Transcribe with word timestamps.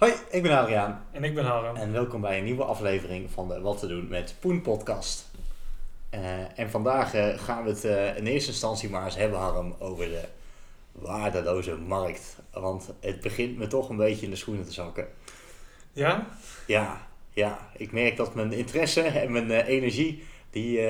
Hoi, 0.00 0.12
ik 0.30 0.42
ben 0.42 0.58
Adriaan 0.58 1.04
En 1.12 1.24
ik 1.24 1.34
ben 1.34 1.44
Harm. 1.44 1.76
en 1.76 1.92
welkom 1.92 2.20
bij 2.20 2.38
een 2.38 2.44
nieuwe 2.44 2.64
aflevering 2.64 3.30
van 3.30 3.48
de 3.48 3.60
Wat 3.60 3.78
te 3.78 3.86
doen 3.86 4.08
met 4.08 4.34
Poen 4.40 4.60
podcast. 4.60 5.30
Eh, 6.10 6.58
en 6.58 6.70
vandaag 6.70 7.14
eh, 7.14 7.38
gaan 7.38 7.64
we 7.64 7.70
het 7.70 7.84
eh, 7.84 8.16
in 8.16 8.26
eerste 8.26 8.50
instantie 8.50 8.90
maar 8.90 9.04
eens 9.04 9.16
hebben, 9.16 9.38
Harm, 9.38 9.74
over 9.78 10.04
de 10.08 10.24
waardeloze 10.92 11.76
markt. 11.76 12.36
Want 12.52 12.90
het 13.00 13.20
begint 13.20 13.56
me 13.58 13.66
toch 13.66 13.88
een 13.88 13.96
beetje 13.96 14.24
in 14.24 14.30
de 14.30 14.36
schoenen 14.36 14.64
te 14.64 14.72
zakken. 14.72 15.08
Ja? 15.92 16.26
Ja, 16.66 17.06
ja, 17.30 17.58
ik 17.76 17.92
merk 17.92 18.16
dat 18.16 18.34
mijn 18.34 18.52
interesse 18.52 19.02
en 19.02 19.32
mijn 19.32 19.50
energie, 19.50 20.24
die, 20.50 20.80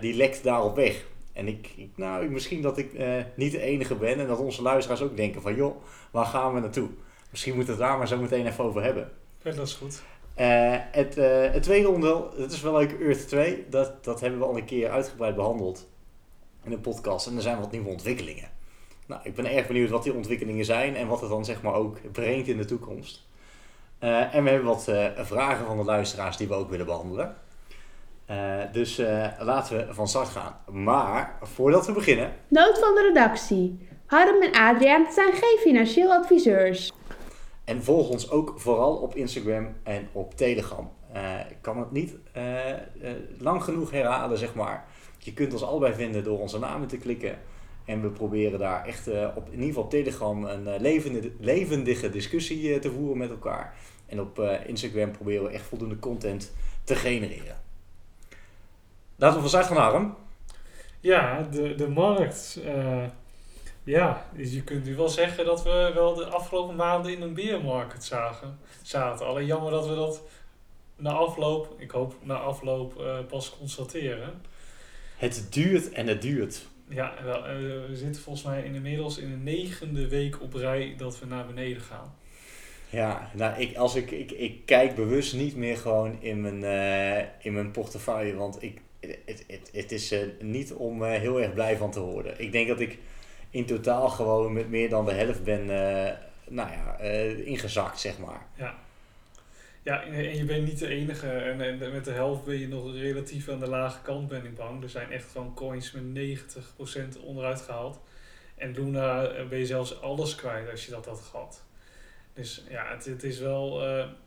die 0.00 0.14
lekt 0.14 0.42
daarop 0.44 0.76
weg. 0.76 1.04
En 1.32 1.48
ik, 1.48 1.68
ik- 1.76 1.92
nou, 1.96 2.28
misschien 2.28 2.62
dat 2.62 2.78
ik 2.78 2.90
niet 3.34 3.52
de 3.52 3.60
enige 3.60 3.94
ben 3.94 4.20
en 4.20 4.26
dat 4.26 4.38
onze 4.38 4.62
luisteraars 4.62 5.02
ook 5.02 5.16
denken 5.16 5.42
van, 5.42 5.54
joh, 5.54 5.82
waar 6.10 6.26
gaan 6.26 6.54
we 6.54 6.60
naartoe? 6.60 6.88
Misschien 7.30 7.54
moeten 7.54 7.74
we 7.74 7.80
het 7.80 7.90
daar 7.90 7.98
maar 7.98 8.08
zo 8.08 8.18
meteen 8.18 8.46
even 8.46 8.64
over 8.64 8.82
hebben. 8.82 9.10
Ja, 9.42 9.50
dat 9.50 9.66
is 9.66 9.74
goed. 9.74 10.02
Eh, 10.34 10.74
het, 10.92 11.16
eh, 11.16 11.52
het 11.52 11.62
tweede 11.62 11.88
onderdeel, 11.88 12.30
dat 12.36 12.52
is 12.52 12.60
wel 12.60 12.76
leuk, 12.76 13.00
Earth 13.00 13.28
2. 13.28 13.66
Dat, 13.68 14.04
dat 14.04 14.20
hebben 14.20 14.38
we 14.38 14.44
al 14.44 14.56
een 14.56 14.64
keer 14.64 14.90
uitgebreid 14.90 15.34
behandeld 15.34 15.88
in 16.64 16.72
een 16.72 16.80
podcast. 16.80 17.26
En 17.26 17.36
er 17.36 17.42
zijn 17.42 17.60
wat 17.60 17.70
nieuwe 17.70 17.88
ontwikkelingen. 17.88 18.48
Nou, 19.06 19.20
ik 19.24 19.34
ben 19.34 19.46
erg 19.56 19.66
benieuwd 19.66 19.90
wat 19.90 20.02
die 20.02 20.14
ontwikkelingen 20.14 20.64
zijn 20.64 20.96
en 20.96 21.06
wat 21.06 21.20
het 21.20 21.30
dan 21.30 21.44
zeg 21.44 21.62
maar 21.62 21.74
ook 21.74 22.12
brengt 22.12 22.48
in 22.48 22.56
de 22.56 22.64
toekomst. 22.64 23.28
Eh, 23.98 24.34
en 24.34 24.44
we 24.44 24.50
hebben 24.50 24.68
wat 24.68 24.88
eh, 24.88 25.06
vragen 25.16 25.66
van 25.66 25.76
de 25.76 25.84
luisteraars 25.84 26.36
die 26.36 26.48
we 26.48 26.54
ook 26.54 26.70
willen 26.70 26.86
behandelen. 26.86 27.36
Eh, 28.30 28.36
dus 28.72 28.98
eh, 28.98 29.26
laten 29.38 29.76
we 29.76 29.94
van 29.94 30.08
start 30.08 30.28
gaan. 30.28 30.56
Maar 30.72 31.38
voordat 31.42 31.86
we 31.86 31.92
beginnen, 31.92 32.32
Noot 32.48 32.78
van 32.78 32.94
de 32.94 33.02
redactie. 33.02 33.88
Harm 34.06 34.42
en 34.42 34.52
Adriaan 34.52 35.12
zijn 35.12 35.32
geen 35.32 35.58
financieel 35.60 36.12
adviseurs. 36.12 36.92
En 37.70 37.82
volg 37.82 38.08
ons 38.08 38.30
ook 38.30 38.54
vooral 38.56 38.96
op 38.96 39.14
Instagram 39.14 39.74
en 39.82 40.08
op 40.12 40.34
Telegram. 40.36 40.92
Eh, 41.12 41.50
ik 41.50 41.56
kan 41.60 41.78
het 41.78 41.90
niet 41.90 42.16
eh, 42.32 42.70
eh, 42.70 42.78
lang 43.38 43.64
genoeg 43.64 43.90
herhalen, 43.90 44.38
zeg 44.38 44.54
maar. 44.54 44.84
Je 45.18 45.32
kunt 45.32 45.52
ons 45.52 45.62
allebei 45.62 45.94
vinden 45.94 46.24
door 46.24 46.38
onze 46.38 46.58
namen 46.58 46.88
te 46.88 46.96
klikken. 46.96 47.38
En 47.84 48.02
we 48.02 48.08
proberen 48.08 48.58
daar 48.58 48.86
echt 48.86 49.08
op, 49.08 49.46
in 49.46 49.52
ieder 49.52 49.66
geval 49.66 49.82
op 49.82 49.90
Telegram 49.90 50.44
een 50.44 50.80
levende, 50.80 51.32
levendige 51.38 52.10
discussie 52.10 52.78
te 52.78 52.90
voeren 52.90 53.18
met 53.18 53.30
elkaar. 53.30 53.74
En 54.06 54.20
op 54.20 54.38
Instagram 54.66 55.10
proberen 55.10 55.44
we 55.44 55.50
echt 55.50 55.64
voldoende 55.64 55.98
content 55.98 56.52
te 56.84 56.94
genereren. 56.94 57.56
Laten 59.16 59.34
we 59.34 59.40
van 59.40 59.48
start 59.48 59.66
gaan, 59.66 59.76
Harm. 59.76 60.16
Ja, 61.00 61.42
de, 61.42 61.74
de 61.74 61.88
markt. 61.88 62.60
Ja, 63.84 64.26
dus 64.34 64.52
je 64.52 64.62
kunt 64.62 64.84
nu 64.84 64.96
wel 64.96 65.08
zeggen 65.08 65.44
dat 65.44 65.62
we 65.62 65.90
wel 65.94 66.14
de 66.14 66.24
afgelopen 66.24 66.76
maanden 66.76 67.12
in 67.12 67.22
een 67.22 67.34
beermarkt 67.34 68.04
zagen, 68.04 68.58
zaten. 68.82 69.26
Alleen 69.26 69.46
jammer 69.46 69.70
dat 69.70 69.88
we 69.88 69.94
dat 69.94 70.22
na 70.96 71.10
afloop, 71.10 71.74
ik 71.78 71.90
hoop 71.90 72.14
na 72.22 72.34
afloop, 72.34 73.00
eh, 73.00 73.18
pas 73.28 73.56
constateren. 73.58 74.42
Het 75.16 75.46
duurt 75.50 75.90
en 75.90 76.06
het 76.06 76.22
duurt. 76.22 76.66
Ja, 76.88 77.14
wel, 77.24 77.46
eh, 77.46 77.54
we 77.88 77.96
zitten 77.96 78.22
volgens 78.22 78.44
mij 78.44 78.64
inmiddels 78.64 79.18
in 79.18 79.30
de 79.30 79.36
negende 79.36 80.08
week 80.08 80.40
op 80.42 80.54
rij 80.54 80.94
dat 80.96 81.18
we 81.18 81.26
naar 81.26 81.46
beneden 81.46 81.82
gaan. 81.82 82.14
Ja, 82.90 83.30
nou, 83.34 83.60
ik, 83.60 83.76
als 83.76 83.94
ik, 83.94 84.10
ik, 84.10 84.30
ik 84.30 84.66
kijk 84.66 84.94
bewust 84.94 85.34
niet 85.34 85.56
meer 85.56 85.76
gewoon 85.76 86.22
in 86.22 86.40
mijn, 86.40 86.64
eh, 86.64 87.26
in 87.38 87.52
mijn 87.52 87.70
portefeuille, 87.70 88.34
want 88.34 88.62
ik, 88.62 88.80
het, 89.00 89.44
het, 89.46 89.70
het 89.72 89.92
is 89.92 90.14
niet 90.40 90.72
om 90.72 91.04
heel 91.04 91.40
erg 91.40 91.54
blij 91.54 91.76
van 91.76 91.90
te 91.90 92.00
worden. 92.00 92.40
Ik 92.40 92.52
denk 92.52 92.68
dat 92.68 92.80
ik 92.80 92.98
in 93.50 93.66
totaal 93.66 94.08
gewoon 94.08 94.52
met 94.52 94.68
meer 94.68 94.88
dan 94.88 95.04
de 95.04 95.12
helft 95.12 95.44
ben, 95.44 95.60
eh, 95.60 96.16
nou 96.48 96.70
ja, 96.70 96.96
eh, 96.98 97.46
ingezakt, 97.46 98.00
zeg 98.00 98.18
maar. 98.18 98.46
Ja. 98.54 98.78
Ja, 99.82 100.02
en 100.02 100.36
je 100.36 100.44
bent 100.44 100.66
niet 100.66 100.78
de 100.78 100.86
enige. 100.86 101.26
En, 101.28 101.78
met 101.92 102.04
de 102.04 102.10
helft 102.10 102.44
ben 102.44 102.58
je 102.58 102.68
nog 102.68 102.94
relatief 102.94 103.48
aan 103.48 103.58
de 103.58 103.68
lage 103.68 104.02
kant, 104.02 104.28
ben 104.28 104.44
ik 104.44 104.54
bang. 104.54 104.82
Er 104.82 104.88
zijn 104.88 105.10
echt 105.10 105.30
gewoon 105.30 105.54
coins 105.54 105.92
met 105.92 106.02
90% 106.02 107.20
onderuit 107.20 107.60
gehaald. 107.60 108.00
En 108.56 108.72
Luna 108.72 109.24
eh, 109.24 109.48
ben 109.48 109.58
je 109.58 109.66
zelfs 109.66 110.00
alles 110.00 110.34
kwijt 110.34 110.70
als 110.70 110.84
je 110.84 110.90
dat 110.90 111.06
had 111.06 111.20
gehad. 111.20 111.64
Dus 112.34 112.64
ja, 112.68 112.94
het, 112.94 113.04
het 113.04 113.22
is 113.22 113.38
wel 113.38 113.82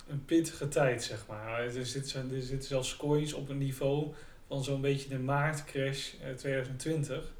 een 0.07 0.25
pittige 0.25 0.67
tijd, 0.67 1.03
zeg 1.03 1.27
maar. 1.27 1.59
Er 1.59 1.85
zitten, 1.85 2.31
er 2.33 2.41
zitten 2.41 2.67
zelfs 2.67 2.95
coins 2.95 3.33
op 3.33 3.49
een 3.49 3.57
niveau 3.57 4.13
van 4.53 4.63
zo'n 4.63 4.81
beetje 4.81 5.09
de 5.09 5.19
maartcrash 5.19 6.13
eh, 6.23 6.33
2020. 6.35 7.33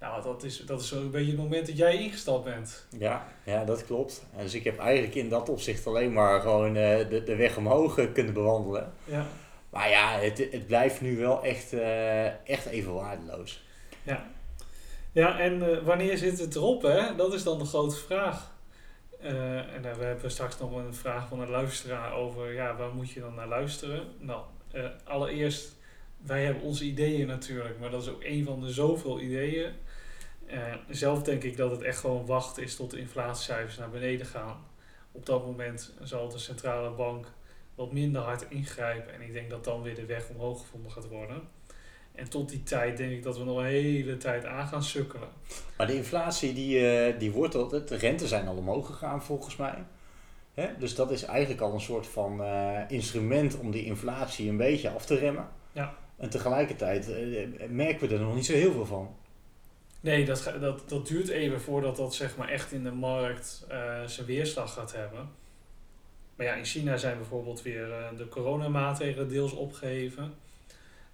Nou, 0.00 0.22
dat 0.22 0.42
is, 0.42 0.58
dat 0.66 0.80
is 0.80 0.88
zo'n 0.88 1.10
beetje 1.10 1.30
het 1.30 1.40
moment 1.40 1.66
dat 1.66 1.76
jij 1.76 1.96
ingestapt 1.96 2.44
bent. 2.44 2.86
Ja, 2.98 3.26
ja, 3.44 3.64
dat 3.64 3.84
klopt. 3.84 4.24
En 4.36 4.42
dus 4.42 4.54
ik 4.54 4.64
heb 4.64 4.78
eigenlijk 4.78 5.14
in 5.14 5.28
dat 5.28 5.48
opzicht 5.48 5.86
alleen 5.86 6.12
maar 6.12 6.40
gewoon 6.40 6.76
eh, 6.76 7.08
de, 7.08 7.22
de 7.24 7.36
weg 7.36 7.56
omhoog 7.56 7.98
eh, 7.98 8.12
kunnen 8.12 8.34
bewandelen. 8.34 8.92
Ja. 9.04 9.26
Maar 9.70 9.90
ja, 9.90 10.18
het, 10.18 10.38
het 10.38 10.66
blijft 10.66 11.00
nu 11.00 11.16
wel 11.16 11.42
echt, 11.42 11.72
eh, 11.72 12.48
echt 12.48 12.66
even 12.66 12.94
waardeloos. 12.94 13.62
Ja, 15.12 15.38
en 15.38 15.70
eh, 15.70 15.82
wanneer 15.82 16.18
zit 16.18 16.38
het 16.38 16.54
erop, 16.54 16.82
hè? 16.82 17.16
Dat 17.16 17.34
is 17.34 17.42
dan 17.42 17.58
de 17.58 17.64
grote 17.64 17.96
vraag. 17.96 18.58
En 19.20 19.82
dan 19.82 19.98
hebben 19.98 20.20
we 20.20 20.28
straks 20.28 20.58
nog 20.58 20.76
een 20.76 20.94
vraag 20.94 21.28
van 21.28 21.40
een 21.40 21.50
luisteraar 21.50 22.12
over, 22.12 22.52
ja, 22.52 22.76
waar 22.76 22.94
moet 22.94 23.10
je 23.10 23.20
dan 23.20 23.34
naar 23.34 23.48
luisteren? 23.48 24.02
Nou, 24.18 24.42
allereerst, 25.04 25.76
wij 26.16 26.44
hebben 26.44 26.62
onze 26.62 26.84
ideeën 26.84 27.26
natuurlijk, 27.26 27.78
maar 27.78 27.90
dat 27.90 28.02
is 28.02 28.08
ook 28.08 28.24
een 28.24 28.44
van 28.44 28.60
de 28.60 28.70
zoveel 28.70 29.20
ideeën. 29.20 29.72
Eh, 30.50 30.74
zelf 30.88 31.22
denk 31.22 31.42
ik 31.42 31.56
dat 31.56 31.70
het 31.70 31.82
echt 31.82 31.98
gewoon 31.98 32.26
wachten 32.26 32.62
is 32.62 32.76
tot 32.76 32.90
de 32.90 32.98
inflatiecijfers 32.98 33.78
naar 33.78 33.90
beneden 33.90 34.26
gaan. 34.26 34.56
Op 35.12 35.26
dat 35.26 35.46
moment 35.46 35.92
zal 36.02 36.28
de 36.28 36.38
centrale 36.38 36.90
bank 36.90 37.26
wat 37.74 37.92
minder 37.92 38.22
hard 38.22 38.46
ingrijpen 38.48 39.14
en 39.14 39.20
ik 39.20 39.32
denk 39.32 39.50
dat 39.50 39.64
dan 39.64 39.82
weer 39.82 39.94
de 39.94 40.04
weg 40.04 40.28
omhoog 40.28 40.60
gevonden 40.60 40.92
gaat 40.92 41.08
worden. 41.08 41.42
En 42.14 42.30
tot 42.30 42.48
die 42.48 42.62
tijd 42.62 42.96
denk 42.96 43.12
ik 43.12 43.22
dat 43.22 43.38
we 43.38 43.44
nog 43.44 43.58
een 43.58 43.64
hele 43.64 44.16
tijd 44.16 44.44
aan 44.44 44.66
gaan 44.66 44.82
sukkelen. 44.82 45.28
Maar 45.76 45.86
de 45.86 45.96
inflatie 45.96 46.52
die, 46.52 46.88
eh, 46.88 47.18
die 47.18 47.30
wordt 47.30 47.54
al, 47.54 47.68
de 47.68 47.96
rente 47.96 48.26
zijn 48.26 48.48
al 48.48 48.56
omhoog 48.56 48.86
gegaan 48.86 49.22
volgens 49.22 49.56
mij. 49.56 49.84
Hè? 50.54 50.68
Dus 50.78 50.94
dat 50.94 51.10
is 51.10 51.22
eigenlijk 51.22 51.60
al 51.60 51.72
een 51.72 51.80
soort 51.80 52.06
van 52.06 52.42
eh, 52.42 52.80
instrument 52.88 53.58
om 53.58 53.70
die 53.70 53.84
inflatie 53.84 54.48
een 54.48 54.56
beetje 54.56 54.90
af 54.90 55.06
te 55.06 55.14
remmen. 55.14 55.48
Ja. 55.72 55.94
En 56.16 56.30
tegelijkertijd 56.30 57.08
merken 57.68 58.08
we 58.08 58.14
er 58.14 58.20
nog 58.20 58.34
niet 58.34 58.46
zo 58.46 58.52
heel 58.52 58.72
veel 58.72 58.86
van. 58.86 59.16
Nee, 60.00 60.24
dat, 60.24 60.52
dat, 60.60 60.88
dat 60.88 61.06
duurt 61.06 61.28
even 61.28 61.60
voordat 61.60 61.96
dat 61.96 62.14
zeg 62.14 62.36
maar 62.36 62.48
echt 62.48 62.72
in 62.72 62.82
de 62.84 62.92
markt 62.92 63.64
eh, 63.68 64.04
zijn 64.04 64.26
weerslag 64.26 64.72
gaat 64.72 64.92
hebben. 64.92 65.28
Maar 66.36 66.46
ja, 66.46 66.54
in 66.54 66.64
China 66.64 66.96
zijn 66.96 67.16
bijvoorbeeld 67.16 67.62
weer 67.62 67.92
eh, 67.92 68.16
de 68.16 68.28
coronamaatregelen 68.28 69.28
deels 69.28 69.52
opgeheven. 69.52 70.34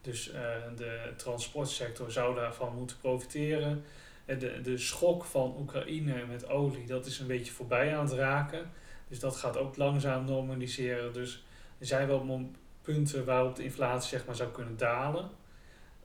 Dus 0.01 0.31
eh, 0.31 0.41
de 0.77 1.13
transportsector 1.17 2.11
zou 2.11 2.35
daarvan 2.35 2.75
moeten 2.75 2.97
profiteren. 3.01 3.85
De, 4.25 4.61
de 4.61 4.79
schok 4.79 5.25
van 5.25 5.57
Oekraïne 5.59 6.27
met 6.27 6.49
olie, 6.49 6.87
dat 6.87 7.07
is 7.07 7.19
een 7.19 7.27
beetje 7.27 7.53
voorbij 7.53 7.97
aan 7.97 8.05
het 8.05 8.15
raken. 8.15 8.71
Dus 9.09 9.21
dat 9.21 9.37
gaat 9.37 9.57
ook 9.57 9.77
langzaam 9.77 10.25
normaliseren. 10.25 11.13
Dus 11.13 11.45
er 11.79 11.87
zijn 11.87 12.07
wel 12.07 12.51
punten 12.83 13.25
waarop 13.25 13.57
de 13.57 13.65
inflatie 13.65 14.09
zeg 14.09 14.27
maar, 14.27 14.37
zou 14.37 14.51
kunnen 14.51 14.77
dalen. 14.77 15.31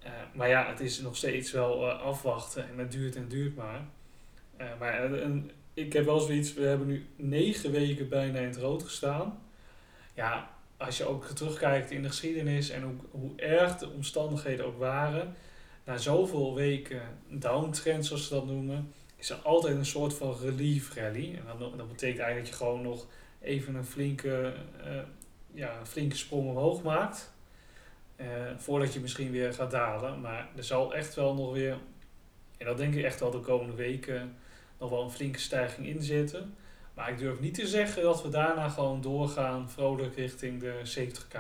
Eh, 0.01 0.11
maar 0.33 0.49
ja, 0.49 0.69
het 0.69 0.79
is 0.79 0.99
nog 0.99 1.15
steeds 1.15 1.51
wel 1.51 1.89
eh, 1.89 2.01
afwachten 2.01 2.69
en 2.69 2.77
het 2.77 2.91
duurt 2.91 3.15
en 3.15 3.27
duurt 3.27 3.55
maar. 3.55 3.81
Eh, 4.57 4.67
maar 4.79 5.09
ik 5.73 5.93
heb 5.93 6.05
wel 6.05 6.19
zoiets, 6.19 6.53
we 6.53 6.61
hebben 6.61 6.87
nu 6.87 7.05
negen 7.15 7.71
weken 7.71 8.09
bijna 8.09 8.39
in 8.39 8.47
het 8.47 8.57
rood 8.57 8.83
gestaan. 8.83 9.39
Ja, 10.13 10.49
als 10.77 10.97
je 10.97 11.05
ook 11.05 11.25
terugkijkt 11.25 11.91
in 11.91 12.01
de 12.01 12.07
geschiedenis 12.07 12.69
en 12.69 12.81
hoe, 12.81 12.95
hoe 13.11 13.35
erg 13.35 13.77
de 13.77 13.89
omstandigheden 13.89 14.65
ook 14.65 14.79
waren, 14.79 15.35
na 15.83 15.97
zoveel 15.97 16.55
weken 16.55 17.01
downtrend 17.27 18.05
zoals 18.05 18.27
ze 18.27 18.33
dat 18.33 18.45
noemen, 18.45 18.93
is 19.15 19.29
er 19.29 19.37
altijd 19.37 19.75
een 19.75 19.85
soort 19.85 20.13
van 20.13 20.37
relief 20.41 20.95
rally. 20.95 21.35
En 21.35 21.43
dan, 21.59 21.77
dat 21.77 21.87
betekent 21.87 22.19
eigenlijk 22.19 22.39
dat 22.39 22.47
je 22.47 22.65
gewoon 22.65 22.81
nog 22.81 23.07
even 23.41 23.75
een 23.75 23.85
flinke, 23.85 24.53
ja, 25.53 25.79
een 25.79 25.85
flinke 25.85 26.15
sprong 26.15 26.49
omhoog 26.49 26.83
maakt. 26.83 27.31
Eh, 28.21 28.27
voordat 28.57 28.93
je 28.93 28.99
misschien 28.99 29.31
weer 29.31 29.53
gaat 29.53 29.71
dalen. 29.71 30.21
Maar 30.21 30.47
er 30.55 30.63
zal 30.63 30.93
echt 30.93 31.15
wel 31.15 31.33
nog 31.33 31.53
weer, 31.53 31.77
en 32.57 32.65
dat 32.65 32.77
denk 32.77 32.95
ik 32.95 33.03
echt 33.03 33.19
wel 33.19 33.31
de 33.31 33.39
komende 33.39 33.75
weken, 33.75 34.35
nog 34.79 34.89
wel 34.89 35.03
een 35.03 35.11
flinke 35.11 35.39
stijging 35.39 35.87
in 35.87 36.01
zitten. 36.01 36.55
Maar 36.93 37.09
ik 37.09 37.17
durf 37.17 37.39
niet 37.39 37.53
te 37.53 37.67
zeggen 37.67 38.03
dat 38.03 38.23
we 38.23 38.29
daarna 38.29 38.69
gewoon 38.69 39.01
doorgaan 39.01 39.69
vrolijk 39.69 40.15
richting 40.15 40.59
de 40.59 40.73
70k. 40.83 41.39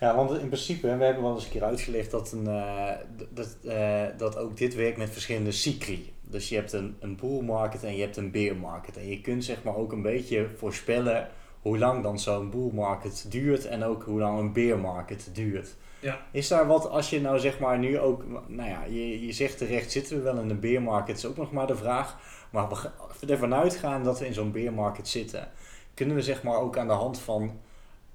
Ja, 0.00 0.14
want 0.14 0.30
in 0.30 0.46
principe, 0.46 0.96
we 0.96 1.04
hebben 1.04 1.22
wel 1.22 1.34
eens 1.34 1.44
een 1.44 1.50
keer 1.50 1.64
uitgelegd 1.64 2.10
dat, 2.10 2.32
een, 2.32 2.46
eh, 2.46 2.96
dat, 3.30 3.56
eh, 3.64 4.04
dat 4.18 4.36
ook 4.36 4.56
dit 4.56 4.74
werkt 4.74 4.98
met 4.98 5.10
verschillende 5.10 5.52
cycli. 5.52 6.12
Dus 6.20 6.48
je 6.48 6.54
hebt 6.54 6.72
een, 6.72 6.96
een 7.00 7.16
bull 7.16 7.40
market 7.40 7.84
en 7.84 7.96
je 7.96 8.02
hebt 8.02 8.16
een 8.16 8.30
bear 8.30 8.56
market. 8.56 8.96
En 8.96 9.08
je 9.08 9.20
kunt 9.20 9.44
zeg 9.44 9.62
maar 9.62 9.76
ook 9.76 9.92
een 9.92 10.02
beetje 10.02 10.48
voorspellen 10.56 11.28
hoe 11.64 11.78
lang 11.78 12.02
dan 12.02 12.18
zo'n 12.18 12.50
bull 12.50 12.70
market 12.72 13.26
duurt 13.28 13.66
en 13.66 13.84
ook 13.84 14.02
hoe 14.02 14.18
lang 14.18 14.38
een 14.38 14.52
bear 14.52 14.78
market 14.78 15.28
duurt. 15.32 15.74
Ja. 16.00 16.20
Is 16.30 16.48
daar 16.48 16.66
wat, 16.66 16.88
als 16.88 17.10
je 17.10 17.20
nou 17.20 17.38
zeg 17.38 17.58
maar 17.58 17.78
nu 17.78 17.98
ook, 17.98 18.24
nou 18.46 18.68
ja, 18.68 18.84
je, 18.84 19.26
je 19.26 19.32
zegt 19.32 19.58
terecht, 19.58 19.92
zitten 19.92 20.16
we 20.16 20.22
wel 20.22 20.38
in 20.38 20.50
een 20.50 20.60
bear 20.60 20.82
market, 20.82 21.16
is 21.16 21.26
ook 21.26 21.36
nog 21.36 21.52
maar 21.52 21.66
de 21.66 21.76
vraag. 21.76 22.16
Maar 22.50 22.90
we 23.20 23.26
ervan 23.26 23.54
uitgaan 23.54 24.04
dat 24.04 24.18
we 24.18 24.26
in 24.26 24.34
zo'n 24.34 24.52
bear 24.52 24.72
market 24.72 25.08
zitten. 25.08 25.48
kunnen 25.94 26.16
we 26.16 26.22
zeg 26.22 26.42
maar 26.42 26.56
ook 26.56 26.78
aan 26.78 26.86
de 26.86 26.92
hand 26.92 27.18
van 27.18 27.60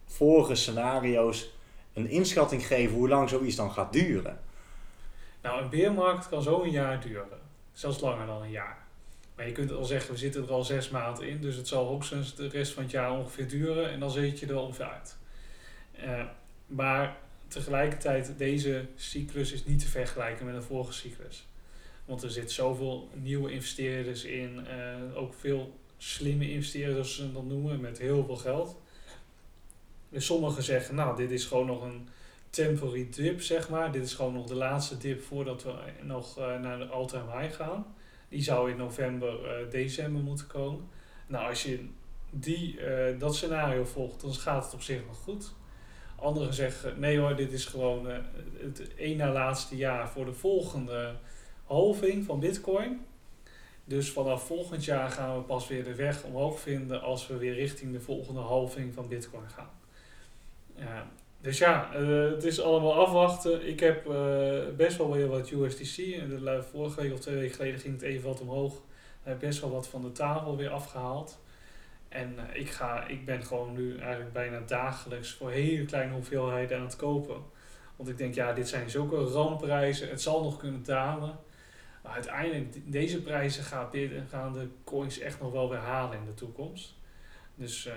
vorige 0.05 0.55
scenario's 0.55 1.53
een 1.93 2.09
inschatting 2.09 2.67
geven 2.67 2.95
hoe 2.95 3.09
lang 3.09 3.29
zoiets 3.29 3.55
dan 3.55 3.71
gaat 3.71 3.93
duren? 3.93 4.39
Nou, 5.41 5.61
een 5.61 5.69
beermarkt 5.69 6.29
kan 6.29 6.41
zo 6.41 6.61
een 6.61 6.71
jaar 6.71 7.01
duren. 7.01 7.39
Zelfs 7.71 7.99
langer 7.99 8.25
dan 8.25 8.41
een 8.41 8.51
jaar. 8.51 8.78
Maar 9.39 9.47
je 9.47 9.53
kunt 9.53 9.71
al 9.71 9.85
zeggen, 9.85 10.11
we 10.11 10.17
zitten 10.17 10.43
er 10.43 10.51
al 10.51 10.63
zes 10.63 10.89
maanden 10.89 11.27
in. 11.27 11.41
Dus 11.41 11.55
het 11.55 11.67
zal 11.67 11.85
hoogstens 11.85 12.35
de 12.35 12.47
rest 12.47 12.73
van 12.73 12.83
het 12.83 12.91
jaar 12.91 13.11
ongeveer 13.11 13.47
duren. 13.47 13.91
En 13.91 13.99
dan 13.99 14.11
zit 14.11 14.39
je 14.39 14.45
er 14.45 14.57
ongeveer 14.57 14.85
uit. 14.85 15.17
Uh, 16.03 16.23
maar 16.65 17.17
tegelijkertijd, 17.47 18.33
deze 18.37 18.85
cyclus 18.95 19.51
is 19.51 19.65
niet 19.65 19.79
te 19.79 19.87
vergelijken 19.87 20.45
met 20.45 20.55
een 20.55 20.63
vorige 20.63 20.93
cyclus. 20.93 21.47
Want 22.05 22.23
er 22.23 22.31
zit 22.31 22.51
zoveel 22.51 23.09
nieuwe 23.13 23.51
investeerders 23.51 24.23
in. 24.23 24.67
Uh, 24.67 25.17
ook 25.17 25.33
veel 25.33 25.79
slimme 25.97 26.51
investeerders, 26.51 27.15
zoals 27.15 27.29
ze 27.29 27.33
dat 27.33 27.45
noemen, 27.45 27.79
met 27.79 27.97
heel 27.97 28.25
veel 28.25 28.37
geld. 28.37 28.77
Dus 30.09 30.25
sommigen 30.25 30.63
zeggen, 30.63 30.95
nou, 30.95 31.17
dit 31.17 31.31
is 31.31 31.45
gewoon 31.45 31.65
nog 31.65 31.83
een 31.83 32.07
temporary 32.49 33.07
dip, 33.11 33.41
zeg 33.41 33.69
maar. 33.69 33.91
Dit 33.91 34.03
is 34.03 34.13
gewoon 34.13 34.33
nog 34.33 34.47
de 34.47 34.55
laatste 34.55 34.97
dip 34.97 35.23
voordat 35.23 35.63
we 35.63 35.73
nog 36.01 36.39
uh, 36.39 36.59
naar 36.59 36.77
de 36.77 36.85
all-time 36.85 37.39
high 37.39 37.55
gaan. 37.55 37.85
Die 38.29 38.41
zou 38.41 38.71
in 38.71 38.77
november, 38.77 39.61
uh, 39.63 39.71
december 39.71 40.21
moeten 40.21 40.47
komen. 40.47 40.87
Nou, 41.27 41.49
als 41.49 41.63
je 41.63 41.87
die, 42.29 42.79
uh, 42.79 43.19
dat 43.19 43.35
scenario 43.35 43.83
volgt, 43.83 44.21
dan 44.21 44.33
gaat 44.33 44.63
het 44.63 44.73
op 44.73 44.81
zich 44.81 45.05
nog 45.07 45.17
goed. 45.17 45.53
Anderen 46.15 46.53
zeggen, 46.53 46.99
nee 46.99 47.19
hoor, 47.19 47.35
dit 47.35 47.51
is 47.51 47.65
gewoon 47.65 48.07
het 48.57 48.95
één 48.95 49.17
na 49.17 49.31
laatste 49.31 49.75
jaar 49.75 50.09
voor 50.09 50.25
de 50.25 50.33
volgende 50.33 51.15
halving 51.65 52.25
van 52.25 52.39
bitcoin. 52.39 53.05
Dus 53.85 54.11
vanaf 54.11 54.45
volgend 54.45 54.85
jaar 54.85 55.09
gaan 55.09 55.35
we 55.35 55.41
pas 55.41 55.67
weer 55.67 55.83
de 55.83 55.95
weg 55.95 56.23
omhoog 56.23 56.59
vinden 56.59 57.01
als 57.01 57.27
we 57.27 57.37
weer 57.37 57.53
richting 57.53 57.91
de 57.91 58.01
volgende 58.01 58.41
halving 58.41 58.93
van 58.93 59.07
bitcoin 59.07 59.49
gaan. 59.49 59.71
Dus 61.41 61.57
ja, 61.57 61.95
uh, 61.95 62.31
het 62.31 62.43
is 62.43 62.61
allemaal 62.61 63.05
afwachten. 63.05 63.67
Ik 63.67 63.79
heb 63.79 64.07
uh, 64.07 64.59
best 64.77 64.97
wel 64.97 65.11
weer 65.11 65.27
wat 65.27 65.51
USDC. 65.51 65.95
De 65.95 66.63
vorige 66.71 67.01
week 67.01 67.13
of 67.13 67.19
twee 67.19 67.35
weken 67.35 67.55
geleden 67.55 67.79
ging 67.79 67.93
het 67.93 68.01
even 68.03 68.27
wat 68.27 68.41
omhoog. 68.41 68.73
Ik 68.73 68.79
heb 69.23 69.39
best 69.39 69.61
wel 69.61 69.71
wat 69.71 69.87
van 69.87 70.01
de 70.01 70.11
tafel 70.11 70.57
weer 70.57 70.69
afgehaald. 70.69 71.39
En 72.09 72.35
uh, 72.35 72.61
ik, 72.61 72.69
ga, 72.69 73.07
ik 73.07 73.25
ben 73.25 73.43
gewoon 73.43 73.73
nu 73.73 73.97
eigenlijk 73.97 74.33
bijna 74.33 74.59
dagelijks 74.59 75.33
voor 75.33 75.51
hele 75.51 75.85
kleine 75.85 76.13
hoeveelheden 76.13 76.77
aan 76.77 76.85
het 76.85 76.95
kopen. 76.95 77.41
Want 77.95 78.09
ik 78.09 78.17
denk, 78.17 78.33
ja, 78.33 78.53
dit 78.53 78.67
zijn 78.67 78.89
zulke 78.89 79.15
ramprijzen. 79.15 80.09
Het 80.09 80.21
zal 80.21 80.43
nog 80.43 80.57
kunnen 80.57 80.83
dalen. 80.83 81.39
Maar 82.03 82.13
uiteindelijk, 82.13 82.91
deze 82.91 83.21
prijzen 83.21 83.63
gaan, 83.63 83.89
gaan 84.29 84.53
de 84.53 84.67
coins 84.83 85.19
echt 85.19 85.39
nog 85.39 85.51
wel 85.51 85.69
weer 85.69 85.79
halen 85.79 86.17
in 86.17 86.25
de 86.25 86.33
toekomst. 86.33 86.95
Dus 87.55 87.89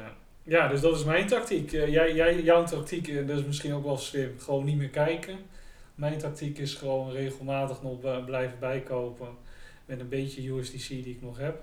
ja, 0.43 0.69
dus 0.69 0.81
dat 0.81 0.97
is 0.97 1.05
mijn 1.05 1.27
tactiek. 1.27 1.73
Uh, 1.73 1.89
jij, 1.89 2.15
jij, 2.15 2.43
jouw 2.43 2.65
tactiek, 2.65 3.09
uh, 3.09 3.27
dat 3.27 3.39
is 3.39 3.45
misschien 3.45 3.75
ook 3.75 3.85
wel 3.85 3.97
slim, 3.97 4.35
gewoon 4.39 4.65
niet 4.65 4.77
meer 4.77 4.89
kijken. 4.89 5.39
Mijn 5.95 6.19
tactiek 6.19 6.59
is 6.59 6.75
gewoon 6.75 7.13
regelmatig 7.13 7.83
nog 7.83 8.25
blijven 8.25 8.59
bijkopen 8.59 9.29
met 9.87 10.01
een 10.01 10.09
beetje 10.09 10.53
USDC 10.53 10.89
die 10.89 11.09
ik 11.09 11.23
nog 11.23 11.39
heb. 11.39 11.63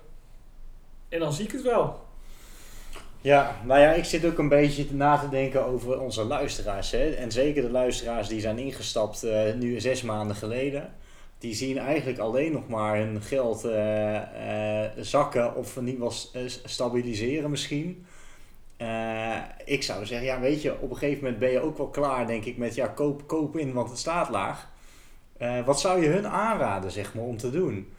En 1.08 1.18
dan 1.18 1.32
zie 1.32 1.44
ik 1.44 1.52
het 1.52 1.62
wel. 1.62 2.08
Ja, 3.20 3.56
nou 3.64 3.80
ja, 3.80 3.92
ik 3.92 4.04
zit 4.04 4.24
ook 4.24 4.38
een 4.38 4.48
beetje 4.48 4.86
na 4.90 5.18
te 5.18 5.28
denken 5.28 5.64
over 5.64 6.00
onze 6.00 6.24
luisteraars. 6.24 6.90
Hè? 6.90 7.10
En 7.10 7.32
zeker 7.32 7.62
de 7.62 7.70
luisteraars 7.70 8.28
die 8.28 8.40
zijn 8.40 8.58
ingestapt 8.58 9.26
nu 9.58 9.80
zes 9.80 10.02
maanden 10.02 10.36
geleden. 10.36 10.94
Die 11.38 11.54
zien 11.54 11.78
eigenlijk 11.78 12.18
alleen 12.18 12.52
nog 12.52 12.68
maar 12.68 12.96
hun 12.96 13.22
geld 13.22 13.68
zakken 15.06 15.54
of 15.54 15.80
niet 15.80 15.98
wel 15.98 16.12
stabiliseren 16.64 17.50
misschien. 17.50 18.06
Uh, 18.82 19.38
ik 19.64 19.82
zou 19.82 20.06
zeggen, 20.06 20.26
ja, 20.26 20.40
weet 20.40 20.62
je, 20.62 20.80
op 20.80 20.90
een 20.90 20.96
gegeven 20.96 21.22
moment 21.22 21.38
ben 21.38 21.50
je 21.50 21.60
ook 21.60 21.78
wel 21.78 21.88
klaar, 21.88 22.26
denk 22.26 22.44
ik, 22.44 22.56
met 22.56 22.74
ja, 22.74 22.86
koop, 22.86 23.26
koop 23.26 23.56
in, 23.56 23.72
want 23.72 23.90
het 23.90 23.98
staat 23.98 24.28
laag. 24.28 24.68
Uh, 25.38 25.64
wat 25.66 25.80
zou 25.80 26.02
je 26.02 26.08
hun 26.08 26.26
aanraden, 26.26 26.90
zeg 26.90 27.14
maar, 27.14 27.24
om 27.24 27.36
te 27.36 27.50
doen? 27.50 27.92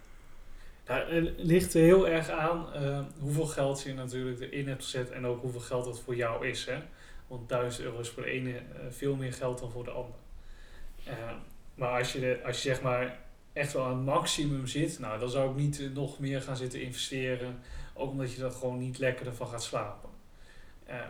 Het 0.83 1.33
ligt 1.38 1.74
er 1.74 1.81
heel 1.81 2.07
erg 2.07 2.30
aan 2.30 2.66
uh, 2.75 3.00
hoeveel 3.19 3.45
geld 3.45 3.81
je 3.81 3.94
natuurlijk 3.94 4.39
erin 4.39 4.68
hebt 4.68 4.83
gezet 4.83 5.10
en 5.12 5.25
ook 5.25 5.42
hoeveel 5.42 5.60
geld 5.60 5.86
dat 5.86 6.00
voor 6.00 6.16
jou 6.16 6.48
is. 6.48 6.66
Hè? 6.66 6.78
Want 7.28 7.50
1000 7.50 7.83
euro 7.83 8.00
is 8.00 8.10
voor 8.10 8.24
de 8.24 8.30
ene 8.30 8.62
veel 8.89 9.16
meer 9.16 9.33
geld 9.33 9.60
dan 9.60 9.72
voor 9.72 9.83
de 9.83 9.92
ander. 9.92 10.16
maar 11.75 11.98
als 11.98 12.13
je, 12.13 12.39
als 12.45 12.56
je 12.56 12.69
zeg 12.69 12.81
maar 12.81 13.19
echt 13.54 13.74
wel 13.74 13.86
aan 13.86 13.95
het 13.95 14.06
maximum 14.06 14.68
zit, 14.68 15.00
nou, 15.00 15.19
dan 15.19 15.30
zou 15.30 15.50
ik 15.50 15.56
niet 15.56 15.89
nog 15.94 16.19
meer 16.19 16.42
gaan 16.42 16.57
zitten 16.57 16.81
investeren. 16.81 17.60
Ook 17.94 18.12
omdat 18.12 18.33
je 18.33 18.42
dan 18.42 18.51
gewoon 18.51 18.78
niet 18.78 19.00
lekker 19.00 19.28
ervan 19.28 19.48
gaat 19.48 19.63
slapen. 19.63 20.10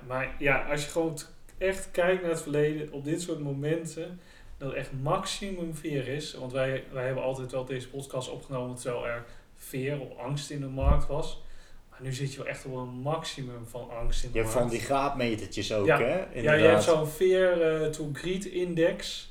Maar 0.08 0.36
ja, 0.40 0.70
als 0.70 0.84
je 0.84 0.90
gewoon 0.90 1.18
echt 1.58 1.92
kijkt 1.92 2.22
naar 2.22 2.32
het 2.32 2.42
verleden, 2.42 2.92
op 2.92 3.04
dit 3.04 3.22
soort 3.22 3.40
momenten, 3.40 4.20
dat 4.58 4.74
echt 4.74 4.90
maximum 5.02 5.76
veer 5.76 6.08
is. 6.08 6.34
Want 6.34 6.52
wij, 6.52 6.84
wij 6.92 7.06
hebben 7.06 7.24
altijd 7.24 7.52
wel 7.52 7.66
deze 7.66 7.90
podcast 7.90 8.30
opgenomen 8.30 8.76
terwijl 8.76 9.08
er 9.08 9.26
veer 9.56 10.00
of 10.00 10.18
angst 10.18 10.50
in 10.50 10.60
de 10.60 10.68
markt 10.68 11.08
was. 11.08 11.42
Maar 11.90 12.00
nu 12.02 12.14
zit 12.14 12.32
je 12.32 12.38
wel 12.38 12.48
echt 12.48 12.66
op 12.66 12.76
een 12.76 12.88
maximum 12.88 13.68
van 13.68 13.90
angst 13.90 14.24
in 14.24 14.32
de 14.32 14.38
je 14.38 14.44
markt. 14.44 14.60
van 14.60 14.70
die 14.70 14.80
graadmetertjes 14.80 15.74
ook, 15.74 15.86
ja. 15.86 16.00
hè? 16.00 16.26
Inderdaad. 16.26 16.44
Ja, 16.44 16.54
je 16.54 16.68
hebt 16.68 16.84
zo'n 16.84 17.08
veer 17.08 17.82
uh, 17.82 17.88
to 17.88 18.10
greed 18.14 18.46
index. 18.46 19.30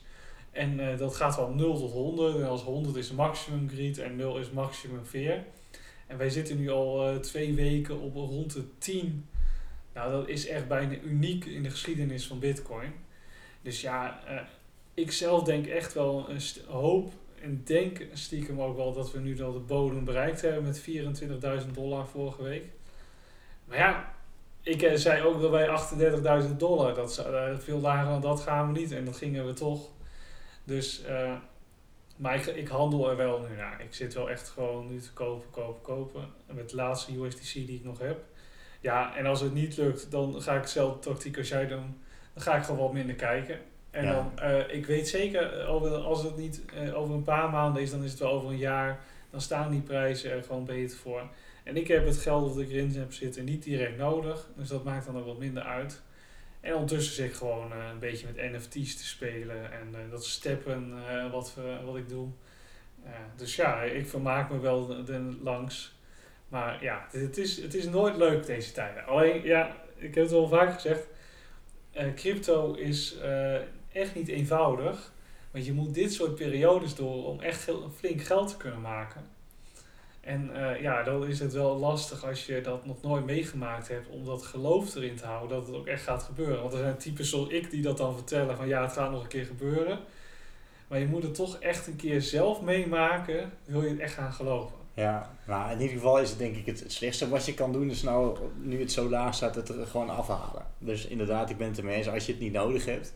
En 0.51 0.81
uh, 0.81 0.99
dat 0.99 1.17
gaat 1.17 1.35
van 1.35 1.57
0 1.57 1.79
tot 1.79 1.93
100. 1.93 2.37
En 2.37 2.49
als 2.49 2.63
100 2.63 2.97
is 2.97 3.13
maximum 3.13 3.69
greed 3.69 3.99
en 3.99 4.17
0 4.17 4.39
is 4.39 4.51
maximum 4.51 5.05
veer. 5.05 5.45
En 6.07 6.19
wij 6.19 6.31
zitten 6.31 6.57
nu 6.57 6.71
al 6.71 7.13
uh, 7.13 7.17
twee 7.17 7.55
weken 7.55 8.01
op 8.01 8.15
rond 8.15 8.53
de 8.53 8.65
10 8.79 9.29
nou, 9.95 10.11
dat 10.11 10.29
is 10.29 10.47
echt 10.47 10.69
bijna 10.69 10.95
uniek 10.95 11.45
in 11.45 11.63
de 11.63 11.71
geschiedenis 11.71 12.27
van 12.27 12.39
Bitcoin. 12.39 12.93
Dus 13.63 13.81
ja, 13.81 14.21
uh, 14.29 14.41
ik 14.95 15.13
zelf 15.13 15.43
denk 15.43 15.67
echt 15.67 15.95
wel 15.95 16.29
een 16.29 16.41
hoop 16.67 17.13
en 17.43 17.63
denk 17.65 18.07
stiekem 18.13 18.61
ook 18.61 18.77
wel 18.77 18.93
dat 18.93 19.13
we 19.13 19.19
nu 19.19 19.43
al 19.43 19.53
de 19.53 19.59
bodem 19.59 20.05
bereikt 20.05 20.41
hebben 20.41 20.63
met 20.63 20.85
24.000 21.65 21.71
dollar 21.73 22.07
vorige 22.07 22.43
week. 22.43 22.65
Maar 23.65 23.79
ja, 23.79 24.15
ik 24.63 24.83
uh, 24.83 24.95
zei 24.95 25.23
ook 25.23 25.41
dat 25.41 25.51
wij 25.51 25.69
38.000 26.49 26.57
dollar, 26.57 26.95
dat 26.95 27.27
uh, 27.27 27.59
veel 27.59 27.81
lager 27.81 28.11
dan 28.11 28.21
dat 28.21 28.41
gaan 28.41 28.73
we 28.73 28.79
niet 28.79 28.93
en 28.93 29.05
dat 29.05 29.17
gingen 29.17 29.47
we 29.47 29.53
toch. 29.53 29.89
Dus, 30.65 31.03
maar 32.17 32.35
ik, 32.35 32.47
ik 32.47 32.69
handel 32.69 33.11
er 33.11 33.17
wel 33.17 33.41
nu 33.41 33.57
naar. 33.57 33.81
Ik 33.81 33.95
zit 33.95 34.15
wel 34.15 34.31
echt 34.31 34.49
gewoon 34.49 34.89
nu 34.89 35.01
te 35.01 35.13
kopen, 35.13 35.51
kopen, 35.51 35.83
kopen. 35.83 36.29
Met 36.47 36.71
de 36.71 36.77
laatste 36.77 37.21
USDC 37.21 37.53
die 37.53 37.75
ik 37.75 37.85
nog 37.85 37.99
heb. 37.99 38.25
Ja, 38.81 39.17
en 39.17 39.27
als 39.27 39.41
het 39.41 39.55
niet 39.55 39.77
lukt, 39.77 40.11
dan 40.11 40.43
ga 40.43 40.55
ik 40.55 40.63
dezelfde 40.63 40.99
tactiek 40.99 41.39
als 41.39 41.49
jij 41.49 41.67
doen. 41.67 42.01
Dan 42.35 42.43
ga 42.43 42.57
ik 42.57 42.63
gewoon 42.63 42.81
wat 42.81 42.93
minder 42.93 43.15
kijken. 43.15 43.59
En 43.91 44.05
ja. 44.05 44.13
dan, 44.13 44.33
uh, 44.51 44.75
ik 44.75 44.87
weet 44.87 45.09
zeker, 45.09 45.67
over, 45.67 45.91
als 45.91 46.23
het 46.23 46.37
niet 46.37 46.63
uh, 46.75 46.99
over 46.99 47.15
een 47.15 47.23
paar 47.23 47.51
maanden 47.51 47.83
is, 47.83 47.91
dan 47.91 48.05
is 48.05 48.11
het 48.11 48.21
wel 48.21 48.31
over 48.31 48.51
een 48.51 48.57
jaar. 48.57 49.01
Dan 49.31 49.41
staan 49.41 49.71
die 49.71 49.81
prijzen 49.81 50.31
er 50.31 50.43
gewoon 50.43 50.65
beter 50.65 50.97
voor. 50.97 51.23
En 51.65 51.77
ik 51.77 51.89
heb 51.89 52.07
het 52.07 52.17
geld 52.17 52.55
dat 52.55 52.63
ik 52.63 52.71
erin 52.71 52.95
heb 52.95 53.13
zitten 53.13 53.45
niet 53.45 53.63
direct 53.63 53.99
nodig. 53.99 54.49
Dus 54.57 54.69
dat 54.69 54.85
maakt 54.85 55.07
dan 55.07 55.19
ook 55.19 55.27
wat 55.27 55.39
minder 55.39 55.63
uit. 55.63 56.03
En 56.61 56.73
ondertussen 56.73 57.15
zit 57.15 57.27
ik 57.27 57.35
gewoon 57.35 57.73
uh, 57.73 57.89
een 57.93 57.99
beetje 57.99 58.27
met 58.27 58.53
NFT's 58.53 58.97
te 58.97 59.05
spelen. 59.05 59.73
En 59.73 59.95
dat 60.11 60.25
steppen 60.25 60.95
wat, 61.31 61.57
wat 61.85 61.97
ik 61.97 62.09
doe. 62.09 62.29
dus 63.37 63.57
ja, 63.57 63.83
ik 63.83 64.09
vermaak 64.09 64.51
me 64.51 64.59
wel 64.59 64.97
langs. 65.43 66.00
Maar 66.51 66.83
ja, 66.83 67.07
het 67.11 67.39
is, 67.39 67.63
het 67.63 67.75
is 67.75 67.85
nooit 67.85 68.17
leuk 68.17 68.47
deze 68.47 68.73
tijden. 68.73 69.07
Alleen, 69.07 69.43
ja, 69.43 69.77
ik 69.97 70.15
heb 70.15 70.25
het 70.25 70.33
al 70.33 70.49
vaak 70.49 70.73
gezegd. 70.73 71.07
Uh, 71.97 72.15
crypto 72.15 72.75
is 72.75 73.17
uh, 73.23 73.55
echt 73.93 74.15
niet 74.15 74.29
eenvoudig. 74.29 75.13
Want 75.51 75.67
je 75.67 75.73
moet 75.73 75.95
dit 75.95 76.13
soort 76.13 76.35
periodes 76.35 76.95
door 76.95 77.27
om 77.27 77.41
echt 77.41 77.67
heel, 77.67 77.91
flink 77.97 78.23
geld 78.23 78.49
te 78.49 78.57
kunnen 78.57 78.81
maken. 78.81 79.23
En 80.21 80.51
uh, 80.53 80.81
ja, 80.81 81.03
dan 81.03 81.27
is 81.27 81.39
het 81.39 81.53
wel 81.53 81.77
lastig 81.77 82.25
als 82.25 82.47
je 82.47 82.61
dat 82.61 82.87
nog 82.87 83.03
nooit 83.03 83.25
meegemaakt 83.25 83.89
hebt 83.89 84.09
om 84.09 84.25
dat 84.25 84.43
geloof 84.43 84.95
erin 84.95 85.17
te 85.17 85.27
houden 85.27 85.57
dat 85.57 85.67
het 85.67 85.77
ook 85.77 85.87
echt 85.87 86.03
gaat 86.03 86.23
gebeuren. 86.23 86.61
Want 86.61 86.73
er 86.73 86.79
zijn 86.79 86.97
types 86.97 87.31
zoals 87.31 87.49
ik 87.49 87.71
die 87.71 87.83
dat 87.83 87.97
dan 87.97 88.15
vertellen 88.15 88.57
van 88.57 88.69
ja, 88.69 88.83
het 88.83 88.93
gaat 88.93 89.11
nog 89.11 89.23
een 89.23 89.29
keer 89.29 89.45
gebeuren. 89.45 89.99
Maar 90.89 90.99
je 90.99 91.07
moet 91.07 91.23
het 91.23 91.35
toch 91.35 91.59
echt 91.59 91.87
een 91.87 91.97
keer 91.97 92.23
zelf 92.23 92.61
meemaken, 92.61 93.53
wil 93.65 93.83
je 93.83 93.89
het 93.89 93.99
echt 93.99 94.15
gaan 94.15 94.33
geloven. 94.33 94.80
Ja, 95.01 95.31
nou 95.47 95.73
in 95.73 95.81
ieder 95.81 95.97
geval 95.97 96.19
is 96.19 96.31
het 96.31 96.39
denk 96.39 96.57
ik 96.57 96.67
het, 96.67 96.81
het 96.81 96.93
slechtste 96.93 97.29
wat 97.29 97.47
je 97.47 97.55
kan 97.55 97.73
doen 97.73 97.91
is 97.91 98.03
nou, 98.03 98.39
nu 98.63 98.81
het 98.81 98.93
zo 98.93 99.09
laag 99.09 99.35
staat, 99.35 99.55
het 99.55 99.69
er 99.69 99.87
gewoon 99.87 100.11
afhalen. 100.11 100.67
Dus 100.79 101.07
inderdaad, 101.07 101.51
ik 101.51 101.57
ben 101.57 101.69
het 101.69 101.79
ermee 101.79 101.97
eens, 101.97 102.09
als 102.09 102.27
je 102.27 102.33
het 102.33 102.41
niet 102.41 102.53
nodig 102.53 102.85
hebt, 102.85 103.15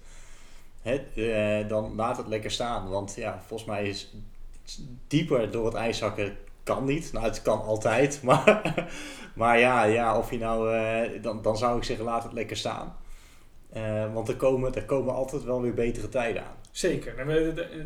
hè, 0.83 1.05
uh, 1.14 1.69
dan 1.69 1.95
laat 1.95 2.17
het 2.17 2.26
lekker 2.26 2.50
staan. 2.50 2.88
Want 2.88 3.14
ja, 3.17 3.43
volgens 3.47 3.69
mij 3.69 3.88
is 3.88 4.14
dieper 5.07 5.50
door 5.50 5.64
het 5.64 5.75
ijs 5.75 5.99
zakken 5.99 6.37
kan 6.62 6.85
niet. 6.85 7.12
Nou, 7.12 7.25
het 7.25 7.43
kan 7.43 7.62
altijd, 7.62 8.23
maar, 8.29 8.88
maar 9.35 9.59
ja, 9.59 9.85
ja, 9.85 10.19
of 10.19 10.31
je 10.31 10.38
nou, 10.38 10.75
uh, 10.75 11.23
dan, 11.23 11.43
dan 11.43 11.57
zou 11.57 11.76
ik 11.76 11.85
zeggen, 11.85 12.05
laat 12.05 12.23
het 12.23 12.33
lekker 12.33 12.57
staan. 12.57 12.97
Uh, 13.76 14.12
want 14.12 14.29
er 14.29 14.37
komen, 14.37 14.75
er 14.75 14.85
komen 14.85 15.14
altijd 15.14 15.45
wel 15.45 15.61
weer 15.61 15.75
betere 15.75 16.09
tijden 16.09 16.43
aan. 16.43 16.57
Zeker. 16.71 17.26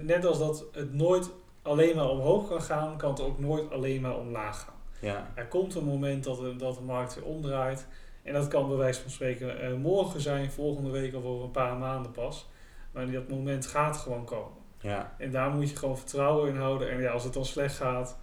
Net 0.03 0.25
als 0.25 0.39
dat 0.39 0.65
het 0.73 0.95
nooit 0.95 1.31
alleen 1.69 1.97
maar 1.97 2.09
omhoog 2.09 2.49
kan 2.49 2.63
gaan, 2.63 2.97
kan 2.97 3.11
het 3.11 3.21
ook 3.21 3.39
nooit 3.39 3.71
alleen 3.71 4.01
maar 4.01 4.19
omlaag 4.19 4.61
gaan. 4.61 4.75
Ja. 5.01 5.33
Er 5.35 5.47
komt 5.47 5.75
een 5.75 5.85
moment 5.85 6.25
dat 6.25 6.39
de, 6.39 6.57
dat 6.57 6.75
de 6.75 6.83
markt 6.83 7.15
weer 7.15 7.25
omdraait. 7.25 7.87
En 8.23 8.33
dat 8.33 8.49
kan 8.49 8.69
bij 8.69 8.77
wijze 8.77 9.01
van 9.01 9.11
spreken 9.11 9.61
eh, 9.61 9.75
morgen 9.75 10.21
zijn, 10.21 10.51
volgende 10.51 10.91
week 10.91 11.15
of 11.15 11.25
over 11.25 11.45
een 11.45 11.51
paar 11.51 11.77
maanden 11.77 12.13
pas. 12.13 12.47
Maar 12.93 13.11
dat 13.11 13.29
moment 13.29 13.67
gaat 13.67 13.97
gewoon 13.97 14.25
komen. 14.25 14.57
Ja, 14.81 15.15
En 15.19 15.31
daar 15.31 15.51
moet 15.51 15.71
je 15.71 15.77
gewoon 15.77 15.99
vertrouwen 15.99 16.49
in 16.49 16.57
houden. 16.57 16.91
En 16.91 17.01
ja, 17.01 17.11
als 17.11 17.25
het 17.25 17.33
dan 17.33 17.45
slecht 17.45 17.77
gaat, 17.77 18.19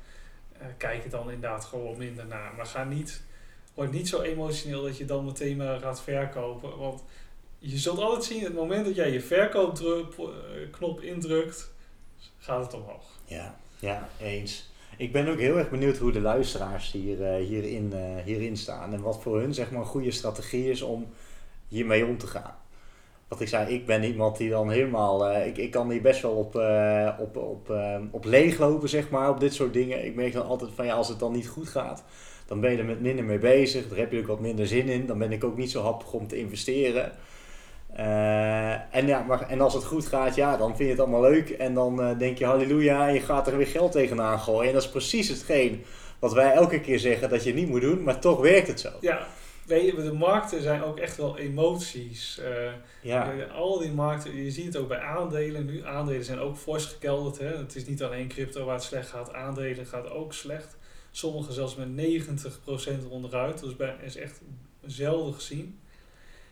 eh, 0.57 0.67
kijk 0.77 1.03
het 1.03 1.11
dan 1.11 1.31
inderdaad 1.31 1.65
gewoon 1.65 1.97
minder 1.97 2.25
naar. 2.25 2.53
Maar 2.55 2.65
ga 2.65 2.83
niet, 2.83 3.23
word 3.73 3.91
niet 3.91 4.07
zo 4.07 4.21
emotioneel 4.21 4.83
dat 4.83 4.97
je 4.97 5.05
dan 5.05 5.25
meteen 5.25 5.57
maar 5.57 5.79
gaat 5.79 6.01
verkopen. 6.01 6.77
Want 6.77 7.03
je 7.59 7.77
zult 7.77 7.99
altijd 7.99 8.23
zien, 8.23 8.43
het 8.43 8.53
moment 8.53 8.85
dat 8.85 8.95
jij 8.95 9.11
je 9.11 9.21
verkoopknop 9.21 11.01
indrukt, 11.01 11.73
gaat 12.38 12.63
het 12.65 12.74
omhoog. 12.74 13.03
ja, 13.25 13.55
ja, 13.79 14.10
eens. 14.20 14.74
Ik 14.98 15.12
ben 15.12 15.27
ook 15.27 15.39
heel 15.39 15.58
erg 15.58 15.70
benieuwd 15.70 15.98
hoe 15.98 16.12
de 16.12 16.22
luisteraars 16.22 16.91
hier, 16.91 17.24
eh, 17.24 17.46
hierin, 17.46 17.94
eh, 17.94 18.24
hierin 18.24 18.58
staan. 18.58 18.94
En 18.94 19.01
wat 19.01 19.22
voor 19.22 19.39
hun 19.39 19.53
zeg 19.53 19.72
maar, 19.72 19.79
een 19.79 19.88
goede 19.88 20.12
strategie 20.12 20.70
is 20.70 20.82
om 20.82 21.08
hiermee 21.67 22.05
om 22.05 22.17
te 22.17 22.27
gaan. 22.27 22.55
Wat 23.27 23.41
ik 23.41 23.48
zei, 23.48 23.74
ik 23.74 23.86
ben 23.86 24.03
iemand 24.03 24.38
die 24.38 24.50
dan 24.50 24.70
helemaal... 24.70 25.27
eh, 25.29 25.48
ik, 25.48 25.58
ik 25.58 25.72
kan 25.72 25.89
hier 25.91 26.01
best 26.01 26.22
wel 26.22 26.32
op, 26.32 26.55
op, 27.20 27.38
op, 27.38 27.74
op 28.12 28.25
leeglopen, 28.25 28.89
zeg 28.89 29.10
maar, 29.10 29.29
op 29.29 29.39
dit 29.39 29.53
soort 29.53 29.74
dingen. 29.74 30.05
Ik 30.05 30.15
merk 30.15 30.34
dan 30.34 30.46
altijd 30.46 30.72
van, 30.75 30.86
ja, 30.86 30.94
als 30.94 31.08
het 31.08 31.20
dan 31.20 31.32
niet 31.32 31.48
goed 31.48 31.67
gaat... 31.67 32.03
dan 32.46 32.60
ben 32.60 32.72
je 32.72 32.77
er 32.77 32.86
met 32.86 33.01
minder 33.01 33.25
mee 33.25 33.38
bezig. 33.39 33.88
Daar 33.88 33.98
heb 33.98 34.12
je 34.12 34.20
ook 34.20 34.27
wat 34.27 34.39
minder 34.39 34.67
zin 34.67 34.88
in. 34.88 35.05
Dan 35.05 35.17
ben 35.17 35.32
ik 35.32 35.44
ook 35.44 35.58
niet 35.58 35.72
zo 35.72 35.82
happig 35.82 36.13
om 36.13 36.27
te 36.27 36.38
investeren. 36.38 37.12
Eh, 37.95 38.95
en, 38.95 39.07
ja, 39.07 39.23
maar, 39.23 39.49
en 39.49 39.61
als 39.61 39.73
het 39.73 39.85
goed 39.85 40.05
gaat, 40.05 40.35
ja, 40.35 40.57
dan 40.57 40.67
vind 40.67 40.79
je 40.79 40.89
het 40.89 40.99
allemaal 40.99 41.21
leuk. 41.21 41.49
En 41.49 41.73
dan 41.73 42.01
eh, 42.01 42.17
denk 42.17 42.37
je 42.37 42.45
halleluja 42.45 43.07
en 43.07 43.13
je 43.13 43.19
gaat 43.19 43.47
er 43.47 43.57
weer 43.57 43.67
geld 43.67 43.91
tegenaan 43.91 44.39
gooien. 44.39 44.67
En 44.67 44.73
dat 44.73 44.83
is 44.83 44.89
precies 44.89 45.27
hetgeen 45.27 45.83
wat 46.19 46.33
wij 46.33 46.51
elke 46.51 46.79
keer 46.79 46.99
zeggen 46.99 47.29
dat 47.29 47.43
je 47.43 47.53
niet 47.53 47.67
moet 47.67 47.81
doen. 47.81 48.03
Maar 48.03 48.19
toch 48.19 48.39
werkt 48.39 48.67
het 48.67 48.79
zo. 48.79 48.89
Ja, 49.01 49.27
weet 49.65 49.85
je, 49.85 49.95
de 49.95 50.13
markten 50.13 50.61
zijn 50.61 50.83
ook 50.83 50.99
echt 50.99 51.17
wel 51.17 51.37
emoties. 51.37 52.39
Eh, 52.39 52.71
Ja, 53.01 53.33
Al 53.53 53.79
die 53.79 53.91
markten, 53.91 54.43
je 54.43 54.51
ziet 54.51 54.65
het 54.65 54.77
ook 54.77 54.87
bij 54.87 54.99
aandelen 54.99 55.65
nu. 55.65 55.85
Aandelen 55.85 56.23
zijn 56.23 56.39
ook 56.39 56.57
fors 56.57 56.85
gekelderd. 56.85 57.37
Hè? 57.37 57.57
Het 57.57 57.75
is 57.75 57.85
niet 57.87 58.03
alleen 58.03 58.27
crypto 58.27 58.65
waar 58.65 58.75
het 58.75 58.83
slecht 58.83 59.09
gaat. 59.09 59.33
Aandelen 59.33 59.85
gaat 59.85 60.09
ook 60.09 60.33
slecht. 60.33 60.77
Sommige 61.11 61.51
zelfs 61.53 61.75
met 61.75 61.87
90% 61.87 63.09
onderuit. 63.09 63.59
Dat 63.59 63.69
is, 63.69 63.75
bij, 63.75 63.95
is 64.01 64.15
echt 64.15 64.41
zelden 64.85 65.33
gezien. 65.33 65.79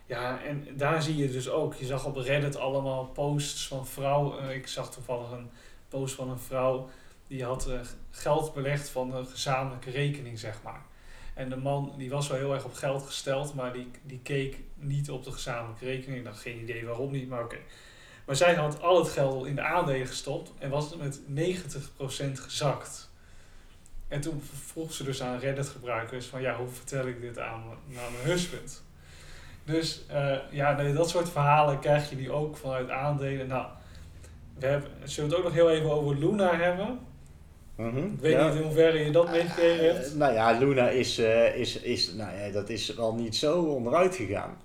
Ja, 0.06 0.42
en 0.42 0.66
daar 0.76 1.02
zie 1.02 1.16
je 1.16 1.30
dus 1.30 1.48
ook. 1.48 1.74
Je 1.74 1.86
zag 1.86 2.04
op 2.06 2.16
Reddit 2.16 2.56
allemaal 2.56 3.04
posts 3.06 3.66
van 3.68 3.86
vrouwen. 3.86 4.48
Eh, 4.48 4.54
ik 4.56 4.66
zag 4.66 4.90
toevallig 4.92 5.30
een 5.30 5.50
post 5.88 6.14
van 6.14 6.30
een 6.30 6.38
vrouw. 6.38 6.88
Die 7.26 7.44
had 7.44 7.66
eh, 7.68 7.80
geld 8.10 8.54
belegd 8.54 8.88
van 8.88 9.14
een 9.14 9.26
gezamenlijke 9.26 9.90
rekening, 9.90 10.38
zeg 10.38 10.62
maar. 10.62 10.82
En 11.34 11.48
de 11.48 11.56
man 11.56 11.94
die 11.98 12.10
was 12.10 12.28
wel 12.28 12.38
heel 12.38 12.54
erg 12.54 12.64
op 12.64 12.74
geld 12.74 13.02
gesteld, 13.02 13.54
maar 13.54 13.72
die, 13.72 13.90
die 14.02 14.20
keek 14.22 14.56
niet 14.74 15.10
op 15.10 15.24
de 15.24 15.32
gezamenlijke 15.32 15.84
rekening. 15.84 16.20
Ik 16.20 16.26
had 16.26 16.36
geen 16.36 16.60
idee 16.60 16.86
waarom 16.86 17.10
niet, 17.12 17.28
maar 17.28 17.42
oké. 17.44 17.58
Maar 18.26 18.36
zij 18.36 18.54
had 18.54 18.82
al 18.82 18.98
het 18.98 19.08
geld 19.08 19.46
in 19.46 19.54
de 19.54 19.62
aandelen 19.62 20.06
gestopt 20.06 20.52
en 20.58 20.70
was 20.70 20.90
het 20.90 20.98
met 21.00 21.20
90% 22.36 22.40
gezakt. 22.40 23.10
En 24.08 24.20
toen 24.20 24.42
vroeg 24.66 24.92
ze 24.92 25.04
dus 25.04 25.22
aan 25.22 25.38
Reddit-gebruikers 25.38 26.26
van 26.26 26.40
ja, 26.40 26.56
hoe 26.56 26.68
vertel 26.68 27.06
ik 27.06 27.20
dit 27.20 27.38
aan, 27.38 27.60
m- 27.60 27.98
aan 27.98 28.12
mijn 28.12 28.24
husband? 28.24 28.82
Dus 29.64 30.02
eh, 30.08 30.36
ja, 30.50 30.76
nee, 30.76 30.92
dat 30.92 31.10
soort 31.10 31.28
verhalen 31.28 31.78
krijg 31.78 32.10
je 32.10 32.16
die 32.16 32.30
ook 32.30 32.56
vanuit 32.56 32.90
aandelen. 32.90 33.46
Nou, 33.46 33.66
we 34.58 34.66
hebben, 34.66 34.90
zullen 35.04 35.30
we 35.30 35.36
het 35.36 35.44
ook 35.44 35.50
nog 35.52 35.58
heel 35.60 35.70
even 35.70 35.90
over 35.90 36.18
Luna 36.18 36.56
hebben? 36.56 36.98
Mhm. 37.76 37.96
Ik 37.98 38.20
weet 38.20 38.32
Ja. 38.32 38.46
niet 38.48 38.56
in 38.56 38.62
hoeverre 38.62 38.98
je 38.98 39.10
dat 39.10 39.30
meegekregen 39.30 39.84
hebt. 39.94 40.10
Eh, 40.12 40.14
nou 40.18 40.32
ja, 40.32 40.58
Luna 40.58 40.88
is, 40.88 41.18
eh, 41.18 41.56
is, 41.56 41.80
is, 41.80 42.12
nou 42.12 42.36
ja, 42.38 42.50
dat 42.50 42.68
is 42.68 42.94
wel 42.94 43.14
niet 43.14 43.36
zo 43.36 43.62
onderuit 43.62 44.16
gegaan. 44.16 44.56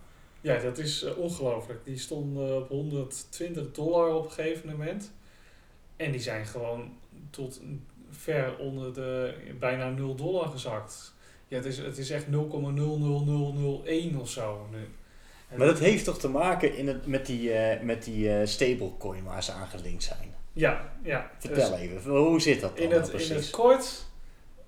Ja, 0.41 0.57
dat 0.59 0.77
is 0.77 1.13
ongelooflijk. 1.15 1.85
Die 1.85 1.97
stonden 1.97 2.57
op 2.57 2.69
120 2.69 3.71
dollar 3.71 4.13
op 4.13 4.25
een 4.25 4.31
gegeven 4.31 4.69
moment. 4.69 5.11
En 5.95 6.11
die 6.11 6.21
zijn 6.21 6.45
gewoon 6.45 6.93
tot 7.29 7.61
ver 8.09 8.57
onder 8.57 8.93
de 8.93 9.33
bijna 9.59 9.89
0 9.89 10.15
dollar 10.15 10.47
gezakt. 10.47 11.13
Ja, 11.49 11.55
het 11.55 11.65
is, 11.65 11.77
het 11.77 11.97
is 11.97 12.09
echt 12.09 12.25
0,00001 12.25 12.31
of 14.19 14.29
zo 14.29 14.67
nu. 14.71 14.87
En 15.49 15.57
Maar 15.57 15.67
dat 15.67 15.79
heeft 15.79 16.05
toch 16.05 16.19
te 16.19 16.29
maken 16.29 16.77
in 16.77 16.87
het, 16.87 17.07
met 17.07 17.25
die, 17.25 17.53
eh, 17.53 17.81
met 17.81 18.03
die 18.03 18.33
eh, 18.33 18.47
stablecoin 18.47 19.23
waar 19.23 19.43
ze 19.43 19.51
aan 19.51 19.67
gelinkt 19.67 20.03
zijn. 20.03 20.35
Ja, 20.53 20.93
ja. 21.03 21.31
Vertel 21.39 21.69
Dus 21.69 21.79
even, 21.79 22.11
hoe 22.11 22.41
zit 22.41 22.61
dat 22.61 22.75
dan 22.75 22.83
in 22.83 22.89
nou 22.89 23.01
het, 23.01 23.09
in 23.09 23.15
precies? 23.15 23.35
het 23.35 23.49
kort, 23.49 24.05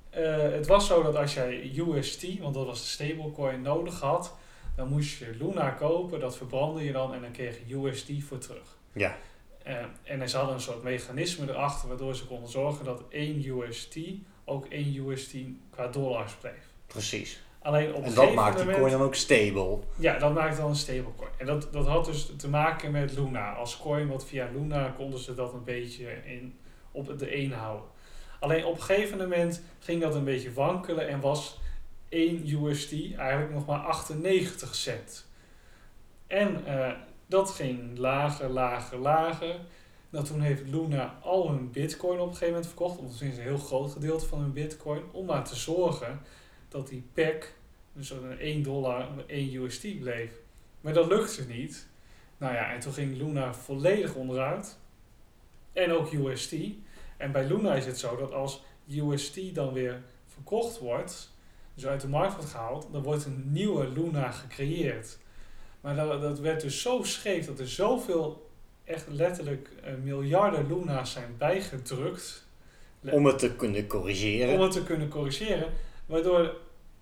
eh, 0.10 0.38
het 0.38 0.68
was 0.68 0.88
zo 0.88 1.04
dat 1.04 1.16
als 1.16 1.34
jij 1.34 1.72
UST, 1.76 2.40
want 2.40 2.54
dat 2.54 2.66
was 2.66 2.82
de 2.82 2.88
stablecoin, 2.88 3.62
nodig 3.62 4.00
had, 4.00 4.36
dan 4.76 4.88
moest 4.88 5.18
je 5.18 5.36
Luna 5.40 5.70
kopen, 5.70 6.20
dat 6.20 6.38
verbrandde 6.38 6.84
je 6.84 6.92
dan 6.92 7.14
en 7.14 7.22
dan 7.22 7.32
kreeg 7.32 7.58
je 7.66 7.76
USD 7.76 8.10
voor 8.20 8.38
terug. 8.38 8.78
Ja, 8.94 9.18
en 10.04 10.30
ze 10.30 10.38
hadden 10.38 10.56
een 10.56 10.62
soort 10.62 10.84
mechanisme 10.84 11.50
erachter 11.50 11.88
waardoor 11.88 12.16
ze 12.16 12.26
konden 12.26 12.50
zorgen 12.50 12.86
dat 12.86 13.04
één 13.10 13.46
UST 13.46 13.98
ook 14.46 14.66
één 14.66 14.96
UST 14.96 15.36
qua 15.70 15.88
dollars 15.88 16.34
bleef. 16.34 16.71
Precies. 16.92 17.42
Alleen 17.62 17.94
op 17.94 18.04
En 18.04 18.14
dat 18.14 18.34
maakt 18.34 18.56
die 18.56 18.66
moment, 18.66 18.82
coin 18.82 18.92
dan 18.92 19.02
ook 19.02 19.16
stable. 19.16 19.80
Ja, 19.96 20.20
dat 20.20 20.34
maakt 20.34 20.58
dan 20.58 20.70
een 20.70 20.76
stablecoin. 20.76 21.30
En 21.38 21.46
dat, 21.46 21.68
dat 21.72 21.88
had 21.88 22.06
dus 22.06 22.32
te 22.38 22.50
maken 22.50 22.92
met 22.92 23.18
Luna. 23.18 23.54
Als 23.54 23.78
coin, 23.78 24.08
wat 24.08 24.26
via 24.26 24.50
Luna 24.54 24.94
konden 24.98 25.20
ze 25.20 25.36
dat 25.36 25.54
een 25.54 25.64
beetje 25.64 26.24
in, 26.26 26.60
op 26.92 27.20
de 27.20 27.36
een 27.36 27.52
houden. 27.52 27.86
Alleen 28.40 28.66
op 28.66 28.76
een 28.76 28.82
gegeven 28.82 29.18
moment 29.18 29.62
ging 29.80 30.02
dat 30.02 30.16
een 30.16 30.24
beetje 30.24 30.54
wankelen 30.54 31.08
en 31.08 31.20
was 31.20 31.60
1 32.10 32.44
USD 32.48 32.92
eigenlijk 33.18 33.54
nog 33.54 33.66
maar 33.66 33.80
98 33.80 34.76
cent. 34.76 35.26
En 36.28 36.66
eh, 36.66 36.92
dat 37.26 37.52
ging 37.52 37.98
lager, 37.98 38.50
lager, 38.50 38.98
lager. 38.98 39.56
Nou, 40.10 40.26
toen 40.26 40.42
heeft 40.42 40.68
Luna 40.68 41.20
al 41.22 41.50
hun 41.50 41.72
bitcoin 41.72 42.20
op 42.20 42.28
een 42.28 42.34
gegeven 42.34 42.54
moment 42.54 42.68
verkocht. 42.68 42.98
Of 42.98 43.22
een 43.22 43.32
heel 43.32 43.58
groot 43.58 43.92
gedeelte 43.92 44.26
van 44.26 44.40
hun 44.40 44.54
bitcoin. 44.54 45.02
Om 45.12 45.26
maar 45.26 45.44
te 45.44 45.56
zorgen 45.56 46.22
dat 46.72 46.88
die 46.88 47.04
pack, 47.14 47.54
dus 47.94 48.10
een 48.10 48.40
1 48.40 48.64
dollar, 48.64 49.08
1 49.28 49.54
USD 49.54 50.00
bleef. 50.00 50.32
Maar 50.82 50.94
dat 50.94 51.08
lukte 51.08 51.48
niet. 51.48 51.88
Nou 52.38 52.54
ja, 52.54 52.74
en 52.74 52.80
toen 52.80 52.94
ging 52.94 53.18
Luna 53.18 53.54
volledig 53.54 54.16
onderuit. 54.16 54.78
En 55.74 55.92
ook 55.92 56.12
USD. 56.12 56.54
En 57.18 57.32
bij 57.32 57.46
Luna 57.46 57.76
is 57.76 57.86
het 57.86 58.00
zo 58.00 58.16
dat 58.16 58.32
als 58.32 58.64
USD 58.88 59.56
dan 59.56 59.74
weer 59.74 60.02
verkocht 60.28 60.80
wordt, 60.80 61.34
dus 61.74 61.86
uit 61.86 62.02
de 62.02 62.08
markt 62.08 62.36
wordt 62.36 62.50
gehaald, 62.50 62.88
dan 62.92 63.04
wordt 63.04 63.26
een 63.26 63.52
nieuwe 63.52 63.88
Luna 63.88 64.32
gecreëerd. 64.32 65.18
Maar 65.82 65.96
dat, 65.96 66.22
dat 66.22 66.40
werd 66.40 66.62
dus 66.62 66.82
zo 66.82 67.04
scheef 67.04 67.46
dat 67.46 67.60
er 67.60 67.70
zoveel, 67.70 68.50
echt 68.84 69.08
letterlijk 69.08 69.70
eh, 69.84 69.94
miljarden 70.04 70.68
Luna's 70.68 71.12
zijn 71.12 71.36
bijgedrukt. 71.38 72.46
Om 73.02 73.26
het 73.26 73.40
te 73.40 73.56
kunnen 73.56 73.88
corrigeren. 73.88 74.54
Om 74.54 74.62
het 74.62 74.72
te 74.72 74.84
kunnen 74.84 75.10
corrigeren. 75.10 75.74
Waardoor 76.12 76.56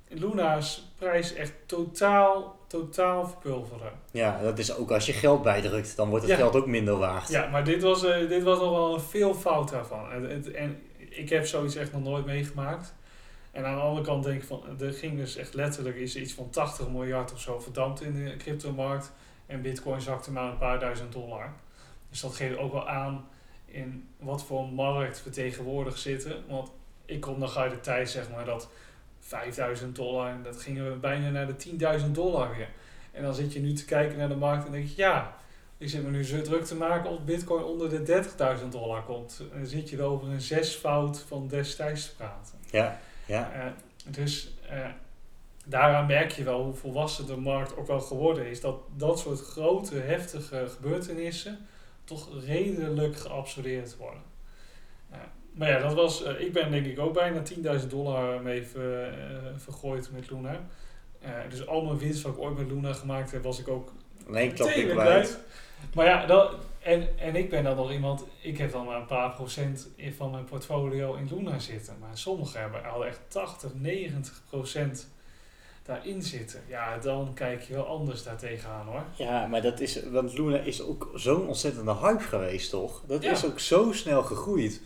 Luna's 0.07 0.91
prijs 0.97 1.33
echt 1.33 1.53
totaal, 1.65 2.57
totaal 2.67 3.27
verpulveren. 3.27 3.91
Ja, 4.11 4.41
dat 4.41 4.59
is 4.59 4.75
ook 4.75 4.91
als 4.91 5.05
je 5.05 5.13
geld 5.13 5.41
bijdrukt, 5.43 5.95
dan 5.95 6.09
wordt 6.09 6.23
het 6.23 6.33
Ja. 6.33 6.39
geld 6.39 6.55
ook 6.55 6.65
minder 6.67 6.97
waard. 6.97 7.29
Ja, 7.29 7.47
maar 7.47 7.63
dit 7.63 7.81
was, 7.83 8.03
eh, 8.03 8.27
dit 8.27 8.43
was 8.43 8.59
nog 8.59 8.71
wel 8.71 8.93
een 8.93 8.99
veel 8.99 9.33
fout 9.33 9.69
daarvan. 9.69 10.11
En, 10.11 10.55
en 10.55 10.81
ik 11.09 11.29
heb 11.29 11.45
zoiets 11.45 11.75
echt 11.75 11.91
nog 11.91 12.03
nooit 12.03 12.25
meegemaakt. 12.25 12.93
En 13.51 13.65
aan 13.65 13.75
de 13.75 13.81
andere 13.81 14.05
kant 14.05 14.23
denk 14.23 14.41
ik 14.41 14.47
van, 14.47 14.63
er 14.79 14.93
ging 14.93 15.17
dus 15.17 15.35
echt 15.35 15.53
letterlijk 15.53 15.95
is 15.95 16.15
iets 16.15 16.33
van 16.33 16.49
80 16.49 16.89
miljard 16.89 17.33
of 17.33 17.39
zo 17.39 17.59
verdampt 17.59 18.01
in 18.01 18.13
de 18.25 18.37
cryptomarkt. 18.37 19.11
En 19.45 19.61
bitcoin 19.61 20.01
zakte 20.01 20.31
maar 20.31 20.51
een 20.51 20.57
paar 20.57 20.79
duizend 20.79 21.11
dollar. 21.13 21.53
Dus 22.09 22.21
dat 22.21 22.35
geeft 22.35 22.57
ook 22.57 22.71
wel 22.73 22.89
aan 22.89 23.27
in 23.65 24.07
wat 24.19 24.43
voor 24.43 24.67
markt 24.67 25.23
we 25.23 25.29
tegenwoordig 25.29 25.97
zitten. 25.97 26.43
Want 26.47 26.71
ik 27.05 27.19
kom 27.21 27.39
nog 27.39 27.57
uit 27.57 27.71
de 27.71 27.79
tijd 27.79 28.09
zeg 28.09 28.29
maar 28.29 28.45
dat 28.45 28.69
5000 29.29 29.95
dollar, 29.95 30.29
en 30.29 30.43
dat 30.43 30.62
gingen 30.62 30.91
we 30.91 30.98
bijna 30.98 31.29
naar 31.29 31.48
de 31.48 32.00
10.000 32.00 32.12
dollar 32.12 32.55
weer. 32.55 32.69
En 33.12 33.24
dan 33.24 33.33
zit 33.33 33.53
je 33.53 33.59
nu 33.59 33.74
te 33.74 33.86
kijken 33.86 34.17
naar 34.17 34.29
de 34.29 34.36
markt 34.36 34.65
en 34.65 34.71
denk 34.71 34.88
je, 34.88 34.93
ja, 34.95 35.36
ik 35.77 35.89
zit 35.89 36.03
me 36.03 36.09
nu 36.09 36.24
zo 36.24 36.41
druk 36.41 36.65
te 36.65 36.75
maken 36.75 37.09
als 37.09 37.24
bitcoin 37.24 37.63
onder 37.63 37.89
de 37.89 38.24
30.000 38.62 38.67
dollar 38.69 39.03
komt. 39.03 39.41
En 39.51 39.57
dan 39.57 39.67
zit 39.67 39.89
je 39.89 39.98
er 39.98 40.03
over 40.03 40.27
een 40.27 40.41
zesvoud 40.41 41.19
van 41.19 41.48
destijds 41.48 42.05
te 42.05 42.15
praten. 42.15 42.57
Ja, 42.71 43.00
ja. 43.25 43.51
Eh, 43.51 43.71
dus 44.05 44.57
eh, 44.69 44.88
daaraan 45.65 46.05
merk 46.05 46.31
je 46.31 46.43
wel 46.43 46.63
hoe 46.63 46.74
volwassen 46.74 47.25
de 47.25 47.36
markt 47.36 47.77
ook 47.77 47.88
wel 47.88 48.01
geworden 48.01 48.50
is. 48.50 48.62
Dat 48.62 48.81
dat 48.95 49.19
soort 49.19 49.39
grote, 49.39 49.95
heftige 49.95 50.67
gebeurtenissen 50.69 51.67
toch 52.03 52.43
redelijk 52.45 53.15
geabsorbeerd 53.15 53.98
worden. 53.98 54.24
Eh, 55.09 55.19
maar 55.59 55.69
ja, 55.69 55.79
dat 55.79 55.93
was, 55.93 56.23
eh, 56.23 56.39
ik 56.41 56.53
ben 56.53 56.71
denk 56.71 56.85
ik 56.85 56.99
ook 56.99 57.13
bijna 57.13 57.41
10.000 57.41 57.89
dollar 57.89 58.41
mee 58.41 58.63
ver- 58.63 59.03
eh, 59.13 59.35
vergooid 59.57 60.09
met 60.11 60.31
Luna. 60.31 60.59
Eh, 61.21 61.31
dus 61.49 61.67
al 61.67 61.81
mijn 61.85 61.97
winst 61.97 62.21
wat 62.21 62.33
ik 62.33 62.39
ooit 62.39 62.57
met 62.57 62.67
Luna 62.71 62.93
gemaakt 62.93 63.31
heb, 63.31 63.43
was 63.43 63.59
ik 63.59 63.67
ook 63.67 63.91
Nee, 64.27 64.53
klap 64.53 64.69
ik 64.69 64.89
kwijt. 64.89 65.39
Maar 65.93 66.05
ja, 66.05 66.25
dat, 66.25 66.55
en, 66.79 67.19
en 67.19 67.35
ik 67.35 67.49
ben 67.49 67.63
dan 67.63 67.75
nog 67.75 67.91
iemand, 67.91 68.25
ik 68.41 68.57
heb 68.57 68.71
dan 68.71 68.85
maar 68.85 68.95
een 68.99 69.05
paar 69.05 69.31
procent 69.33 69.87
van 70.17 70.31
mijn 70.31 70.43
portfolio 70.45 71.13
in 71.15 71.29
Luna 71.35 71.59
zitten. 71.59 71.95
Maar 71.99 72.17
sommigen 72.17 72.59
hebben, 72.61 72.83
hadden 72.83 73.07
echt 73.07 73.19
80, 73.27 73.71
90 73.73 74.41
procent 74.49 75.09
daarin 75.83 76.21
zitten, 76.23 76.61
ja, 76.67 76.97
dan 76.97 77.31
kijk 77.33 77.61
je 77.61 77.73
wel 77.73 77.85
anders 77.87 78.23
daartegenaan 78.23 78.85
hoor. 78.85 79.03
Ja, 79.15 79.47
maar 79.47 79.61
dat 79.61 79.79
is, 79.79 80.03
want 80.09 80.37
Luna 80.37 80.57
is 80.59 80.81
ook 80.81 81.09
zo'n 81.15 81.47
ontzettende 81.47 81.95
hype 81.95 82.23
geweest, 82.23 82.69
toch? 82.69 83.03
Dat 83.07 83.23
Ja. 83.23 83.31
is 83.31 83.45
ook 83.45 83.59
zo 83.59 83.91
snel 83.91 84.23
gegroeid. 84.23 84.81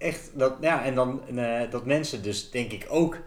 Echt, 0.00 0.30
dat, 0.34 0.56
ja, 0.60 0.84
en 0.84 0.94
dan 0.94 1.20
eh, 1.36 1.70
dat 1.70 1.84
mensen 1.84 2.22
dus 2.22 2.50
denk 2.50 2.72
ik 2.72 2.86
ook 2.88 3.18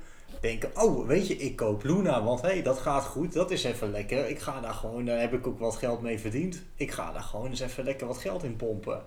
denken, 0.42 0.72
oh, 0.76 1.08
weet 1.08 1.28
je, 1.28 1.38
ik 1.38 1.56
koop 1.56 1.84
Luna, 1.84 2.24
want 2.24 2.42
hé, 2.42 2.48
hey, 2.48 2.62
dat 2.62 2.80
gaat 2.80 3.04
goed, 3.04 3.34
dat 3.34 3.52
is 3.52 3.64
even 3.64 3.92
lekker. 3.92 4.30
Ik 4.30 4.40
ga 4.40 4.62
daar 4.62 4.74
gewoon, 4.74 5.06
daar 5.06 5.20
heb 5.20 5.34
ik 5.34 5.48
ook 5.48 5.60
wat 5.60 5.76
geld 5.76 6.02
mee 6.02 6.20
verdiend. 6.20 6.64
Ik 6.76 6.92
ga 6.92 7.12
daar 7.12 7.22
gewoon 7.22 7.50
eens 7.50 7.60
even 7.60 7.84
lekker 7.84 8.08
wat 8.08 8.18
geld 8.18 8.44
in 8.44 8.56
pompen. 8.56 9.02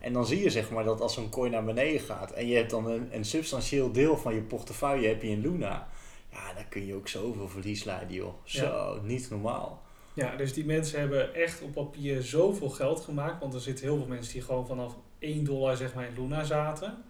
En 0.00 0.12
dan 0.12 0.26
zie 0.26 0.42
je 0.42 0.50
zeg 0.50 0.70
maar 0.70 0.84
dat 0.84 1.00
als 1.00 1.14
zo'n 1.14 1.30
coin 1.30 1.50
naar 1.50 1.64
beneden 1.64 2.00
gaat 2.00 2.32
en 2.32 2.46
je 2.46 2.56
hebt 2.56 2.70
dan 2.70 2.86
een, 2.86 3.08
een 3.10 3.24
substantieel 3.24 3.92
deel 3.92 4.16
van 4.16 4.34
je 4.34 4.42
portefeuille 4.42 5.08
heb 5.08 5.22
je 5.22 5.28
in 5.28 5.40
Luna. 5.40 5.88
Ja, 6.32 6.54
dan 6.54 6.68
kun 6.68 6.86
je 6.86 6.94
ook 6.94 7.08
zoveel 7.08 7.48
verlies 7.48 7.84
leiden, 7.84 8.14
joh. 8.14 8.34
Zo, 8.44 9.00
niet 9.02 9.30
normaal. 9.30 9.82
Ja, 10.14 10.36
dus 10.36 10.52
die 10.52 10.64
mensen 10.64 11.00
hebben 11.00 11.34
echt 11.34 11.62
op 11.62 11.72
papier 11.72 12.22
zoveel 12.22 12.70
geld 12.70 13.00
gemaakt. 13.00 13.40
Want 13.40 13.54
er 13.54 13.60
zitten 13.60 13.84
heel 13.84 13.96
veel 13.96 14.06
mensen 14.06 14.32
die 14.32 14.42
gewoon 14.42 14.66
vanaf 14.66 14.94
1 15.18 15.44
dollar 15.44 15.76
zeg 15.76 15.94
maar 15.94 16.06
in 16.06 16.22
Luna 16.22 16.44
zaten. 16.44 17.04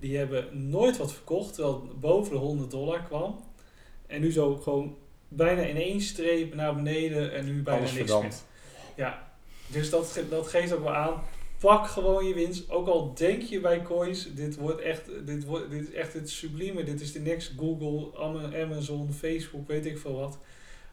Die 0.00 0.16
hebben 0.16 0.68
nooit 0.70 0.96
wat 0.96 1.12
verkocht, 1.12 1.54
terwijl 1.54 1.82
het 1.88 2.00
boven 2.00 2.32
de 2.32 2.38
100 2.38 2.70
dollar 2.70 3.02
kwam. 3.02 3.40
En 4.06 4.20
nu 4.20 4.32
zo 4.32 4.56
gewoon 4.56 4.96
bijna 5.28 5.62
in 5.62 5.76
één 5.76 6.00
streep 6.00 6.54
naar 6.54 6.74
beneden 6.74 7.32
en 7.32 7.44
nu 7.44 7.62
bijna 7.62 7.80
Alles 7.80 7.92
niks 7.92 8.10
verdampt. 8.10 8.44
meer. 8.96 9.06
Ja, 9.06 9.32
dus 9.66 9.90
dat, 9.90 10.06
ge- 10.12 10.28
dat 10.28 10.46
geeft 10.46 10.72
ook 10.72 10.82
wel 10.82 10.94
aan. 10.94 11.22
Pak 11.60 11.86
gewoon 11.86 12.26
je 12.26 12.34
winst. 12.34 12.70
Ook 12.70 12.86
al 12.88 13.14
denk 13.14 13.42
je 13.42 13.60
bij 13.60 13.82
coins, 13.82 14.34
dit, 14.34 14.56
wordt 14.56 14.80
echt, 14.80 15.10
dit, 15.26 15.44
wordt, 15.44 15.70
dit 15.70 15.88
is 15.88 15.94
echt 15.94 16.12
het 16.12 16.30
sublieme. 16.30 16.82
Dit 16.84 17.00
is 17.00 17.12
de 17.12 17.20
next 17.20 17.52
Google, 17.56 18.18
Ama- 18.18 18.60
Amazon, 18.62 19.12
Facebook, 19.12 19.68
weet 19.68 19.86
ik 19.86 19.98
veel 19.98 20.14
wat. 20.14 20.38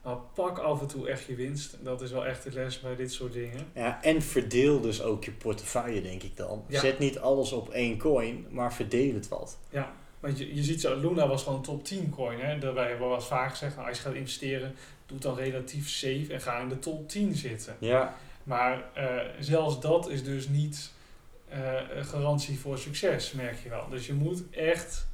Maar 0.05 0.17
pak 0.33 0.57
af 0.57 0.81
en 0.81 0.87
toe 0.87 1.09
echt 1.09 1.25
je 1.25 1.35
winst. 1.35 1.77
Dat 1.81 2.01
is 2.01 2.11
wel 2.11 2.25
echt 2.25 2.43
de 2.43 2.51
les 2.51 2.79
bij 2.79 2.95
dit 2.95 3.11
soort 3.11 3.33
dingen. 3.33 3.67
Ja, 3.73 4.03
en 4.03 4.21
verdeel 4.21 4.81
dus 4.81 5.01
ook 5.01 5.23
je 5.23 5.31
portefeuille, 5.31 6.01
denk 6.01 6.23
ik 6.23 6.37
dan. 6.37 6.63
Ja. 6.67 6.79
Zet 6.79 6.99
niet 6.99 7.19
alles 7.19 7.51
op 7.51 7.69
één 7.69 7.97
coin, 7.97 8.47
maar 8.49 8.73
verdeel 8.73 9.13
het 9.13 9.27
wat. 9.27 9.57
Want 10.19 10.37
je, 10.37 10.55
je 10.55 10.63
ziet 10.63 10.81
zo, 10.81 10.99
Luna 10.99 11.27
was 11.27 11.43
gewoon 11.43 11.57
een 11.57 11.63
top 11.63 11.83
10 11.83 12.09
coin. 12.09 12.39
Hè? 12.39 12.59
Daarbij 12.59 12.87
hebben 12.87 13.01
we 13.01 13.07
wel 13.07 13.15
eens 13.15 13.27
vaak 13.27 13.49
gezegd, 13.49 13.75
nou, 13.75 13.87
als 13.87 13.97
je 13.97 14.03
gaat 14.03 14.13
investeren, 14.13 14.75
doe 15.05 15.17
het 15.17 15.21
dan 15.21 15.35
relatief 15.35 15.89
safe 15.89 16.25
en 16.29 16.41
ga 16.41 16.59
in 16.59 16.69
de 16.69 16.79
top 16.79 17.09
10 17.09 17.35
zitten. 17.35 17.75
Ja. 17.79 18.15
Maar 18.43 18.83
eh, 18.93 19.05
zelfs 19.39 19.79
dat 19.79 20.09
is 20.09 20.23
dus 20.23 20.47
niet 20.47 20.91
een 21.93 22.05
garantie 22.05 22.59
voor 22.59 22.77
succes, 22.77 23.31
merk 23.31 23.57
je 23.63 23.69
wel. 23.69 23.89
Dus 23.89 24.07
je 24.07 24.13
moet 24.13 24.43
echt 24.49 25.07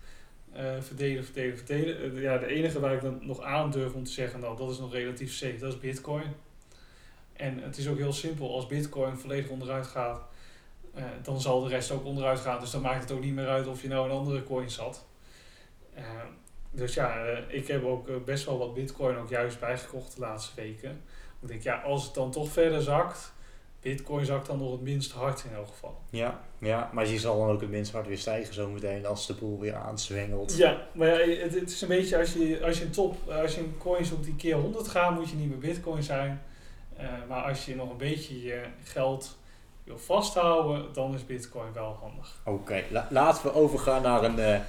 eh, 0.53 0.81
verdelen, 0.81 1.23
verdelen, 1.25 1.57
verdelen. 1.57 2.15
Eh, 2.15 2.21
ja, 2.21 2.37
de 2.37 2.45
enige 2.45 2.79
waar 2.79 2.93
ik 2.93 3.01
dan 3.01 3.19
nog 3.21 3.41
aan 3.41 3.71
durf 3.71 3.93
om 3.93 4.03
te 4.03 4.11
zeggen, 4.11 4.39
nou, 4.39 4.57
dat 4.57 4.71
is 4.71 4.79
nog 4.79 4.93
relatief 4.93 5.33
safe, 5.33 5.57
dat 5.57 5.73
is 5.73 5.79
Bitcoin. 5.79 6.33
En 7.33 7.59
het 7.63 7.77
is 7.77 7.87
ook 7.87 7.97
heel 7.97 8.13
simpel, 8.13 8.55
als 8.55 8.67
Bitcoin 8.67 9.17
volledig 9.17 9.49
onderuit 9.49 9.87
gaat, 9.87 10.21
eh, 10.93 11.03
dan 11.23 11.41
zal 11.41 11.61
de 11.61 11.69
rest 11.69 11.91
ook 11.91 12.05
onderuit 12.05 12.39
gaan. 12.39 12.59
Dus 12.59 12.71
dan 12.71 12.81
maakt 12.81 13.03
het 13.03 13.11
ook 13.11 13.23
niet 13.23 13.33
meer 13.33 13.47
uit 13.47 13.67
of 13.67 13.81
je 13.81 13.87
nou 13.87 14.05
een 14.05 14.17
andere 14.17 14.43
coin 14.43 14.69
zat. 14.69 15.05
Dus 16.73 16.93
ja, 16.93 17.25
ik 17.47 17.67
heb 17.67 17.83
ook 17.83 18.25
best 18.25 18.45
wel 18.45 18.57
wat 18.57 18.73
Bitcoin 18.73 19.17
ook 19.17 19.29
juist 19.29 19.59
bijgekocht 19.59 20.15
de 20.15 20.21
laatste 20.21 20.55
weken. 20.55 21.01
Ik 21.41 21.47
denk, 21.47 21.61
ja, 21.61 21.81
als 21.81 22.03
het 22.03 22.13
dan 22.13 22.31
toch 22.31 22.51
verder 22.51 22.81
zakt, 22.81 23.33
Bitcoin 23.81 24.25
zakt 24.25 24.47
dan 24.47 24.57
nog 24.57 24.71
het 24.71 24.81
minst 24.81 25.11
hard 25.11 25.43
in 25.49 25.55
elk 25.55 25.67
geval. 25.67 25.97
Ja, 26.09 26.39
ja, 26.57 26.89
maar 26.93 27.07
je 27.07 27.19
zal 27.19 27.39
dan 27.39 27.49
ook 27.49 27.61
het 27.61 27.69
minst 27.69 27.91
hard 27.91 28.07
weer 28.07 28.17
stijgen 28.17 28.53
zometeen 28.53 29.05
als 29.05 29.27
de 29.27 29.33
boel 29.33 29.59
weer 29.59 29.75
aanzwengelt. 29.75 30.57
Ja, 30.57 30.87
maar 30.93 31.07
ja, 31.29 31.41
het, 31.43 31.53
het 31.53 31.69
is 31.71 31.81
een 31.81 31.87
beetje 31.87 32.17
als 32.17 32.33
je, 32.33 32.59
als 32.65 32.77
je 32.77 32.83
een 32.85 32.91
top, 32.91 33.29
als 33.29 33.55
je 33.55 33.61
een 33.61 33.75
coin 33.77 34.05
zoekt 34.05 34.23
die 34.23 34.35
keer 34.35 34.55
100 34.55 34.87
gaat, 34.87 35.15
moet 35.15 35.29
je 35.29 35.35
niet 35.35 35.49
meer 35.49 35.57
Bitcoin 35.57 36.03
zijn. 36.03 36.41
Eh, 36.97 37.05
maar 37.29 37.43
als 37.43 37.65
je 37.65 37.75
nog 37.75 37.89
een 37.89 37.97
beetje 37.97 38.41
je 38.43 38.63
geld 38.83 39.37
wil 39.83 39.97
vasthouden, 39.97 40.93
dan 40.93 41.13
is 41.13 41.25
Bitcoin 41.25 41.73
wel 41.73 41.97
handig. 42.01 42.41
Oké, 42.45 42.83
la- 42.91 43.07
laten 43.09 43.43
we 43.43 43.53
overgaan 43.53 44.01
naar 44.01 44.23
een, 44.23 44.39
eh, 44.39 44.53
een 44.53 44.61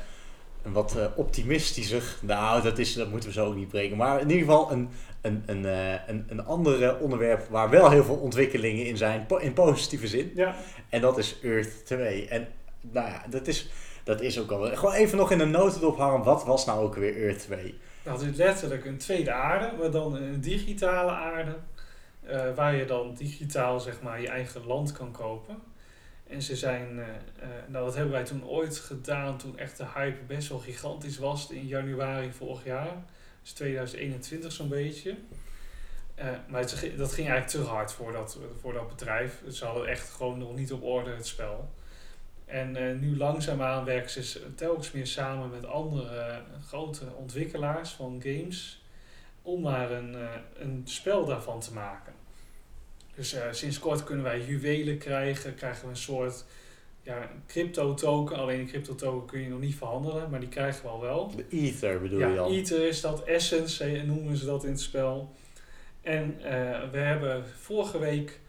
wat 0.62 0.96
eh, 0.96 1.04
optimistischer. 1.16 2.16
Nou, 2.20 2.62
dat, 2.62 2.78
is, 2.78 2.94
dat 2.94 3.10
moeten 3.10 3.28
we 3.28 3.34
zo 3.34 3.46
ook 3.46 3.54
niet 3.54 3.68
breken. 3.68 3.96
Maar 3.96 4.20
in 4.20 4.30
ieder 4.30 4.44
geval 4.46 4.72
een, 4.72 4.88
een, 5.20 5.42
een, 5.46 5.64
eh, 5.66 5.92
een, 6.06 6.24
een 6.28 6.44
ander 6.44 6.98
onderwerp 6.98 7.46
waar 7.50 7.70
wel 7.70 7.90
heel 7.90 8.04
veel 8.04 8.16
ontwikkelingen 8.16 8.86
in 8.86 8.96
zijn, 8.96 9.26
in 9.38 9.52
positieve 9.52 10.06
zin. 10.06 10.32
Ja, 10.34 10.54
En 10.88 11.00
dat 11.00 11.18
is 11.18 11.38
Earth 11.42 11.86
2. 11.86 12.28
En 12.28 12.48
nou 12.80 13.08
ja, 13.08 13.22
dat 13.30 13.46
is, 13.46 13.68
dat 14.04 14.20
is 14.20 14.40
ook 14.40 14.50
al. 14.50 14.76
Gewoon 14.76 14.94
even 14.94 15.18
nog 15.18 15.30
in 15.30 15.40
een 15.40 15.50
notendop 15.50 15.96
hangen. 15.96 16.22
Wat 16.22 16.44
was 16.44 16.66
nou 16.66 16.82
ook 16.84 16.94
weer 16.94 17.16
Earth 17.22 17.40
2? 17.40 17.74
dat 18.02 18.22
is 18.22 18.36
letterlijk 18.36 18.84
een 18.84 18.98
tweede 18.98 19.32
aarde, 19.32 19.76
maar 19.78 19.90
dan 19.90 20.14
een 20.16 20.40
digitale 20.40 21.10
aarde. 21.10 21.56
eh, 22.26 22.54
waar 22.54 22.74
je 22.76 22.84
dan 22.84 23.14
digitaal 23.14 23.80
zeg 23.80 24.00
maar 24.02 24.20
je 24.20 24.28
eigen 24.28 24.66
land 24.66 24.92
kan 24.92 25.12
kopen. 25.12 25.56
En 26.32 26.42
ze 26.42 26.56
zijn, 26.56 26.98
eh, 26.98 27.08
eh, 27.08 27.48
nou 27.66 27.84
dat 27.84 27.94
hebben 27.94 28.12
wij 28.12 28.24
toen 28.24 28.44
ooit 28.44 28.78
gedaan 28.78 29.38
toen 29.38 29.58
echt 29.58 29.76
de 29.76 29.86
hype 29.94 30.24
best 30.26 30.48
wel 30.48 30.58
gigantisch 30.58 31.18
was 31.18 31.50
in 31.50 31.66
januari 31.66 32.32
vorig 32.32 32.64
jaar. 32.64 32.96
Dus 33.42 33.52
2021 33.52 34.52
zo'n 34.52 34.68
beetje. 34.68 35.16
Eh, 36.14 36.26
maar 36.48 36.60
het, 36.60 36.70
dat 36.96 37.12
ging 37.12 37.28
eigenlijk 37.28 37.66
te 37.66 37.72
hard 37.72 37.92
voor 37.92 38.12
dat, 38.12 38.38
voor 38.60 38.72
dat 38.72 38.88
bedrijf. 38.88 39.42
Ze 39.50 39.64
hadden 39.64 39.86
echt 39.86 40.10
gewoon 40.10 40.38
nog 40.38 40.54
niet 40.54 40.72
op 40.72 40.82
orde 40.82 41.10
het 41.10 41.26
spel. 41.26 41.70
En 42.44 42.76
eh, 42.76 42.98
nu 42.98 43.16
langzaamaan 43.16 43.84
werken 43.84 44.24
ze 44.24 44.54
telkens 44.54 44.92
meer 44.92 45.06
samen 45.06 45.50
met 45.50 45.66
andere 45.66 46.42
grote 46.66 47.04
ontwikkelaars 47.14 47.90
van 47.90 48.20
games. 48.22 48.82
Om 49.42 49.60
maar 49.60 49.90
een, 49.90 50.16
een 50.54 50.82
spel 50.84 51.24
daarvan 51.24 51.60
te 51.60 51.72
maken. 51.72 52.11
Dus 53.14 53.32
eh, 53.34 53.42
sinds 53.50 53.78
kort 53.78 54.04
kunnen 54.04 54.24
wij 54.24 54.40
juwelen 54.40 54.98
krijgen. 54.98 55.54
Krijgen 55.54 55.82
we 55.84 55.90
een 55.90 55.96
soort 55.96 56.44
ja, 57.02 57.16
een 57.22 57.42
crypto 57.46 57.94
token. 57.94 58.36
Alleen 58.36 58.60
een 58.60 58.66
crypto 58.66 58.94
token 58.94 59.26
kun 59.26 59.40
je 59.40 59.48
nog 59.48 59.60
niet 59.60 59.74
verhandelen. 59.74 60.30
Maar 60.30 60.40
die 60.40 60.48
krijgen 60.48 60.82
we 60.82 60.88
al 60.88 61.00
wel. 61.00 61.32
De 61.36 61.44
Ether 61.50 62.00
bedoel 62.00 62.18
Ja, 62.18 62.28
je 62.28 62.34
dan? 62.34 62.50
Ether 62.52 62.86
is 62.88 63.00
dat, 63.00 63.24
Essence 63.24 63.84
eh, 63.84 64.02
noemen 64.02 64.36
ze 64.36 64.44
dat 64.46 64.64
in 64.64 64.70
het 64.70 64.80
spel. 64.80 65.32
En 66.00 66.36
eh, 66.42 66.90
we 66.90 66.98
hebben 66.98 67.44
vorige 67.60 67.98
week 67.98 68.40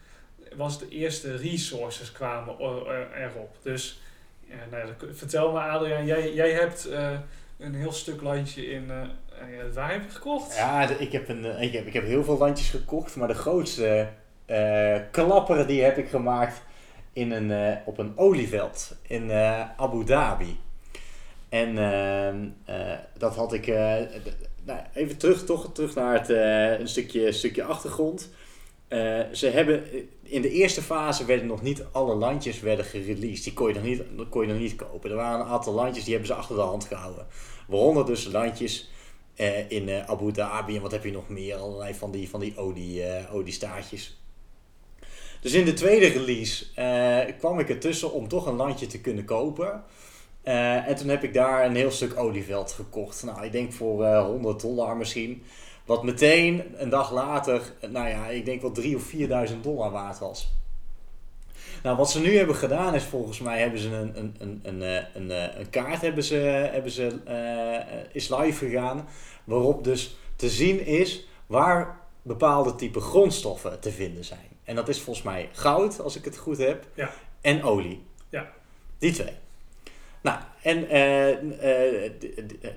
was 0.56 0.78
de 0.78 0.88
eerste 0.88 1.36
resources 1.36 2.12
kwamen 2.12 2.58
er- 2.58 3.12
erop. 3.30 3.56
Dus 3.62 4.00
eh, 4.48 4.56
nou, 4.70 4.86
ja, 4.86 4.94
vertel 5.14 5.52
me 5.52 5.58
Adriaan, 5.58 6.06
jij, 6.06 6.34
jij 6.34 6.50
hebt 6.52 6.86
eh, 6.88 7.18
een 7.58 7.74
heel 7.74 7.92
stuk 7.92 8.22
landje 8.22 8.66
in, 8.70 8.90
eh 8.90 9.02
eh, 9.40 9.74
waar 9.74 9.92
heb 9.92 10.02
je 10.02 10.10
gekocht? 10.10 10.56
Ja, 10.56 10.88
ik 10.98 11.12
heb, 11.12 11.28
een, 11.28 11.44
eh, 11.44 11.62
ik, 11.62 11.72
heb, 11.72 11.86
ik 11.86 11.92
heb 11.92 12.04
heel 12.04 12.24
veel 12.24 12.38
landjes 12.38 12.70
gekocht, 12.70 13.16
maar 13.16 13.28
de 13.28 13.34
grootste 13.34 14.08
eh 14.46 14.96
klapper 15.10 15.66
die 15.66 15.82
heb 15.82 15.98
ik 15.98 16.08
gemaakt 16.08 16.62
in 17.14 17.30
een, 17.30 17.50
eh, 17.50 17.76
op 17.84 17.98
een 17.98 18.12
olieveld 18.16 18.96
in 19.02 19.30
eh, 19.30 19.70
Abu 19.76 20.04
Dhabi. 20.04 20.58
En 21.48 21.78
ehm, 21.78 22.48
eh, 22.64 22.98
dat 23.18 23.34
had 23.36 23.52
ik. 23.52 23.66
nou, 24.64 24.80
even 24.94 25.18
terug, 25.18 25.44
toch, 25.44 25.72
terug 25.72 25.94
naar 25.94 26.18
het, 26.18 26.28
een 26.80 26.88
stukje, 26.88 27.32
stukje 27.32 27.64
achtergrond. 27.64 28.30
Ze 29.32 29.50
hebben, 29.52 29.84
in 30.22 30.42
de 30.42 30.50
eerste 30.50 30.82
fase 30.82 31.24
werden 31.24 31.46
nog 31.46 31.62
niet 31.62 31.84
alle 31.92 32.14
landjes 32.14 32.60
werden 32.60 32.84
gereleased. 32.84 33.44
Die 33.44 33.52
kon 33.52 33.68
je 33.68 33.74
nog 33.74 33.82
niet, 33.82 34.02
kon 34.28 34.46
je 34.46 34.52
nog 34.52 34.60
niet 34.60 34.76
kopen. 34.76 35.10
Er 35.10 35.16
waren 35.16 35.40
een 35.40 35.52
aantal 35.52 35.72
landjes 35.72 36.04
die 36.04 36.12
hebben 36.12 36.32
ze 36.32 36.38
achter 36.38 36.56
de 36.56 36.62
hand 36.62 36.84
gehouden. 36.84 37.26
Waaronder 37.68 38.06
dus 38.06 38.24
landjes 38.24 38.90
in 39.68 39.90
Abu 40.06 40.32
Dhabi 40.32 40.76
en 40.76 40.82
wat 40.82 40.92
heb 40.92 41.04
je 41.04 41.12
nog 41.12 41.28
meer? 41.28 41.56
Allerlei 41.56 41.94
van 41.94 42.10
die, 42.10 42.28
van 42.28 42.40
die 42.40 42.56
olie, 42.56 43.04
oliestaartjes. 43.32 44.23
Dus 45.44 45.52
in 45.52 45.64
de 45.64 45.72
tweede 45.72 46.06
release 46.06 46.64
eh, 46.74 47.36
kwam 47.38 47.58
ik 47.58 47.68
ertussen 47.68 48.12
om 48.12 48.28
toch 48.28 48.46
een 48.46 48.54
landje 48.54 48.86
te 48.86 49.00
kunnen 49.00 49.24
kopen. 49.24 49.84
Eh, 50.42 50.88
en 50.88 50.96
toen 50.96 51.08
heb 51.08 51.24
ik 51.24 51.34
daar 51.34 51.64
een 51.64 51.76
heel 51.76 51.90
stuk 51.90 52.18
olieveld 52.18 52.72
gekocht. 52.72 53.22
Nou, 53.22 53.44
ik 53.44 53.52
denk 53.52 53.72
voor 53.72 54.04
eh 54.04 54.24
100 54.24 54.60
dollar 54.60 54.96
misschien. 54.96 55.42
Wat 55.84 56.02
meteen 56.02 56.62
een 56.76 56.88
dag 56.88 57.12
later, 57.12 57.72
nou 57.90 58.08
ja, 58.08 58.28
ik 58.28 58.44
denk 58.44 58.62
wel 58.62 58.72
3.000 58.80 58.94
of 58.94 59.12
4.000 59.50 59.60
dollar 59.60 59.90
waard 59.90 60.18
was. 60.18 60.52
Nou, 61.82 61.96
wat 61.96 62.10
ze 62.10 62.20
nu 62.20 62.36
hebben 62.36 62.56
gedaan 62.56 62.94
is 62.94 63.04
volgens 63.04 63.40
mij 63.40 63.60
hebben 63.60 63.80
ze 63.80 63.88
een, 63.88 64.18
een, 64.18 64.60
een, 64.62 64.82
een, 65.14 65.30
een, 65.60 65.70
kaart 65.70 66.00
hebben 66.00 66.24
ze, 66.24 66.34
hebben 66.72 66.90
ze, 66.90 67.18
is 68.12 68.28
live 68.28 68.66
gegaan. 68.66 69.08
Waarop 69.44 69.84
dus 69.84 70.16
te 70.36 70.48
zien 70.48 70.86
is 70.86 71.26
waar 71.46 72.00
bepaalde 72.22 72.74
type 72.74 73.00
grondstoffen 73.00 73.80
te 73.80 73.90
vinden 73.90 74.24
zijn. 74.24 74.53
En 74.64 74.74
dat 74.74 74.88
is 74.88 75.00
volgens 75.00 75.24
mij 75.24 75.48
goud, 75.52 76.00
als 76.00 76.16
ik 76.16 76.24
het 76.24 76.36
goed 76.36 76.58
heb. 76.58 76.86
Ja. 76.94 77.10
En 77.40 77.62
olie. 77.62 78.02
Ja. 78.28 78.52
Die 78.98 79.12
twee. 79.12 79.32
Nou, 80.22 80.38
en 80.62 80.88
eh, 80.88 81.30
eh, 82.04 82.12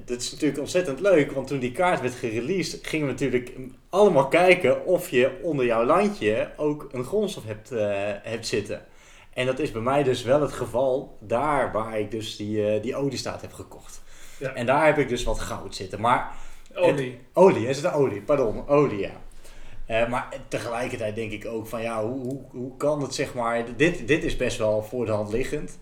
dat 0.06 0.21
is 0.21 0.32
natuurlijk 0.32 0.60
ontzettend 0.60 1.00
leuk, 1.00 1.32
want 1.32 1.47
toen 1.47 1.60
die 1.60 1.71
kaart 1.71 2.02
werd 2.02 2.13
gereleased, 2.13 2.88
gingen 2.88 3.06
we 3.06 3.12
natuurlijk 3.12 3.52
allemaal 3.89 4.28
kijken 4.28 4.86
of 4.86 5.10
je 5.10 5.39
onder 5.41 5.65
jouw 5.65 5.86
landje 5.86 6.52
ook 6.58 6.89
een 6.91 7.04
grondstof 7.04 7.43
hebt, 7.45 7.71
eh, 7.71 7.88
hebt 8.23 8.47
zitten. 8.47 8.86
En 9.34 9.45
dat 9.45 9.60
is 9.60 9.71
bij 9.71 9.82
mij 9.82 10.04
dus 10.04 10.23
wel 10.23 10.41
het 10.41 10.52
geval 10.52 11.17
daar 11.19 11.71
waar 11.71 12.00
ik 12.00 12.12
dus 12.12 12.36
die, 12.36 12.80
die 12.80 12.95
oliestaat 12.95 13.41
heb 13.41 13.54
gekocht. 13.54 14.02
Ja. 14.39 14.54
En 14.54 14.65
daar 14.65 14.86
heb 14.86 14.97
ik 14.97 15.10
dus 15.10 15.23
wat 15.23 15.39
goud 15.39 15.76
zitten. 15.76 16.02
Maar 16.02 16.36
Olie. 16.78 17.19
Olie, 17.34 17.67
is 17.67 17.82
het 17.82 17.93
olie? 17.93 18.21
Pardon, 18.21 18.67
olie, 18.67 19.00
ja. 19.00 19.12
Eh, 19.88 20.08
maar 20.08 20.28
tegelijkertijd 20.47 21.15
denk 21.15 21.32
ik 21.32 21.45
ook 21.45 21.67
van 21.67 21.82
ja, 21.82 22.04
hoe, 22.04 22.19
hoe, 22.19 22.41
hoe 22.52 22.78
kan 22.78 23.02
het 23.02 23.13
zeg 23.15 23.34
maar... 23.34 23.65
Dit, 23.78 24.08
dit 24.08 24.23
is 24.23 24.36
best 24.38 24.58
wel 24.58 24.84
voor 24.84 25.06
de 25.06 25.12
hand 25.12 25.32
liggend. 25.32 25.80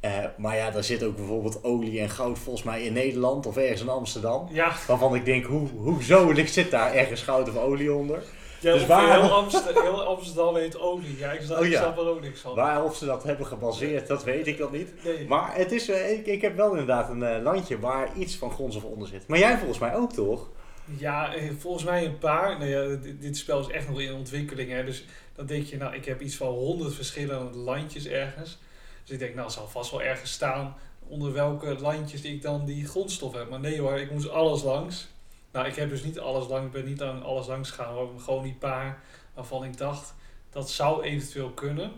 Eh, 0.00 0.12
maar 0.36 0.56
ja, 0.56 0.70
daar 0.70 0.84
zit 0.84 1.02
ook 1.04 1.16
bijvoorbeeld 1.16 1.64
olie 1.64 2.00
en 2.00 2.10
goud 2.10 2.38
volgens 2.38 2.64
mij 2.64 2.82
in 2.82 2.92
Nederland 2.92 3.46
of 3.46 3.56
ergens 3.56 3.80
in 3.80 3.88
Amsterdam. 3.88 4.48
Ja, 4.50 4.72
Waarvan 4.86 5.14
ik 5.14 5.24
denk, 5.24 5.44
hoe, 5.44 5.68
hoezo 5.76 6.34
zit 6.44 6.70
daar 6.70 6.94
ergens 6.94 7.22
goud 7.22 7.48
of 7.48 7.56
olie 7.56 7.92
onder? 7.94 8.22
ja 8.60 8.72
Dus 8.72 8.86
waar- 8.86 9.20
heel, 9.20 9.32
Amsterdam, 9.34 9.82
heel 9.82 10.02
Amsterdam 10.04 10.56
heet 10.56 10.78
olie. 10.78 11.18
Ja, 11.18 11.30
ik 11.32 11.40
snap, 11.42 11.58
Oh 11.60 11.66
ja. 11.66 11.80
snap 11.80 11.98
er 11.98 12.08
ook 12.08 12.20
niks 12.20 12.40
van. 12.40 12.54
Waarop 12.54 12.94
ze 12.94 13.04
dat 13.04 13.22
hebben 13.22 13.46
gebaseerd, 13.46 14.06
dat 14.06 14.24
weet 14.24 14.46
ik 14.46 14.58
dan 14.58 14.72
niet. 14.72 14.92
Nee. 15.04 15.26
Maar 15.28 15.50
het 15.56 15.72
is, 15.72 15.88
eh, 15.88 16.10
ik, 16.10 16.26
ik 16.26 16.40
heb 16.40 16.56
wel 16.56 16.70
inderdaad 16.70 17.08
een 17.10 17.42
landje 17.42 17.78
waar 17.78 18.08
iets 18.16 18.36
van 18.36 18.50
grondstof 18.50 18.84
onder 18.84 19.08
zit. 19.08 19.26
Maar 19.28 19.38
jij 19.38 19.56
volgens 19.58 19.78
mij 19.78 19.94
ook 19.94 20.12
toch? 20.12 20.48
Ja, 20.84 21.34
eh, 21.34 21.50
volgens 21.58 21.84
mij 21.84 22.04
een 22.04 22.18
paar. 22.18 22.58
Nou 22.58 22.70
ja, 22.70 22.98
dit, 23.18 23.36
spel 23.36 23.60
is 23.60 23.68
echt 23.68 23.88
nog 23.88 24.00
in 24.00 24.12
ontwikkeling. 24.12 24.70
Hè, 24.70 24.84
dus 24.84 25.04
dan 25.34 25.46
denk 25.46 25.66
je, 25.66 25.76
nou, 25.76 25.94
ik 25.94 26.04
heb 26.04 26.20
iets 26.20 26.36
van 26.36 26.48
honderd 26.48 26.94
verschillende 26.94 27.58
landjes 27.58 28.06
ergens. 28.06 28.58
Dus 29.02 29.12
ik 29.12 29.18
denk, 29.18 29.34
nou, 29.34 29.46
het 29.46 29.54
zal 29.54 29.68
vast 29.68 29.90
wel 29.90 30.02
ergens 30.02 30.32
staan 30.32 30.76
onder 31.08 31.32
welke 31.32 31.78
landjes 31.80 32.22
ik 32.22 32.42
dan 32.42 32.64
die 32.64 32.86
grondstof 32.86 33.34
heb. 33.34 33.50
Maar 33.50 33.60
nee 33.60 33.80
hoor, 33.80 33.98
ik 33.98 34.10
moest 34.10 34.28
alles 34.28 34.62
langs. 34.62 35.08
Nou, 35.52 35.66
ik 35.66 35.74
heb 35.74 35.88
dus 35.88 36.02
niet 36.02 36.18
alles 36.18 36.48
langs, 36.48 36.66
ik 36.66 36.72
ben 36.72 36.90
niet 36.90 37.02
aan 37.02 37.22
alles 37.22 37.46
langs 37.46 37.70
gegaan. 37.70 37.94
hoor. 37.94 38.20
Gewoon 38.20 38.42
die 38.42 38.54
paar 38.54 39.02
waarvan 39.34 39.64
ik 39.64 39.76
dacht, 39.76 40.14
dat 40.50 40.70
zou 40.70 41.02
eventueel 41.02 41.50
kunnen. 41.50 41.92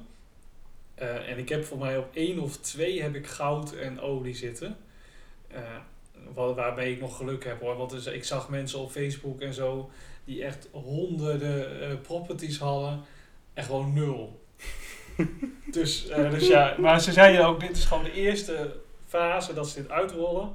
Eh, 0.95 1.29
en 1.29 1.39
ik 1.39 1.49
heb 1.49 1.65
voor 1.65 1.79
mij 1.79 1.99
op 1.99 2.09
één 2.15 2.39
of 2.39 2.57
twee 2.57 3.03
heb 3.03 3.15
ik 3.15 3.27
goud 3.27 3.73
en 3.73 4.01
olie 4.01 4.35
zitten. 4.35 4.77
Eh, 5.49 5.63
Waar, 6.35 6.55
waarmee 6.55 6.93
ik 6.93 7.01
nog 7.01 7.17
geluk 7.17 7.45
heb 7.45 7.61
hoor. 7.61 7.77
Want 7.77 7.91
dus, 7.91 8.07
ik 8.07 8.25
zag 8.25 8.49
mensen 8.49 8.79
op 8.79 8.91
Facebook 8.91 9.41
en 9.41 9.55
zo 9.55 9.91
die 10.25 10.45
echt 10.45 10.69
honderden 10.73 11.81
eh, 11.81 11.97
properties 12.03 12.59
hadden 12.59 13.01
en 13.55 13.65
gewoon 13.65 13.93
nul. 13.93 14.41
dus, 15.71 16.09
eh, 16.09 16.31
dus 16.31 16.47
ja, 16.47 16.75
maar 16.79 17.01
ze 17.01 17.13
zeiden 17.13 17.47
ook, 17.47 17.61
dit 17.61 17.77
is 17.77 17.85
gewoon 17.85 18.05
de 18.05 18.13
eerste 18.13 18.77
fase 19.09 19.55
dat 19.55 19.69
ze 19.69 19.83
dit 19.83 19.91
uitrollen. 19.91 20.53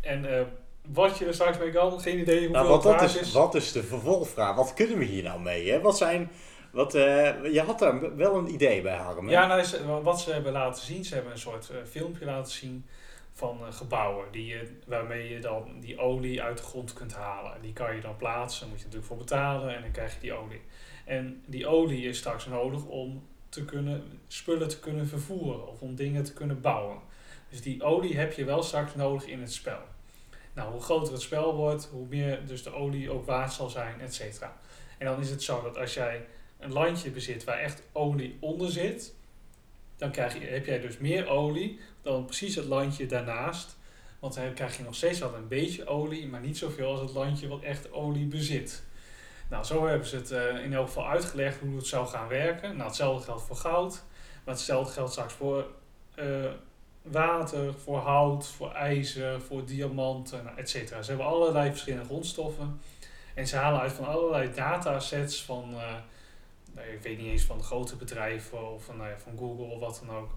En 0.00 0.38
eh, 0.38 0.42
wat 0.92 1.18
je 1.18 1.26
er 1.26 1.34
straks 1.34 1.58
mee 1.58 1.70
kan, 1.70 2.00
geen 2.00 2.18
idee 2.18 2.38
hoeveel 2.38 2.54
Nou, 2.54 2.68
wat, 2.68 2.82
dat 2.82 3.02
is, 3.02 3.16
is. 3.16 3.32
wat 3.32 3.54
is 3.54 3.72
de 3.72 3.82
vervolgvraag? 3.82 4.56
Wat 4.56 4.74
kunnen 4.74 4.98
we 4.98 5.04
hier 5.04 5.22
nou 5.22 5.40
mee? 5.40 5.70
Hè? 5.70 5.80
Wat 5.80 5.96
zijn, 5.96 6.30
wat, 6.70 6.92
je 6.92 7.62
had 7.66 7.78
daar 7.78 8.16
wel 8.16 8.36
een 8.36 8.52
idee 8.54 8.82
bij, 8.82 8.96
Harm. 8.96 9.26
hè? 9.26 9.32
Ja, 9.32 9.46
nou, 9.46 10.02
wat 10.02 10.20
ze 10.20 10.32
hebben 10.32 10.52
laten 10.52 10.84
zien, 10.84 11.04
ze 11.04 11.14
hebben 11.14 11.32
een 11.32 11.38
soort 11.38 11.70
filmpje 11.90 12.24
laten 12.24 12.52
zien 12.52 12.84
van 13.32 13.66
eh, 13.66 13.72
gebouwen 13.72 14.32
die 14.32 14.46
je, 14.46 14.78
waarmee 14.86 15.28
je 15.28 15.38
dan 15.38 15.80
die 15.80 15.98
olie 15.98 16.42
uit 16.42 16.56
de 16.56 16.62
grond 16.62 16.92
kunt 16.92 17.14
halen. 17.14 17.62
Die 17.62 17.72
kan 17.72 17.94
je 17.94 18.00
dan 18.00 18.16
plaatsen, 18.16 18.68
moet 18.68 18.78
je 18.78 18.84
natuurlijk 18.84 19.10
voor 19.10 19.18
betalen 19.18 19.74
en 19.74 19.82
dan 19.82 19.90
krijg 19.90 20.14
je 20.14 20.20
die 20.20 20.32
olie. 20.32 20.60
En 21.04 21.42
die 21.46 21.66
olie 21.66 22.08
is 22.08 22.18
straks 22.18 22.46
nodig 22.46 22.84
om 22.84 23.26
te 23.48 23.64
kunnen, 23.64 24.20
spullen 24.26 24.68
te 24.68 24.80
kunnen 24.80 25.06
vervoeren 25.06 25.68
of 25.68 25.80
om 25.80 25.94
dingen 25.94 26.24
te 26.24 26.32
kunnen 26.32 26.60
bouwen. 26.60 26.98
Dus 27.48 27.62
die 27.62 27.82
olie 27.82 28.16
heb 28.16 28.32
je 28.32 28.44
wel 28.44 28.62
straks 28.62 28.94
nodig 28.94 29.26
in 29.26 29.40
het 29.40 29.52
spel. 29.52 29.80
Nou, 30.52 30.72
hoe 30.72 30.80
groter 30.80 31.12
het 31.12 31.22
spel 31.22 31.54
wordt, 31.54 31.84
hoe 31.84 32.06
meer 32.08 32.46
dus 32.46 32.62
de 32.62 32.72
olie 32.72 33.10
ook 33.10 33.26
waard 33.26 33.52
zal 33.52 33.68
zijn, 33.68 34.00
et 34.00 34.14
cetera. 34.14 34.56
En 34.98 35.06
dan 35.06 35.20
is 35.20 35.30
het 35.30 35.42
zo 35.42 35.62
dat 35.62 35.78
als 35.78 35.94
jij 35.94 36.26
een 36.58 36.72
landje 36.72 37.10
bezit 37.10 37.44
waar 37.44 37.58
echt 37.58 37.82
olie 37.92 38.36
onder 38.40 38.70
zit, 38.70 39.14
dan 39.96 40.10
krijg 40.10 40.34
je, 40.34 40.46
heb 40.46 40.66
jij 40.66 40.80
dus 40.80 40.98
meer 40.98 41.28
olie 41.28 41.80
dan 42.02 42.24
precies 42.24 42.54
het 42.54 42.64
landje 42.64 43.06
daarnaast. 43.06 43.76
Want 44.18 44.34
dan 44.34 44.52
krijg 44.54 44.76
je 44.76 44.82
nog 44.82 44.94
steeds 44.94 45.18
wel 45.18 45.34
een 45.34 45.48
beetje 45.48 45.86
olie, 45.86 46.26
maar 46.26 46.40
niet 46.40 46.58
zoveel 46.58 46.90
als 46.90 47.00
het 47.00 47.12
landje 47.12 47.48
wat 47.48 47.62
echt 47.62 47.92
olie 47.92 48.26
bezit. 48.26 48.82
Nou, 49.50 49.64
zo 49.64 49.86
hebben 49.86 50.08
ze 50.08 50.16
het 50.16 50.30
eh, 50.30 50.64
in 50.64 50.72
elk 50.72 50.86
geval 50.86 51.08
uitgelegd 51.08 51.60
hoe 51.60 51.76
het 51.76 51.86
zou 51.86 52.06
gaan 52.06 52.28
werken. 52.28 52.76
Nou, 52.76 52.88
hetzelfde 52.88 53.24
geldt 53.24 53.42
voor 53.42 53.56
goud, 53.56 54.02
maar 54.44 54.54
hetzelfde 54.54 54.92
geldt 54.92 55.12
straks 55.12 55.32
voor 55.32 55.66
eh, 56.14 56.50
water, 57.02 57.74
voor 57.74 57.98
hout, 57.98 58.46
voor 58.46 58.72
ijzer, 58.72 59.40
voor 59.40 59.64
diamanten, 59.64 60.44
nou, 60.44 60.56
et 60.56 60.70
cetera. 60.70 61.02
Ze 61.02 61.08
hebben 61.08 61.26
allerlei 61.26 61.70
verschillende 61.70 62.04
grondstoffen. 62.04 62.80
En 63.34 63.46
ze 63.46 63.56
halen 63.56 63.80
uit 63.80 63.92
van 63.92 64.06
allerlei 64.06 64.52
datasets 64.54 65.42
van, 65.42 65.70
eh, 65.70 65.94
nou, 66.72 66.88
ik 66.88 67.02
weet 67.02 67.18
niet 67.18 67.30
eens 67.30 67.44
van 67.44 67.62
grote 67.62 67.96
bedrijven 67.96 68.72
of 68.72 68.84
van, 68.84 68.96
nou 68.96 69.08
ja, 69.08 69.18
van 69.18 69.38
Google 69.38 69.64
of 69.64 69.80
wat 69.80 70.02
dan 70.06 70.16
ook. 70.16 70.30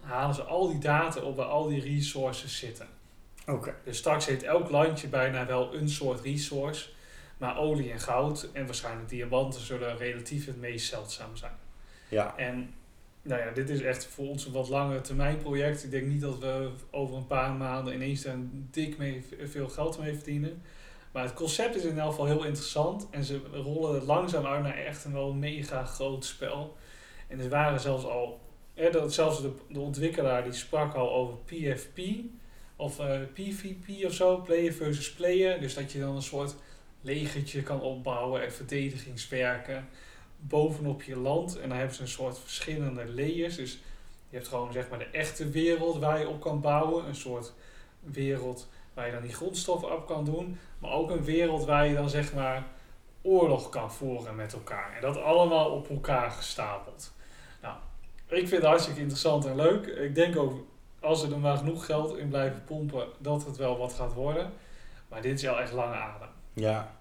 Halen 0.00 0.34
ze 0.34 0.42
al 0.42 0.68
die 0.68 0.78
data 0.78 1.20
op 1.20 1.36
waar 1.36 1.46
al 1.46 1.68
die 1.68 1.80
resources 1.80 2.58
zitten. 2.58 2.86
Oké. 3.46 3.74
Dus 3.84 3.98
straks 3.98 4.26
heeft 4.26 4.42
elk 4.42 4.70
landje 4.70 5.08
bijna 5.08 5.46
wel 5.46 5.74
een 5.74 5.88
soort 5.88 6.20
resource. 6.20 6.88
Maar 7.38 7.58
olie 7.58 7.92
en 7.92 8.00
goud 8.00 8.48
en 8.52 8.66
waarschijnlijk 8.66 9.08
diamanten 9.08 9.60
zullen 9.60 9.96
relatief 9.96 10.46
het 10.46 10.60
meest 10.60 10.88
zeldzaam 10.88 11.36
zijn. 11.36 11.52
Ja. 12.08 12.36
En 12.36 12.74
nou 13.22 13.40
ja, 13.40 13.50
dit 13.50 13.68
is 13.70 13.80
echt 13.80 14.06
voor 14.06 14.28
ons 14.28 14.46
een 14.46 14.52
wat 14.52 14.68
lange 14.68 15.00
termijn 15.00 15.38
project. 15.38 15.84
Ik 15.84 15.90
denk 15.90 16.06
niet 16.06 16.20
dat 16.20 16.38
we 16.38 16.70
over 16.90 17.16
een 17.16 17.26
paar 17.26 17.52
maanden 17.52 17.94
ineens 17.94 18.22
daar 18.22 18.36
dik 18.50 18.98
mee, 18.98 19.24
veel 19.44 19.68
geld 19.68 19.98
mee 19.98 20.14
verdienen. 20.14 20.62
Maar 21.12 21.22
het 21.22 21.34
concept 21.34 21.76
is 21.76 21.84
in 21.84 21.98
elk 21.98 22.10
geval 22.10 22.26
heel 22.26 22.44
interessant. 22.44 23.06
En 23.10 23.24
ze 23.24 23.40
rollen 23.52 23.94
het 23.94 24.04
langzaam 24.04 24.46
uit 24.46 24.62
naar 24.62 24.76
echt 24.76 25.04
een 25.04 25.12
wel 25.12 25.32
mega 25.32 25.84
groot 25.84 26.24
spel. 26.24 26.76
En 27.28 27.40
er 27.40 27.48
waren 27.48 27.80
zelfs 27.80 28.04
al, 28.04 28.40
dat, 28.92 29.14
zelfs 29.14 29.42
de, 29.42 29.52
de 29.68 29.80
ontwikkelaar 29.80 30.44
die 30.44 30.52
sprak 30.52 30.94
al 30.94 31.12
over 31.12 31.36
PFP. 31.44 31.98
Of 32.76 32.98
eh, 32.98 33.20
PvP 33.32 34.04
of 34.04 34.12
zo, 34.12 34.36
player 34.36 34.72
versus 34.72 35.12
player. 35.12 35.60
Dus 35.60 35.74
dat 35.74 35.92
je 35.92 36.00
dan 36.00 36.16
een 36.16 36.22
soort 36.22 36.54
legertje 37.00 37.62
kan 37.62 37.80
opbouwen 37.80 38.42
en 38.42 38.52
verdedigingswerken 38.52 39.88
bovenop 40.40 41.02
je 41.02 41.16
land. 41.16 41.58
En 41.60 41.68
dan 41.68 41.78
hebben 41.78 41.96
ze 41.96 42.02
een 42.02 42.08
soort 42.08 42.38
verschillende 42.38 43.06
layers. 43.06 43.56
Dus 43.56 43.72
je 44.28 44.36
hebt 44.36 44.48
gewoon 44.48 44.72
zeg 44.72 44.88
maar 44.88 44.98
de 44.98 45.04
echte 45.12 45.48
wereld 45.50 45.98
waar 45.98 46.18
je 46.18 46.28
op 46.28 46.40
kan 46.40 46.60
bouwen. 46.60 47.06
Een 47.06 47.14
soort 47.14 47.52
wereld 48.00 48.68
waar 48.94 49.06
je 49.06 49.12
dan 49.12 49.22
die 49.22 49.34
grondstoffen 49.34 49.92
op 49.92 50.06
kan 50.06 50.24
doen. 50.24 50.58
Maar 50.78 50.90
ook 50.90 51.10
een 51.10 51.24
wereld 51.24 51.64
waar 51.64 51.86
je 51.86 51.94
dan 51.94 52.10
zeg 52.10 52.34
maar 52.34 52.66
oorlog 53.22 53.68
kan 53.68 53.92
voeren 53.92 54.36
met 54.36 54.52
elkaar. 54.52 54.94
En 54.94 55.00
dat 55.00 55.16
allemaal 55.16 55.70
op 55.70 55.90
elkaar 55.90 56.30
gestapeld. 56.30 57.12
Ik 58.28 58.48
vind 58.48 58.50
het 58.50 58.70
hartstikke 58.70 59.00
interessant 59.00 59.44
en 59.46 59.56
leuk. 59.56 59.86
Ik 59.86 60.14
denk 60.14 60.36
ook, 60.36 60.66
als 61.00 61.22
er 61.22 61.32
er 61.32 61.38
maar 61.38 61.56
genoeg 61.56 61.86
geld 61.86 62.16
in 62.16 62.28
blijven 62.28 62.64
pompen, 62.64 63.06
dat 63.18 63.44
het 63.44 63.56
wel 63.56 63.78
wat 63.78 63.92
gaat 63.92 64.14
worden. 64.14 64.52
Maar 65.08 65.22
dit 65.22 65.34
is 65.34 65.42
wel 65.42 65.60
echt 65.60 65.72
lange 65.72 65.94
adem. 65.94 66.28
Ja. 66.52 66.96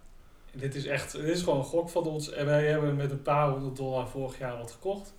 Dit 0.51 0.75
is 0.75 0.85
echt, 0.85 1.11
dit 1.11 1.23
is 1.23 1.41
gewoon 1.41 1.59
een 1.59 1.65
gok 1.65 1.89
van 1.89 2.03
ons. 2.03 2.31
En 2.31 2.45
wij 2.45 2.67
hebben 2.67 2.95
met 2.95 3.11
een 3.11 3.21
paar 3.21 3.49
honderd 3.49 3.75
dollar 3.75 4.07
vorig 4.07 4.37
jaar 4.37 4.57
wat 4.57 4.71
gekocht. 4.71 5.13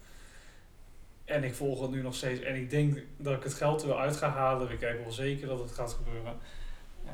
En 1.25 1.45
ik 1.45 1.55
volg 1.55 1.81
het 1.81 1.91
nu 1.91 2.03
nog 2.03 2.15
steeds. 2.15 2.41
En 2.41 2.55
ik 2.55 2.71
denk 2.71 3.03
dat 3.17 3.37
ik 3.37 3.43
het 3.43 3.55
geld 3.55 3.83
er 3.83 3.89
wel 3.89 4.01
uit 4.01 4.17
ga 4.17 4.29
halen. 4.29 4.71
Ik 4.71 4.81
weet 4.81 5.03
wel 5.03 5.13
zeker 5.13 5.49
dat 5.49 5.59
het 5.59 5.73
gaat 5.73 5.93
gebeuren. 5.93 6.37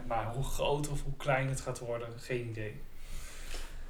Maar 0.06 0.34
hoe 0.34 0.44
groot 0.44 0.88
of 0.88 1.02
hoe 1.02 1.16
klein 1.16 1.48
het 1.48 1.60
gaat 1.60 1.78
worden, 1.78 2.08
geen 2.16 2.48
idee. 2.48 2.80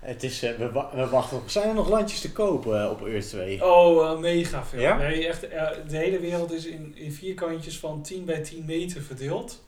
Het 0.04 0.22
is, 0.22 0.42
eh, 0.42 0.56
we, 0.56 0.70
wa- 0.72 0.90
we 0.94 1.06
wachten. 1.08 1.40
Zijn 1.46 1.68
er 1.68 1.74
nog 1.74 1.88
landjes 1.88 2.20
te 2.20 2.32
kopen 2.32 2.82
eh, 2.82 2.90
op 2.90 3.06
Earth 3.06 3.28
2? 3.28 3.64
Oh, 3.64 4.10
eh, 4.10 4.18
mega 4.18 4.64
veel. 4.64 4.80
Ja? 4.80 4.96
Nee, 4.96 5.26
echt, 5.26 5.40
de 5.40 5.96
hele 5.96 6.18
wereld 6.20 6.52
is 6.52 6.66
in, 6.66 6.92
in 6.96 7.12
vierkantjes 7.12 7.78
van 7.78 8.02
10 8.02 8.24
bij 8.24 8.40
10 8.42 8.64
meter 8.64 9.02
verdeeld. 9.02 9.62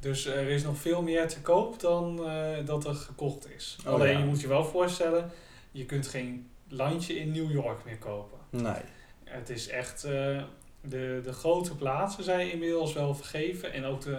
Dus 0.00 0.26
er 0.26 0.48
is 0.48 0.62
nog 0.62 0.76
veel 0.78 1.02
meer 1.02 1.28
te 1.28 1.40
koop 1.40 1.80
dan 1.80 2.20
dat 2.64 2.84
er 2.86 2.94
gekocht 2.94 3.48
is. 3.56 3.76
Oh, 3.86 3.92
Alleen 3.92 4.12
ja. 4.12 4.18
je 4.18 4.24
moet 4.24 4.40
je 4.40 4.48
wel 4.48 4.64
voorstellen, 4.64 5.30
je 5.70 5.84
kunt 5.84 6.06
geen 6.06 6.50
landje 6.68 7.14
in 7.14 7.30
New 7.32 7.50
York 7.50 7.84
meer 7.84 7.98
kopen. 7.98 8.38
Nee. 8.50 8.82
Het 9.24 9.50
is 9.50 9.68
echt, 9.68 10.02
de, 10.02 11.20
de 11.24 11.32
grote 11.32 11.74
plaatsen 11.76 12.24
zijn 12.24 12.52
inmiddels 12.52 12.92
wel 12.92 13.14
vergeven. 13.14 13.72
En 13.72 13.84
ook 13.84 14.00
de, 14.00 14.18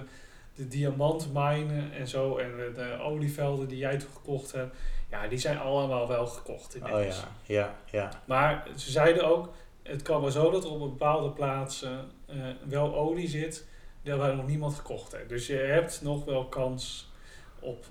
de 0.55 0.67
diamantmijnen 0.67 1.91
en 1.93 2.07
zo 2.07 2.37
en 2.37 2.51
de, 2.57 2.71
de 2.75 2.97
olievelden 3.03 3.67
die 3.67 3.77
jij 3.77 3.97
toen 3.97 4.09
gekocht 4.13 4.51
hebt. 4.51 4.75
Ja, 5.11 5.27
die 5.27 5.37
zijn 5.37 5.57
allemaal 5.59 6.07
wel 6.07 6.27
gekocht 6.27 6.75
Oh 6.75 6.87
inmiddels. 6.87 7.23
ja, 7.45 7.55
ja, 7.55 7.75
ja. 7.91 8.09
Maar 8.25 8.67
ze 8.75 8.91
zeiden 8.91 9.23
ook, 9.27 9.49
het 9.83 10.01
kan 10.01 10.21
maar 10.21 10.31
zo 10.31 10.51
dat 10.51 10.63
er 10.63 10.71
op 10.71 10.79
bepaalde 10.79 11.29
plaatsen 11.29 12.11
eh, 12.25 12.35
wel 12.67 12.95
olie 12.95 13.27
zit, 13.27 13.65
daar 14.03 14.17
waar 14.17 14.35
nog 14.35 14.47
niemand 14.47 14.73
gekocht 14.75 15.11
heeft. 15.11 15.29
Dus 15.29 15.47
je 15.47 15.55
hebt 15.55 15.99
nog 16.01 16.25
wel 16.25 16.45
kans 16.47 17.11
op. 17.59 17.85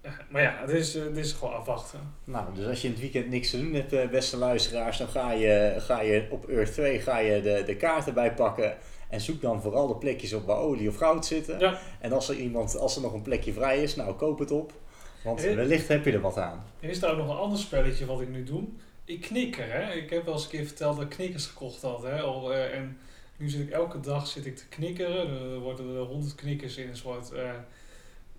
eh, 0.00 0.12
maar 0.28 0.42
ja, 0.42 0.54
het 0.60 0.70
is, 0.70 0.94
eh, 0.96 1.02
het 1.02 1.16
is 1.16 1.32
gewoon 1.32 1.54
afwachten. 1.54 2.14
Nou, 2.24 2.54
dus 2.54 2.66
als 2.66 2.80
je 2.80 2.86
in 2.86 2.92
het 2.92 3.02
weekend 3.02 3.28
niks 3.28 3.50
te 3.50 3.60
doen 3.60 3.72
hebt, 3.74 4.10
beste 4.10 4.36
luisteraars, 4.36 4.98
dan 4.98 5.08
ga 5.08 5.32
je, 5.32 5.74
ga 5.78 6.00
je 6.00 6.26
op 6.30 6.48
Earth 6.48 6.72
2 6.72 7.00
ga 7.00 7.18
je 7.18 7.42
de, 7.42 7.62
de 7.66 7.76
kaarten 7.76 8.14
bij 8.14 8.34
pakken. 8.34 8.76
En 9.08 9.20
zoek 9.20 9.40
dan 9.40 9.62
vooral 9.62 9.86
de 9.86 9.96
plekjes 9.96 10.32
op 10.32 10.46
waar 10.46 10.56
olie 10.58 10.88
of 10.88 10.96
goud 10.96 11.26
zitten. 11.26 11.58
Ja. 11.58 11.78
En 12.00 12.12
als 12.12 12.28
er, 12.28 12.34
iemand, 12.34 12.76
als 12.78 12.96
er 12.96 13.02
nog 13.02 13.12
een 13.12 13.22
plekje 13.22 13.52
vrij 13.52 13.82
is, 13.82 13.96
nou 13.96 14.14
koop 14.14 14.38
het 14.38 14.50
op. 14.50 14.72
Want 15.22 15.44
Eh. 15.44 15.54
wellicht 15.54 15.88
heb 15.88 16.04
je 16.04 16.12
er 16.12 16.20
wat 16.20 16.36
aan. 16.36 16.64
Er 16.80 16.88
is 16.88 17.00
daar 17.00 17.10
ook 17.10 17.16
nog 17.18 17.28
een 17.28 17.36
ander 17.36 17.58
spelletje 17.58 18.06
wat 18.06 18.20
ik 18.20 18.28
nu 18.28 18.44
doe. 18.44 18.64
Ik 19.04 19.20
knikker, 19.20 19.72
hè. 19.72 19.92
Ik 19.92 20.10
heb 20.10 20.24
wel 20.24 20.34
eens 20.34 20.44
een 20.44 20.50
keer 20.50 20.66
verteld 20.66 20.96
dat 20.96 21.04
ik 21.04 21.10
knikkers 21.10 21.46
gekocht 21.46 21.82
had, 21.82 22.02
hè. 22.02 22.20
Al, 22.20 22.52
eh, 22.52 22.74
en 22.78 22.98
nu 23.36 23.48
zit 23.48 23.60
ik 23.60 23.70
elke 23.70 24.00
dag 24.00 24.26
zit 24.26 24.46
ik 24.46 24.56
te 24.56 24.66
knikkeren. 24.68 25.28
Er 25.52 25.58
worden 25.58 25.94
er 25.96 26.02
honderd 26.02 26.34
knikkers 26.34 26.76
in 26.76 26.88
een 26.88 26.96
soort... 26.96 27.32
eh, 27.32 27.50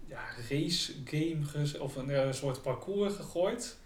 ja, 0.07 0.19
race 0.49 0.93
game 1.05 1.37
of 1.79 1.95
een, 1.95 2.09
eh, 2.09 2.31
soort 2.31 2.61
parcours 2.61 3.15
gegooid. 3.15 3.77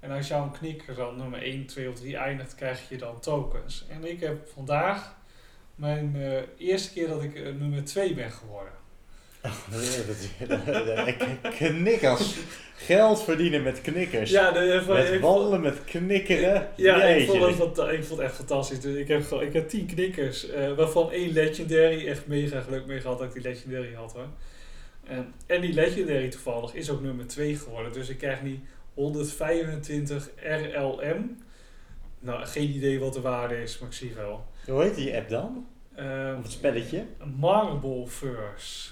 En 0.00 0.10
als 0.10 0.28
jouw 0.28 0.50
knikker 0.50 0.94
dan 0.94 1.16
nummer 1.16 1.42
1, 1.42 1.66
2 1.66 1.88
of 1.88 1.94
3 1.94 2.16
eindigt, 2.16 2.54
krijg 2.54 2.88
je 2.88 2.96
dan 2.96 3.20
tokens. 3.20 3.84
En 3.88 4.04
ik 4.04 4.20
heb 4.20 4.48
vandaag 4.54 5.16
mijn 5.74 6.16
eh, 6.16 6.42
eerste 6.68 6.92
keer 6.92 7.08
dat 7.08 7.22
ik 7.22 7.34
eh, 7.34 7.42
nummer 7.54 7.84
2 7.84 8.14
ben 8.14 8.30
geworden. 8.30 8.61
Knikkers. 11.50 12.36
Geld 12.86 13.22
verdienen 13.22 13.62
met 13.62 13.80
knikkers. 13.80 14.30
Ja, 14.30 14.50
de, 14.50 14.82
met 14.88 15.20
wandelen, 15.20 15.60
met 15.60 15.84
knikkeren. 15.84 16.68
Ja, 16.76 17.02
ik 17.04 17.28
vond, 17.28 17.58
het, 17.58 17.78
ik 17.92 18.04
vond 18.04 18.20
het 18.20 18.28
echt 18.28 18.34
fantastisch. 18.34 18.80
Dus 18.80 18.94
ik, 18.96 19.08
heb 19.08 19.22
ik 19.22 19.52
heb 19.52 19.68
10 19.68 19.86
knikkers, 19.86 20.50
eh, 20.50 20.72
waarvan 20.74 21.10
één 21.10 21.32
legendary. 21.32 22.08
Echt 22.08 22.26
mega 22.26 22.60
geluk 22.60 22.86
mee 22.86 23.00
gehad 23.00 23.18
dat 23.18 23.26
ik 23.26 23.32
die 23.32 23.42
legendary 23.42 23.94
had 23.94 24.12
hoor. 24.12 24.28
En, 25.04 25.34
en 25.46 25.60
die 25.60 25.72
legendary 25.72 26.28
toevallig 26.28 26.74
is 26.74 26.90
ook 26.90 27.00
nummer 27.02 27.26
2 27.26 27.56
geworden. 27.56 27.92
Dus 27.92 28.08
ik 28.08 28.18
krijg 28.18 28.42
nu 28.42 28.60
125 28.94 30.30
RLM. 30.36 31.36
Nou, 32.20 32.46
geen 32.46 32.68
idee 32.68 33.00
wat 33.00 33.14
de 33.14 33.20
waarde 33.20 33.62
is, 33.62 33.78
maar 33.78 33.88
ik 33.88 33.94
zie 33.94 34.12
wel. 34.16 34.46
Hoe 34.66 34.82
heet 34.82 34.94
die 34.94 35.16
app 35.16 35.28
dan? 35.28 35.66
Ehm, 35.94 36.36
Of 36.36 36.42
het 36.42 36.52
spelletje? 36.52 37.04
Marble 37.38 38.06
Verse. 38.06 38.91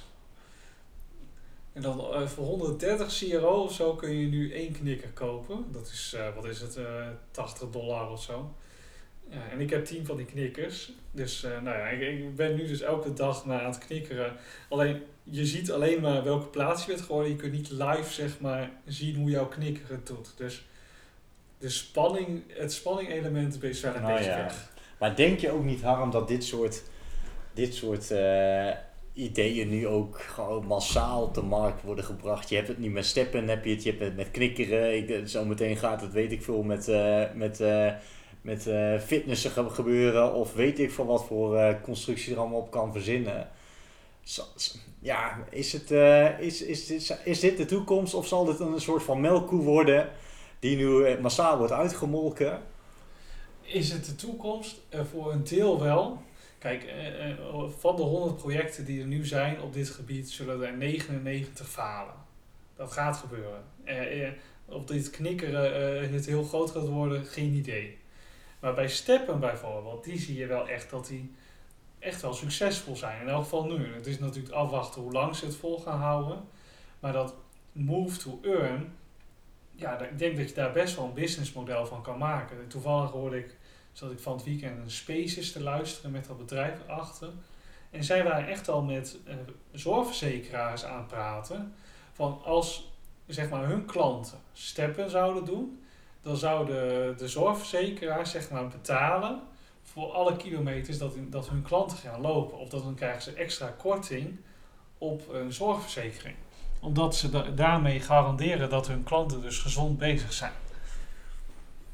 En 1.73 1.83
dan 1.83 2.01
eh, 2.01 2.27
voor 2.27 2.45
130 2.45 3.19
CRO 3.19 3.63
of 3.63 3.73
zo 3.73 3.95
kun 3.95 4.11
je 4.17 4.27
nu 4.27 4.53
één 4.53 4.73
knikker 4.73 5.09
kopen. 5.09 5.65
Dat 5.73 5.87
is, 5.87 6.15
eh, 6.17 6.35
wat 6.35 6.45
is 6.45 6.61
het, 6.61 6.77
eh 6.77 7.07
80 7.31 7.71
dollar 7.71 8.11
of 8.11 8.23
zo. 8.23 8.55
En 9.51 9.61
ik 9.61 9.71
heb 9.71 9.85
10 9.85 10.07
van 10.07 10.17
die 10.17 10.27
knikkers. 10.27 10.93
Dus 11.11 11.45
eh, 11.45 11.51
nou 11.51 11.79
ja, 11.79 11.87
ik, 11.87 12.01
ik 12.01 12.37
ben 12.37 12.55
nu 12.55 12.67
dus 12.67 12.81
elke 12.81 13.13
dag 13.13 13.45
maar 13.45 13.61
aan 13.61 13.71
het 13.71 13.79
knikkeren. 13.79 14.37
Alleen, 14.69 15.03
je 15.23 15.47
ziet 15.47 15.73
alleen 15.73 16.01
maar 16.01 16.25
welke 16.25 16.47
plaats 16.47 16.85
je 16.85 16.93
bent 16.93 17.05
geworden. 17.05 17.31
Je 17.31 17.37
kunt 17.37 17.53
niet 17.53 17.71
live, 17.71 18.13
zeg 18.13 18.41
maar, 18.41 18.71
zien 18.87 19.17
hoe 19.17 19.31
jouw 19.31 19.47
knikker 19.47 19.89
het 19.89 20.07
doet. 20.07 20.33
Dus 20.37 20.65
de 21.59 21.69
spanning, 21.69 22.43
het 22.49 22.73
spanning 22.73 23.11
element 23.11 23.63
is 23.63 23.81
wel 23.81 23.95
een 23.95 24.03
Nou 24.03 24.15
beetje 24.15 24.31
ja. 24.31 24.37
weg. 24.37 24.71
Maar 24.99 25.17
denk 25.17 25.39
je 25.39 25.51
ook 25.51 25.65
niet, 25.65 25.83
Harm, 25.83 26.11
dat 26.11 26.29
dit 26.29 26.45
soort, 26.45 26.83
dit 27.53 27.75
soort 27.75 28.11
eh, 28.11 28.71
ideeën 29.15 29.69
nu 29.69 29.87
ook 29.87 30.21
gewoon 30.21 30.67
massaal 30.67 31.23
op 31.23 31.35
de 31.35 31.43
markt 31.43 31.83
worden 31.83 32.05
gebracht? 32.05 32.49
Je 32.49 32.57
hebt 32.57 32.69
het 32.69 32.79
nu 32.79 32.91
met 32.91 33.07
steppen, 33.07 33.49
heb 33.49 33.65
je 33.65 33.71
het, 33.71 33.83
je 33.83 33.91
hebt 33.91 34.03
het 34.03 34.17
met 34.17 34.31
knikkeren. 34.31 34.97
Ik, 34.97 35.11
eh, 35.11 35.21
zometeen 35.25 35.77
gaat 35.77 36.01
het, 36.01 36.13
weet 36.13 36.33
ik 36.33 36.43
veel, 36.43 36.63
met, 36.63 36.89
eh, 36.89 37.23
met, 37.35 37.61
eh, 37.61 37.93
met 38.41 38.63
fitnessen 39.05 39.51
ge- 39.51 39.71
gebeuren. 39.71 40.35
Of 40.35 40.55
weet 40.55 40.79
ik 40.79 40.91
van 40.91 41.07
wat 41.07 41.25
voor 41.25 41.77
constructie 41.83 42.33
er 42.33 42.39
allemaal 42.41 42.61
op 42.61 42.71
kan 42.71 42.93
verzinnen. 42.93 43.49
Zo- 44.23 44.43
Ja, 45.03 45.45
is, 45.51 45.73
het, 45.73 45.91
is, 46.41 46.63
is, 46.63 46.87
dit, 46.87 47.21
is 47.25 47.41
dit 47.41 47.57
de 47.57 47.65
toekomst 47.65 48.15
of 48.15 48.27
zal 48.27 48.45
dit 48.45 48.61
een 48.61 48.81
soort 48.81 49.03
van 49.03 49.21
melkkoe 49.21 49.63
worden 49.63 50.09
die 50.59 50.77
nu 50.77 51.19
massaal 51.21 51.59
wordt 51.59 51.73
uitgemolken? 51.73 52.63
Is 53.61 53.93
het 53.93 54.05
de 54.05 54.15
toekomst? 54.15 54.81
Voor 55.11 55.33
een 55.33 55.45
deel 55.45 55.81
wel. 55.81 56.23
Kijk, 56.61 56.85
eh, 56.85 57.31
eh, 57.31 57.39
van 57.79 57.97
de 57.97 58.03
100 58.03 58.37
projecten 58.37 58.85
die 58.85 59.01
er 59.01 59.07
nu 59.07 59.27
zijn 59.27 59.61
op 59.61 59.73
dit 59.73 59.89
gebied, 59.89 60.31
zullen 60.31 60.63
er 60.63 60.77
99 60.77 61.69
falen. 61.69 62.15
Dat 62.75 62.93
gaat 62.93 63.17
gebeuren. 63.17 63.63
Eh, 63.85 64.31
of 64.65 64.85
dit 64.85 65.11
knikkeren 65.11 66.13
het 66.13 66.27
heel 66.27 66.45
groot 66.45 66.71
gaat 66.71 66.89
worden, 66.89 67.25
geen 67.25 67.53
idee. 67.55 67.99
Maar 68.61 68.75
bij 68.75 68.89
steppen 68.89 69.41
bijvoorbeeld, 69.41 70.05
die 70.05 70.19
zie 70.19 70.37
je 70.37 70.47
wel 70.47 70.69
echt 70.69 70.91
dat 70.91 71.07
die 71.07 71.35
echt 71.99 72.23
wel 72.23 72.35
succesvol 72.35 72.97
zijn. 72.97 73.21
In 73.21 73.29
elk 73.29 73.43
geval 73.43 73.65
nu. 73.65 73.95
Het 73.95 74.07
is 74.07 74.19
natuurlijk 74.19 74.55
afwachten 74.55 75.03
hoe 75.03 75.13
lang 75.13 75.37
ze 75.37 75.45
het 75.45 75.57
vol 75.57 75.79
gaan 75.79 75.99
houden. 75.99 76.45
Maar 77.01 77.13
dat 77.13 77.35
move 77.73 78.19
to 78.19 78.41
earn, 78.43 78.93
ja, 79.75 79.99
ik 79.99 80.19
denk 80.19 80.37
dat 80.37 80.49
je 80.49 80.55
daar 80.55 80.73
best 80.73 80.97
wel 80.97 81.05
een 81.05 81.15
businessmodel 81.15 81.87
van 81.87 82.03
kan 82.03 82.19
maken. 82.19 82.69
Toevallig 82.69 83.11
hoorde 83.11 83.39
ik 83.39 83.57
zat 84.01 84.11
ik 84.13 84.21
van 84.21 84.33
het 84.33 84.45
weekend 84.45 84.79
een 84.79 84.91
Spaces 84.91 85.53
te 85.53 85.63
luisteren 85.63 86.11
met 86.11 86.27
dat 86.27 86.39
bedrijf 86.39 86.79
erachter. 86.87 87.29
En 87.91 88.05
zij 88.05 88.25
waren 88.25 88.49
echt 88.49 88.69
al 88.69 88.83
met 88.83 89.19
eh, 89.27 89.35
zorgverzekeraars 89.73 90.85
aan 90.85 90.99
het 90.99 91.07
praten. 91.07 91.75
Van 92.13 92.41
als 92.45 92.93
zeg 93.27 93.49
maar, 93.49 93.67
hun 93.67 93.85
klanten 93.85 94.39
steppen 94.53 95.11
zouden 95.11 95.45
doen, 95.45 95.83
dan 96.23 96.37
zouden 96.37 97.17
de 97.17 97.29
zorgverzekeraars 97.29 98.31
zeg 98.31 98.51
maar, 98.51 98.69
betalen 98.69 99.41
voor 99.83 100.13
alle 100.13 100.37
kilometers 100.37 100.99
dat, 100.99 101.15
dat 101.19 101.49
hun 101.49 101.63
klanten 101.63 101.99
gaan 101.99 102.21
lopen. 102.21 102.59
Of 102.59 102.69
dat 102.69 102.83
dan 102.83 102.95
krijgen 102.95 103.23
ze 103.23 103.33
extra 103.33 103.75
korting 103.79 104.41
op 104.99 105.29
een 105.33 105.53
zorgverzekering. 105.53 106.37
Omdat 106.81 107.17
ze 107.17 107.31
da- 107.31 107.51
daarmee 107.51 108.01
garanderen 108.01 108.71
dat 108.71 108.87
hun 108.87 109.03
klanten 109.03 109.41
dus 109.41 109.59
gezond 109.59 109.99
bezig 109.99 110.33
zijn. 110.33 110.53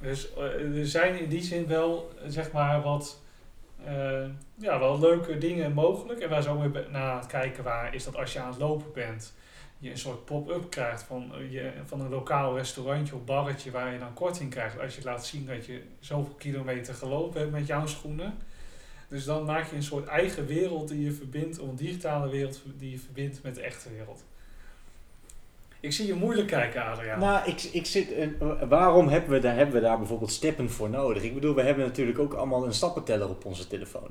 Dus 0.01 0.35
eh, 0.35 0.79
er 0.79 0.87
zijn 0.87 1.19
in 1.19 1.29
die 1.29 1.43
zin 1.43 1.67
wel, 1.67 2.13
zeg 2.27 2.53
maar, 2.53 2.83
wat 2.83 3.21
eh, 3.85 4.25
ja, 4.55 4.79
wel 4.79 4.99
leuke 4.99 5.39
dingen 5.39 5.73
mogelijk. 5.73 6.21
En 6.21 6.29
waar 6.29 6.43
zo 6.43 6.55
mee 6.55 6.89
naar 6.91 7.17
het 7.17 7.27
kijken 7.27 7.65
waar 7.65 7.95
is 7.95 8.05
dat 8.05 8.17
als 8.17 8.33
je 8.33 8.41
aan 8.41 8.49
het 8.51 8.59
lopen 8.59 8.93
bent, 8.93 9.33
je 9.79 9.91
een 9.91 9.99
soort 9.99 10.25
pop-up 10.25 10.71
krijgt 10.71 11.03
van, 11.03 11.35
eh, 11.35 11.53
je, 11.53 11.73
van 11.85 12.01
een 12.01 12.09
lokaal 12.09 12.57
restaurantje 12.57 13.15
of 13.15 13.25
barretje 13.25 13.71
waar 13.71 13.93
je 13.93 13.99
dan 13.99 14.15
korting 14.15 14.51
krijgt 14.51 14.81
als 14.81 14.97
je 14.97 15.03
laat 15.03 15.27
zien 15.27 15.47
dat 15.47 15.67
je 15.67 15.83
zoveel 16.01 16.35
kilometer 16.35 16.95
gelopen 16.95 17.41
hebt 17.41 17.53
met 17.53 17.67
jouw 17.67 17.87
schoenen. 17.87 18.35
Dus 19.09 19.25
dan 19.25 19.45
maak 19.45 19.71
je 19.71 19.77
een 19.77 19.83
soort 19.83 20.07
eigen 20.07 20.47
wereld 20.47 20.89
die 20.89 21.05
je 21.05 21.13
verbindt, 21.13 21.59
of 21.59 21.69
een 21.69 21.77
digitale 21.77 22.29
wereld 22.29 22.63
die 22.79 22.91
je 22.91 22.99
verbindt 22.99 23.43
met 23.43 23.55
de 23.55 23.63
echte 23.63 23.91
wereld. 23.91 24.25
Ik 25.81 25.93
zie 25.93 26.07
je 26.07 26.15
moeilijk 26.15 26.49
kijken, 26.49 26.85
Adriaan. 26.85 27.19
Nou, 27.19 27.49
ik, 27.51 27.63
ik 27.63 27.87
zit, 27.87 28.13
eh, 28.13 28.29
waarom 28.69 29.09
hebben 29.09 29.31
we, 29.31 29.39
daar, 29.39 29.57
hebben 29.57 29.75
we 29.75 29.81
daar 29.81 29.99
bijvoorbeeld 29.99 30.31
steppen 30.33 30.71
voor 30.71 30.91
nodig? 30.91 31.23
Ik 31.23 31.35
bedoel, 31.35 31.55
we 31.55 31.63
hebben 31.63 31.85
natuurlijk 31.87 32.19
ook 32.19 32.35
allemaal 32.35 32.65
een 32.67 32.75
stappenteller 32.75 33.29
op 33.29 33.45
onze 33.45 33.67
telefoon. 33.67 34.11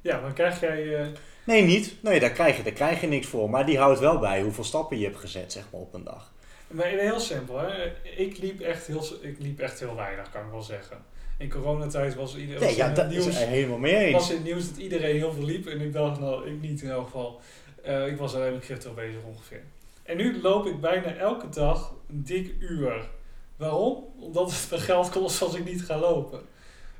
Ja, 0.00 0.20
dan 0.20 0.32
krijg 0.32 0.60
jij. 0.60 0.96
eh, 1.00 1.06
Nee, 1.44 1.62
niet. 1.62 1.94
Nee, 2.02 2.20
daar 2.20 2.30
krijg, 2.30 2.56
je, 2.56 2.62
daar 2.62 2.72
krijg 2.72 3.00
je 3.00 3.06
niks 3.06 3.26
voor. 3.26 3.50
Maar 3.50 3.66
die 3.66 3.78
houdt 3.78 4.00
wel 4.00 4.18
bij 4.18 4.42
hoeveel 4.42 4.64
stappen 4.64 4.98
je 4.98 5.04
hebt 5.04 5.18
gezet, 5.18 5.52
zeg 5.52 5.64
maar, 5.72 5.80
op 5.80 5.94
een 5.94 6.04
dag. 6.04 6.32
maar 6.68 6.86
heel 6.86 7.20
simpel, 7.20 7.58
hè? 7.58 7.92
Ik 8.16 8.38
liep, 8.38 8.60
echt 8.60 8.86
heel, 8.86 9.04
ik 9.20 9.36
liep 9.38 9.60
echt 9.60 9.80
heel 9.80 9.94
weinig, 9.96 10.30
kan 10.30 10.40
ik 10.44 10.50
wel 10.50 10.62
zeggen. 10.62 10.96
In 11.38 11.50
coronatijd 11.50 12.14
was 12.14 12.36
iedereen. 12.36 12.60
Nee, 12.60 12.68
was 12.68 12.76
ja, 12.76 12.88
dat 12.88 13.10
is 13.12 13.38
helemaal 13.38 13.78
mee 13.78 14.12
was 14.12 14.20
eens. 14.22 14.30
in 14.30 14.36
het 14.36 14.44
nieuws 14.44 14.68
dat 14.68 14.76
iedereen 14.78 15.16
heel 15.16 15.32
veel 15.32 15.44
liep. 15.44 15.66
En 15.66 15.80
ik 15.80 15.92
dacht, 15.92 16.20
nou, 16.20 16.48
ik 16.50 16.60
niet 16.60 16.82
in 16.82 16.90
elk 16.90 17.04
geval. 17.04 17.40
Eh, 17.82 18.06
ik 18.06 18.16
was 18.16 18.34
alleen 18.34 18.52
met 18.52 18.64
crypto 18.64 18.92
bezig 18.92 19.20
ongeveer. 19.26 19.62
En 20.06 20.16
nu 20.16 20.40
loop 20.40 20.66
ik 20.66 20.80
bijna 20.80 21.14
elke 21.14 21.48
dag 21.48 21.94
een 22.08 22.24
dik 22.24 22.54
uur. 22.58 23.08
Waarom? 23.56 24.04
Omdat 24.18 24.50
het 24.50 24.70
me 24.70 24.78
geld 24.78 25.10
kost 25.10 25.42
als 25.42 25.54
ik 25.54 25.64
niet 25.64 25.84
ga 25.84 25.98
lopen. 25.98 26.40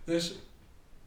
Dus 0.05 0.35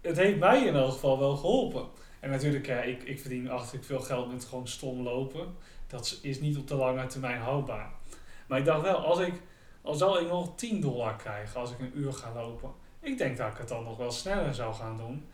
het 0.01 0.17
heeft 0.17 0.39
mij 0.39 0.65
in 0.65 0.75
elk 0.75 0.91
geval 0.91 1.19
wel 1.19 1.35
geholpen. 1.35 1.87
En 2.19 2.29
natuurlijk, 2.29 2.67
ik, 2.67 3.03
ik 3.03 3.19
verdien 3.19 3.49
achterlijk 3.49 3.85
veel 3.85 3.99
geld 3.99 4.31
met 4.31 4.45
gewoon 4.45 4.67
stom 4.67 5.01
lopen. 5.01 5.55
Dat 5.87 6.19
is 6.21 6.39
niet 6.39 6.57
op 6.57 6.67
de 6.67 6.75
lange 6.75 7.05
termijn 7.05 7.41
houdbaar. 7.41 7.91
Maar 8.47 8.59
ik 8.59 8.65
dacht 8.65 8.81
wel, 8.81 8.97
als 8.97 9.19
ik, 9.19 9.33
al 9.81 9.93
zal 9.93 10.19
ik 10.19 10.27
nog 10.27 10.55
10 10.55 10.81
dollar 10.81 11.15
krijgen 11.15 11.59
als 11.59 11.71
ik 11.71 11.79
een 11.79 11.97
uur 11.97 12.13
ga 12.13 12.33
lopen. 12.33 12.71
Ik 12.99 13.17
denk 13.17 13.37
dat 13.37 13.51
ik 13.51 13.57
het 13.57 13.67
dan 13.67 13.83
nog 13.83 13.97
wel 13.97 14.11
sneller 14.11 14.53
zou 14.53 14.73
gaan 14.73 14.97
doen. 14.97 15.25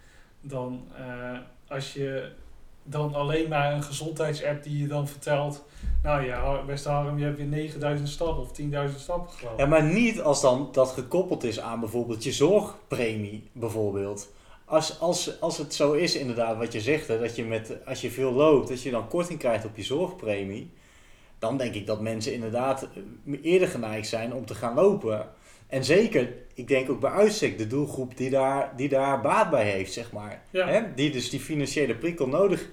Dan 0.41 0.87
eh, 0.97 1.37
als 1.67 1.93
je 1.93 2.31
dan 2.85 3.15
alleen 3.15 3.49
maar 3.49 3.73
een 3.73 3.83
gezondheidsapp 3.83 4.63
die 4.63 4.77
je 4.77 4.87
dan 4.87 5.07
vertelt. 5.07 5.63
Nou 6.03 6.25
ja, 6.25 6.63
beste 6.65 6.89
Harm, 6.89 7.17
je 7.17 7.23
hebt 7.23 7.37
weer 7.37 7.45
9000 7.45 8.09
stappen 8.09 8.43
of 8.43 8.49
10.000 8.91 8.99
stappen 8.99 9.33
gelopen. 9.33 9.63
Ja, 9.63 9.69
maar 9.69 9.83
niet 9.83 10.21
als 10.21 10.41
dan 10.41 10.69
dat 10.71 10.89
gekoppeld 10.89 11.43
is 11.43 11.59
aan 11.59 11.79
bijvoorbeeld 11.79 12.23
je 12.23 12.31
zorgpremie, 12.31 13.49
bijvoorbeeld. 13.51 14.33
Als, 14.65 14.99
als, 14.99 15.41
als 15.41 15.57
het 15.57 15.73
zo 15.73 15.91
is, 15.91 16.15
inderdaad, 16.15 16.57
wat 16.57 16.73
je 16.73 16.81
zegt, 16.81 17.07
hè, 17.07 17.19
dat 17.19 17.35
je 17.35 17.43
met, 17.43 17.85
als 17.85 18.01
je 18.01 18.11
veel 18.11 18.31
loopt, 18.31 18.67
dat 18.67 18.81
je 18.81 18.91
dan 18.91 19.07
korting 19.07 19.39
krijgt 19.39 19.65
op 19.65 19.75
je 19.75 19.83
zorgpremie, 19.83 20.71
dan 21.39 21.57
denk 21.57 21.73
ik 21.73 21.85
dat 21.85 22.01
mensen 22.01 22.33
inderdaad 22.33 22.87
eh, 23.25 23.33
eerder 23.41 23.67
geneigd 23.67 24.07
zijn 24.07 24.33
om 24.33 24.45
te 24.45 24.55
gaan 24.55 24.75
lopen. 24.75 25.29
En 25.75 25.83
zeker, 25.83 26.33
ik 26.53 26.67
denk 26.67 26.89
ook 26.89 26.99
bij 26.99 27.11
uitstek 27.11 27.57
de 27.57 27.67
doelgroep 27.67 28.17
die 28.17 28.29
daar, 28.29 28.73
die 28.75 28.89
daar 28.89 29.21
baat 29.21 29.49
bij 29.49 29.69
heeft, 29.69 29.93
zeg 29.93 30.11
maar. 30.11 30.41
Ja. 30.49 30.67
Hè? 30.67 30.93
Die 30.93 31.11
dus 31.11 31.29
die 31.29 31.39
financiële 31.39 31.95
prikkel 31.95 32.27
nodig 32.27 32.69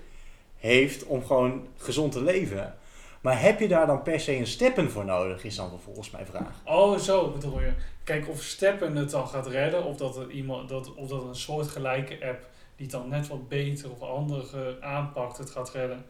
heeft 0.57 1.05
om 1.05 1.25
gewoon 1.25 1.67
gezond 1.77 2.13
te 2.13 2.23
leven. 2.23 2.75
Maar 3.21 3.41
heb 3.41 3.61
je 3.61 3.69
daar 3.69 3.87
dan 3.87 4.03
per 4.03 4.21
se 4.21 4.37
een 4.37 4.47
steppen 4.47 4.91
voor 4.91 5.05
nodig, 5.05 5.45
is 5.45 5.57
dan 5.57 5.69
vervolgens 5.69 6.11
mijn 6.11 6.27
vraag. 6.27 6.61
Oh, 6.65 6.99
zo 6.99 7.31
bedoel 7.31 7.61
je. 7.61 7.73
Kijk, 8.05 8.29
of 8.29 8.43
Steppen 8.43 8.97
het 8.97 9.11
dan 9.11 9.29
gaat 9.29 9.47
redden, 9.47 9.85
of 9.85 9.97
dat, 9.97 10.17
er 10.17 10.31
iemand, 10.31 10.69
dat, 10.69 10.95
of 10.95 11.09
dat 11.09 11.25
een 11.25 11.37
soortgelijke 11.37 12.27
app 12.27 12.47
die 12.77 12.87
het 12.87 12.91
dan 12.91 13.09
net 13.09 13.29
wat 13.29 13.49
beter 13.49 13.91
of 13.91 14.03
anders 14.03 14.53
eh, 14.53 14.61
aanpakt 14.81 15.39
het 15.39 15.51
gaat 15.51 15.71
redden. 15.71 16.05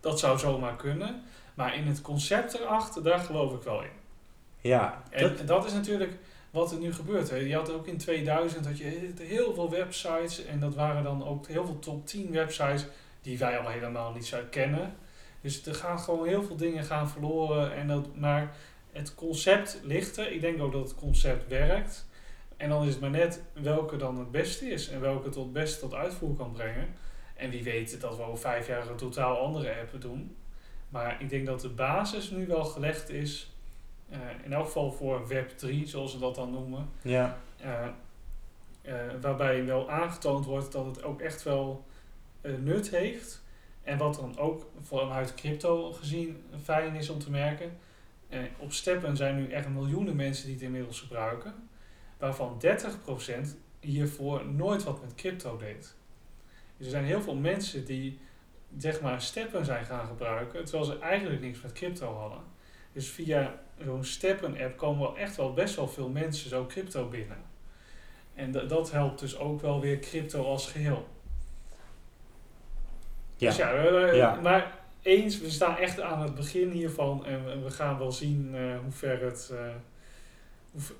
Dat 0.00 0.18
zou 0.18 0.38
zomaar 0.38 0.76
kunnen. 0.76 1.22
Maar 1.54 1.76
in 1.76 1.86
het 1.86 2.00
concept 2.00 2.54
erachter, 2.54 3.02
daar 3.02 3.18
geloof 3.18 3.54
ik 3.54 3.62
wel 3.62 3.82
in. 3.82 3.99
Ja, 4.60 5.02
En 5.10 5.22
dat, 5.22 5.46
dat, 5.46 5.66
is 5.66 5.72
natuurlijk 5.72 6.12
wat 6.50 6.72
er 6.72 6.78
nu 6.78 6.92
gebeurt. 6.92 7.30
Hè. 7.30 7.36
Je 7.36 7.54
had 7.54 7.72
ook 7.72 7.86
in 7.86 7.96
2000 7.98 8.66
had 8.66 8.78
je 8.78 9.12
heel 9.20 9.54
veel 9.54 9.70
websites 9.70 10.44
en 10.44 10.60
dat 10.60 10.74
waren 10.74 11.02
dan 11.02 11.26
ook 11.26 11.46
heel 11.46 11.66
veel 11.66 11.78
top 11.78 12.06
10 12.06 12.30
websites 12.30 12.86
die 13.22 13.38
wij 13.38 13.58
al 13.58 13.68
helemaal 13.68 14.12
niet 14.12 14.26
zo 14.26 14.38
kennen. 14.50 14.94
Dus 15.40 15.66
er 15.66 15.74
gaan 15.74 15.98
gewoon 15.98 16.26
heel 16.26 16.42
veel 16.42 16.56
dingen 16.56 16.84
gaan 16.84 17.08
verloren. 17.08 17.74
En 17.74 17.88
dat, 17.88 18.16
maar 18.16 18.56
het 18.92 19.14
concept 19.14 19.80
ligt 19.82 20.16
er. 20.16 20.32
Ik 20.32 20.40
denk 20.40 20.62
ook 20.62 20.72
dat 20.72 20.82
het 20.88 20.94
concept 20.94 21.48
werkt. 21.48 22.06
En 22.56 22.68
dan 22.68 22.82
is 22.82 22.90
het 22.90 23.00
maar 23.00 23.10
net 23.10 23.42
welke 23.52 23.96
dan 23.96 24.18
het 24.18 24.30
beste 24.30 24.70
is. 24.70 24.88
En 24.88 25.00
welke 25.00 25.26
het 25.26 25.34
het 25.34 25.52
beste 25.52 25.80
tot 25.80 25.94
uitvoer 25.94 26.36
kan 26.36 26.52
brengen. 26.52 26.88
En 27.36 27.50
wie 27.50 27.62
weet 27.62 28.00
dat 28.00 28.16
we 28.16 28.22
over 28.22 28.38
vijf 28.38 28.66
jaar 28.66 28.88
een 28.88 28.96
totaal 28.96 29.38
andere 29.38 29.80
app 29.80 30.00
doen. 30.00 30.36
Maar 30.88 31.22
ik 31.22 31.28
denk 31.28 31.46
dat 31.46 31.60
de 31.60 31.68
basis 31.68 32.30
nu 32.30 32.46
wel 32.46 32.64
gelegd 32.64 33.08
is. 33.08 33.50
Eh, 34.10 34.18
in 34.44 34.52
elk 34.52 34.64
geval 34.64 34.92
voor 34.92 35.28
Web 35.28 35.48
3, 35.48 35.86
zoals 35.86 36.10
ze 36.10 36.18
dat 36.18 36.34
dan 36.34 36.50
noemen. 36.50 36.88
Ja. 37.02 37.38
Eh, 37.56 37.86
eh, 38.82 38.94
waarbij 39.20 39.64
wel 39.64 39.90
aangetoond 39.90 40.44
wordt 40.44 40.72
dat 40.72 40.86
het 40.86 41.02
ook 41.02 41.20
echt 41.20 41.42
wel 41.42 41.84
nut 42.42 42.90
heeft. 42.90 43.42
En 43.82 43.98
wat 43.98 44.14
dan 44.14 44.38
ook 44.38 44.70
vanuit 44.80 45.34
crypto 45.34 45.92
gezien 45.92 46.42
fijn 46.62 46.94
is 46.94 47.08
om 47.08 47.18
te 47.18 47.30
merken. 47.30 47.78
op 48.58 48.72
Steppen 48.72 49.16
zijn 49.16 49.36
nu 49.36 49.50
echt 49.50 49.68
miljoenen 49.68 50.16
mensen 50.16 50.44
die 50.44 50.54
het 50.54 50.62
inmiddels 50.62 51.00
gebruiken. 51.00 51.54
Waarvan 52.18 52.58
30% 52.58 53.56
hiervoor 53.80 54.46
nooit 54.46 54.84
wat 54.84 55.00
met 55.00 55.14
crypto 55.14 55.56
deed. 55.56 55.94
Dus 56.76 56.86
er 56.86 56.92
zijn 56.92 57.04
heel 57.04 57.22
veel 57.22 57.34
mensen 57.34 57.84
die 57.84 58.18
zeg 58.76 59.00
maar 59.00 59.20
Steppen 59.20 59.64
zijn 59.64 59.84
gaan 59.84 60.06
gebruiken. 60.06 60.64
Terwijl 60.64 60.84
ze 60.84 60.98
eigenlijk 60.98 61.40
niks 61.40 61.60
met 61.60 61.72
crypto 61.72 62.14
hadden. 62.14 62.40
Dus 62.92 63.08
via 63.08 63.60
zo'n 63.84 64.04
Steppen 64.04 64.60
app 64.60 64.76
komen 64.76 65.00
wel 65.00 65.16
echt 65.18 65.36
wel 65.36 65.52
best 65.52 65.76
wel 65.76 65.88
veel 65.88 66.08
mensen 66.08 66.48
zo 66.48 66.66
crypto 66.66 67.08
binnen. 67.08 67.36
En 68.34 68.52
da- 68.52 68.64
dat 68.64 68.90
helpt 68.90 69.20
dus 69.20 69.38
ook 69.38 69.60
wel 69.60 69.80
weer 69.80 69.98
crypto 69.98 70.44
als 70.44 70.66
geheel. 70.66 71.06
Ja. 73.36 73.48
Dus 73.48 73.56
ja, 73.56 73.72
we- 73.82 73.90
we- 73.90 74.16
Ja. 74.16 74.34
maar 74.40 74.78
eens, 75.02 75.40
we 75.40 75.50
staan 75.50 75.76
echt 75.76 76.00
aan 76.00 76.22
het 76.22 76.34
begin 76.34 76.70
hiervan 76.70 77.26
en 77.26 77.64
we, 77.64 77.70
gaan 77.70 77.98
wel 77.98 78.12
zien 78.12 78.54
eh, 78.54 78.78
hoe, 78.82 78.92
ver 78.92 79.22
het, 79.22 79.50
eh, 79.52 79.58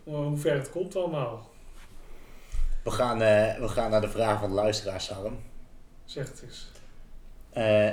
hoe, 0.04 0.16
hoe 0.26 0.36
ver 0.36 0.54
het 0.54 0.70
komt 0.70 0.96
allemaal. 0.96 1.50
We 2.84 2.90
gaan, 2.90 3.22
eh, 3.22 3.58
we 3.58 3.68
gaan 3.68 3.90
naar 3.90 4.00
de 4.00 4.08
vraag 4.10 4.40
van 4.40 4.48
de 4.48 4.54
luisteraars, 4.54 5.08
Harm. 5.10 5.38
Zeg 6.04 6.28
het 6.28 6.42
eens. 6.42 6.70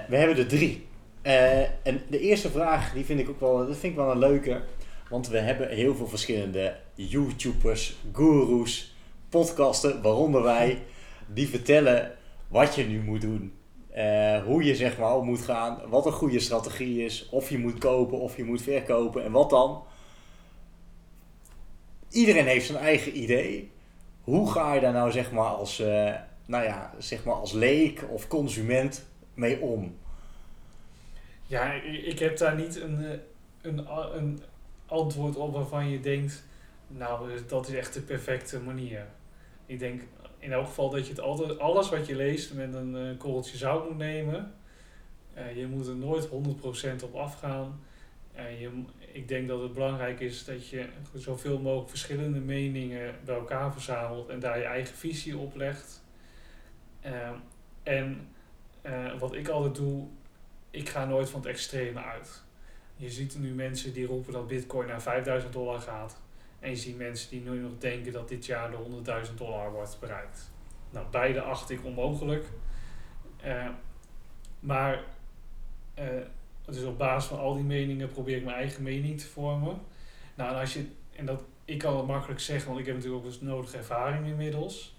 We 0.10 0.16
hebben 0.16 0.38
er 0.38 0.48
drie. 0.48 0.88
En 1.84 2.02
de 2.10 2.20
eerste 2.20 2.50
vraag, 2.50 2.94
die 2.94 3.06
vind 3.06 3.20
ik 3.20 3.30
ook 3.30 3.40
wel, 3.40 3.58
dat 3.58 3.78
vind 3.78 3.84
ik 3.94 3.96
wel 3.96 4.12
een 4.12 4.18
leuke. 4.18 4.62
Want 5.10 5.28
we 5.28 5.38
hebben 5.38 5.70
heel 5.70 5.96
veel 5.96 6.08
verschillende 6.08 6.76
YouTubers, 6.94 7.96
gurus, 8.14 8.96
podcasten, 9.30 10.02
waaronder 10.02 10.44
wij, 10.44 10.84
die 11.28 11.48
vertellen 11.48 12.18
wat 12.48 12.76
je 12.76 12.84
nu 12.84 13.02
moet 13.02 13.22
doen. 13.22 13.54
Eh, 13.90 14.44
hoe 14.44 14.64
je 14.64 14.76
zeg 14.76 14.98
maar 14.98 15.24
moet 15.24 15.42
gaan, 15.42 15.90
wat 15.90 16.06
een 16.06 16.12
goede 16.12 16.40
strategie 16.40 17.06
is, 17.06 17.30
of 17.30 17.50
je 17.50 17.58
moet 17.58 17.78
kopen 17.78 18.20
of 18.20 18.38
je 18.38 18.44
moet 18.44 18.62
verkopen 18.62 19.24
en 19.24 19.32
wat 19.32 19.50
dan. 19.50 19.84
Iedereen 22.10 22.46
heeft 22.46 22.66
zijn 22.66 22.78
eigen 22.78 23.18
idee. 23.22 23.72
Hoe 24.22 24.52
ga 24.52 24.74
je 24.74 24.82
daar 24.82 24.94
nou 24.94 25.12
zeg 25.12 25.32
maar 25.32 25.50
als, 25.50 25.80
eh, 25.80 26.14
nou 26.46 26.64
ja, 26.64 26.94
zeg 26.98 27.24
maar 27.24 27.36
als 27.36 27.52
leek 27.52 28.04
of 28.10 28.28
consument 28.28 29.06
mee 29.34 29.60
om? 29.62 29.98
Ja, 31.48 31.72
ik, 32.04 32.20
heb 32.20 32.38
daar 32.38 32.56
niet 32.56 32.82
een, 32.82 33.06
eh, 33.06 33.20
een, 33.62 33.86
een 34.18 34.42
antwoord 34.88 35.36
op 35.36 35.54
waarvan 35.54 35.90
je 35.90 36.00
denkt, 36.00 36.46
nou, 36.88 37.32
eh, 37.32 37.40
dat 37.48 37.68
is 37.68 37.74
echt 37.74 37.94
de 37.94 38.02
perfecte 38.02 38.60
manier. 38.60 39.08
Ik 39.66 39.80
denk 39.80 40.02
in 40.40 40.52
elk 40.52 40.66
geval 40.66 40.90
dat 40.90 41.06
je 41.06 41.12
het 41.12 41.22
altijd, 41.22 41.60
alles 41.60 41.90
wat 41.90 42.08
je 42.08 42.16
leest 42.16 42.54
met 42.54 42.74
een 42.74 42.96
eh, 42.96 43.18
korreltje 43.18 43.58
zout 43.58 43.90
moet 43.90 43.98
nemen. 43.98 44.54
Eh, 45.34 45.58
je 45.58 45.68
moet 45.68 45.88
er 45.88 45.96
nooit 45.96 46.28
100% 46.28 47.04
op 47.04 47.16
afgaan. 47.16 47.80
Je, 48.60 48.70
ik 49.12 49.28
denk 49.28 49.48
dat 49.48 49.62
het 49.62 49.74
belangrijk 49.74 50.20
is 50.20 50.46
dat 50.46 50.68
je 50.68 50.86
zoveel 51.14 51.60
mogelijk 51.60 51.90
verschillende 51.90 52.40
meningen 52.40 53.16
bij 53.26 53.36
elkaar 53.36 53.72
verzamelt 53.74 54.30
en 54.30 54.40
daar 54.40 54.58
je 54.58 54.64
eigen 54.64 54.96
visie 54.96 55.38
op 55.38 55.56
legt. 55.56 56.04
Eh, 57.02 57.30
en 57.84 58.28
eh, 58.82 59.20
wat 59.20 59.34
ik 59.34 59.48
altijd 59.48 59.76
doe, 59.76 60.08
ik 60.70 60.90
ga 60.90 61.06
nooit 61.06 61.30
van 61.30 61.40
het 61.40 61.50
extreme 61.50 62.00
uit. 62.00 62.44
Je 62.98 63.10
ziet 63.10 63.38
nu 63.40 63.54
mensen 63.54 63.94
die 63.94 64.06
roepen 64.06 64.34
dat 64.34 64.48
bitcoin 64.48 64.88
naar 64.88 65.02
5000 65.02 65.54
dollar 65.54 65.80
gaat. 65.80 66.18
En 66.60 66.70
je 66.70 66.76
ziet 66.76 66.98
mensen 66.98 67.30
die 67.30 67.42
nu 67.42 67.60
nog 67.60 67.72
denken 67.78 68.12
dat 68.12 68.30
dit 68.30 68.46
jaar 68.46 68.72
de 68.72 68.78
100.000 69.28 69.34
dollar 69.36 69.72
wordt 69.72 69.98
bereikt. 70.00 70.52
Nou, 70.90 71.06
beide 71.12 71.42
acht 71.42 71.70
ik 71.70 71.86
onmogelijk. 71.86 72.46
Eh, 73.42 73.68
maar 74.60 75.04
eh, 75.94 76.06
dus 76.66 76.84
op 76.84 76.98
basis 76.98 77.30
van 77.30 77.40
al 77.40 77.54
die 77.54 77.64
meningen 77.64 78.10
probeer 78.10 78.38
ik 78.38 78.44
mijn 78.44 78.56
eigen 78.56 78.84
mening 78.84 79.20
te 79.20 79.28
vormen. 79.28 79.82
Nou, 80.36 80.54
en 80.54 80.60
als 80.60 80.74
je, 80.74 80.86
en 81.16 81.26
dat, 81.26 81.42
ik 81.66 81.78
kan 81.78 81.98
het 81.98 82.08
makkelijk 82.08 82.40
zeggen, 82.40 82.68
want 82.68 82.80
ik 82.80 82.86
heb 82.86 82.96
natuurlijk 82.96 83.24
ook 83.24 83.30
dus 83.32 83.42
nodige 83.42 83.78
ervaring 83.78 84.26
inmiddels. 84.26 84.96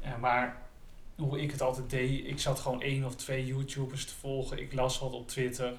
Eh, 0.00 0.18
maar 0.18 0.62
hoe 1.16 1.40
ik 1.40 1.50
het 1.50 1.62
altijd 1.62 1.90
deed, 1.90 2.26
ik 2.26 2.38
zat 2.38 2.60
gewoon 2.60 2.82
één 2.82 3.04
of 3.04 3.16
twee 3.16 3.46
YouTubers 3.46 4.04
te 4.04 4.14
volgen. 4.14 4.58
Ik 4.58 4.72
las 4.72 4.98
wat 4.98 5.12
op 5.12 5.28
Twitter. 5.28 5.72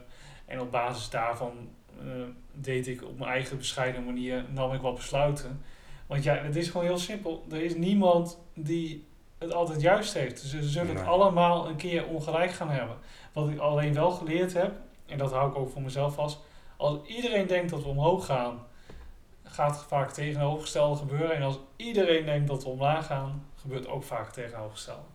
En 0.51 0.61
op 0.61 0.71
basis 0.71 1.09
daarvan 1.09 1.69
eh, 1.99 2.05
deed 2.53 2.87
ik 2.87 3.03
op 3.03 3.17
mijn 3.17 3.31
eigen 3.31 3.57
bescheiden 3.57 4.05
manier, 4.05 4.45
nam 4.49 4.73
ik 4.73 4.81
wat 4.81 4.95
besluiten. 4.95 5.63
Want 6.07 6.23
ja, 6.23 6.35
het 6.35 6.55
is 6.55 6.69
gewoon 6.69 6.85
heel 6.85 6.97
simpel. 6.97 7.45
Er 7.51 7.61
is 7.61 7.75
niemand 7.75 8.39
die 8.53 9.07
het 9.37 9.53
altijd 9.53 9.81
juist 9.81 10.13
heeft. 10.13 10.41
Dus 10.41 10.51
ze 10.51 10.63
zullen 10.63 10.95
het 10.95 11.05
allemaal 11.05 11.67
een 11.67 11.75
keer 11.75 12.05
ongelijk 12.05 12.51
gaan 12.51 12.69
hebben. 12.69 12.95
Wat 13.33 13.49
ik 13.49 13.59
alleen 13.59 13.93
wel 13.93 14.11
geleerd 14.11 14.53
heb, 14.53 14.75
en 15.05 15.17
dat 15.17 15.31
hou 15.31 15.49
ik 15.49 15.57
ook 15.57 15.69
voor 15.69 15.81
mezelf 15.81 16.13
vast. 16.13 16.39
Als 16.77 16.97
iedereen 17.05 17.47
denkt 17.47 17.69
dat 17.69 17.83
we 17.83 17.89
omhoog 17.89 18.25
gaan, 18.25 18.59
gaat 19.43 19.75
het 19.75 19.85
vaak 19.85 20.11
tegenovergestelde 20.11 20.97
gebeuren. 20.97 21.35
En 21.35 21.43
als 21.43 21.59
iedereen 21.75 22.25
denkt 22.25 22.47
dat 22.47 22.63
we 22.63 22.69
omlaag 22.69 23.05
gaan, 23.05 23.45
gebeurt 23.55 23.87
ook 23.87 24.03
vaak 24.03 24.31
tegenovergestelde. 24.31 25.05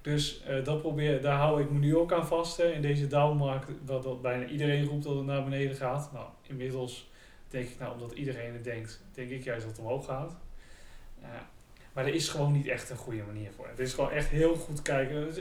Dus 0.00 0.42
eh, 0.42 0.64
dat 0.64 0.80
probeer, 0.80 1.20
daar 1.20 1.38
hou 1.38 1.62
ik 1.62 1.70
me 1.70 1.78
nu 1.78 1.96
ook 1.96 2.12
aan 2.12 2.26
vast. 2.26 2.58
In 2.58 2.82
deze 2.82 3.06
downmarkt, 3.06 3.70
dat, 3.84 4.02
dat 4.02 4.22
bijna 4.22 4.46
iedereen 4.46 4.84
roept 4.84 5.04
dat 5.04 5.16
het 5.16 5.24
naar 5.24 5.44
beneden 5.44 5.76
gaat. 5.76 6.10
Nou, 6.12 6.26
inmiddels 6.46 7.10
denk 7.48 7.68
ik, 7.68 7.78
nou, 7.78 7.92
omdat 7.92 8.12
iedereen 8.12 8.52
het 8.52 8.64
denkt, 8.64 9.02
denk 9.12 9.30
ik 9.30 9.44
juist 9.44 9.66
dat 9.66 9.76
het 9.76 9.80
omhoog 9.80 10.04
gaat. 10.04 10.36
Maar 11.92 12.06
er 12.06 12.14
is 12.14 12.28
gewoon 12.28 12.52
niet 12.52 12.66
echt 12.66 12.90
een 12.90 12.96
goede 12.96 13.22
manier 13.22 13.50
voor. 13.52 13.68
Het 13.68 13.78
is 13.78 13.92
gewoon 13.92 14.10
echt 14.10 14.28
heel 14.28 14.54
goed 14.56 14.82
kijken. 14.82 15.34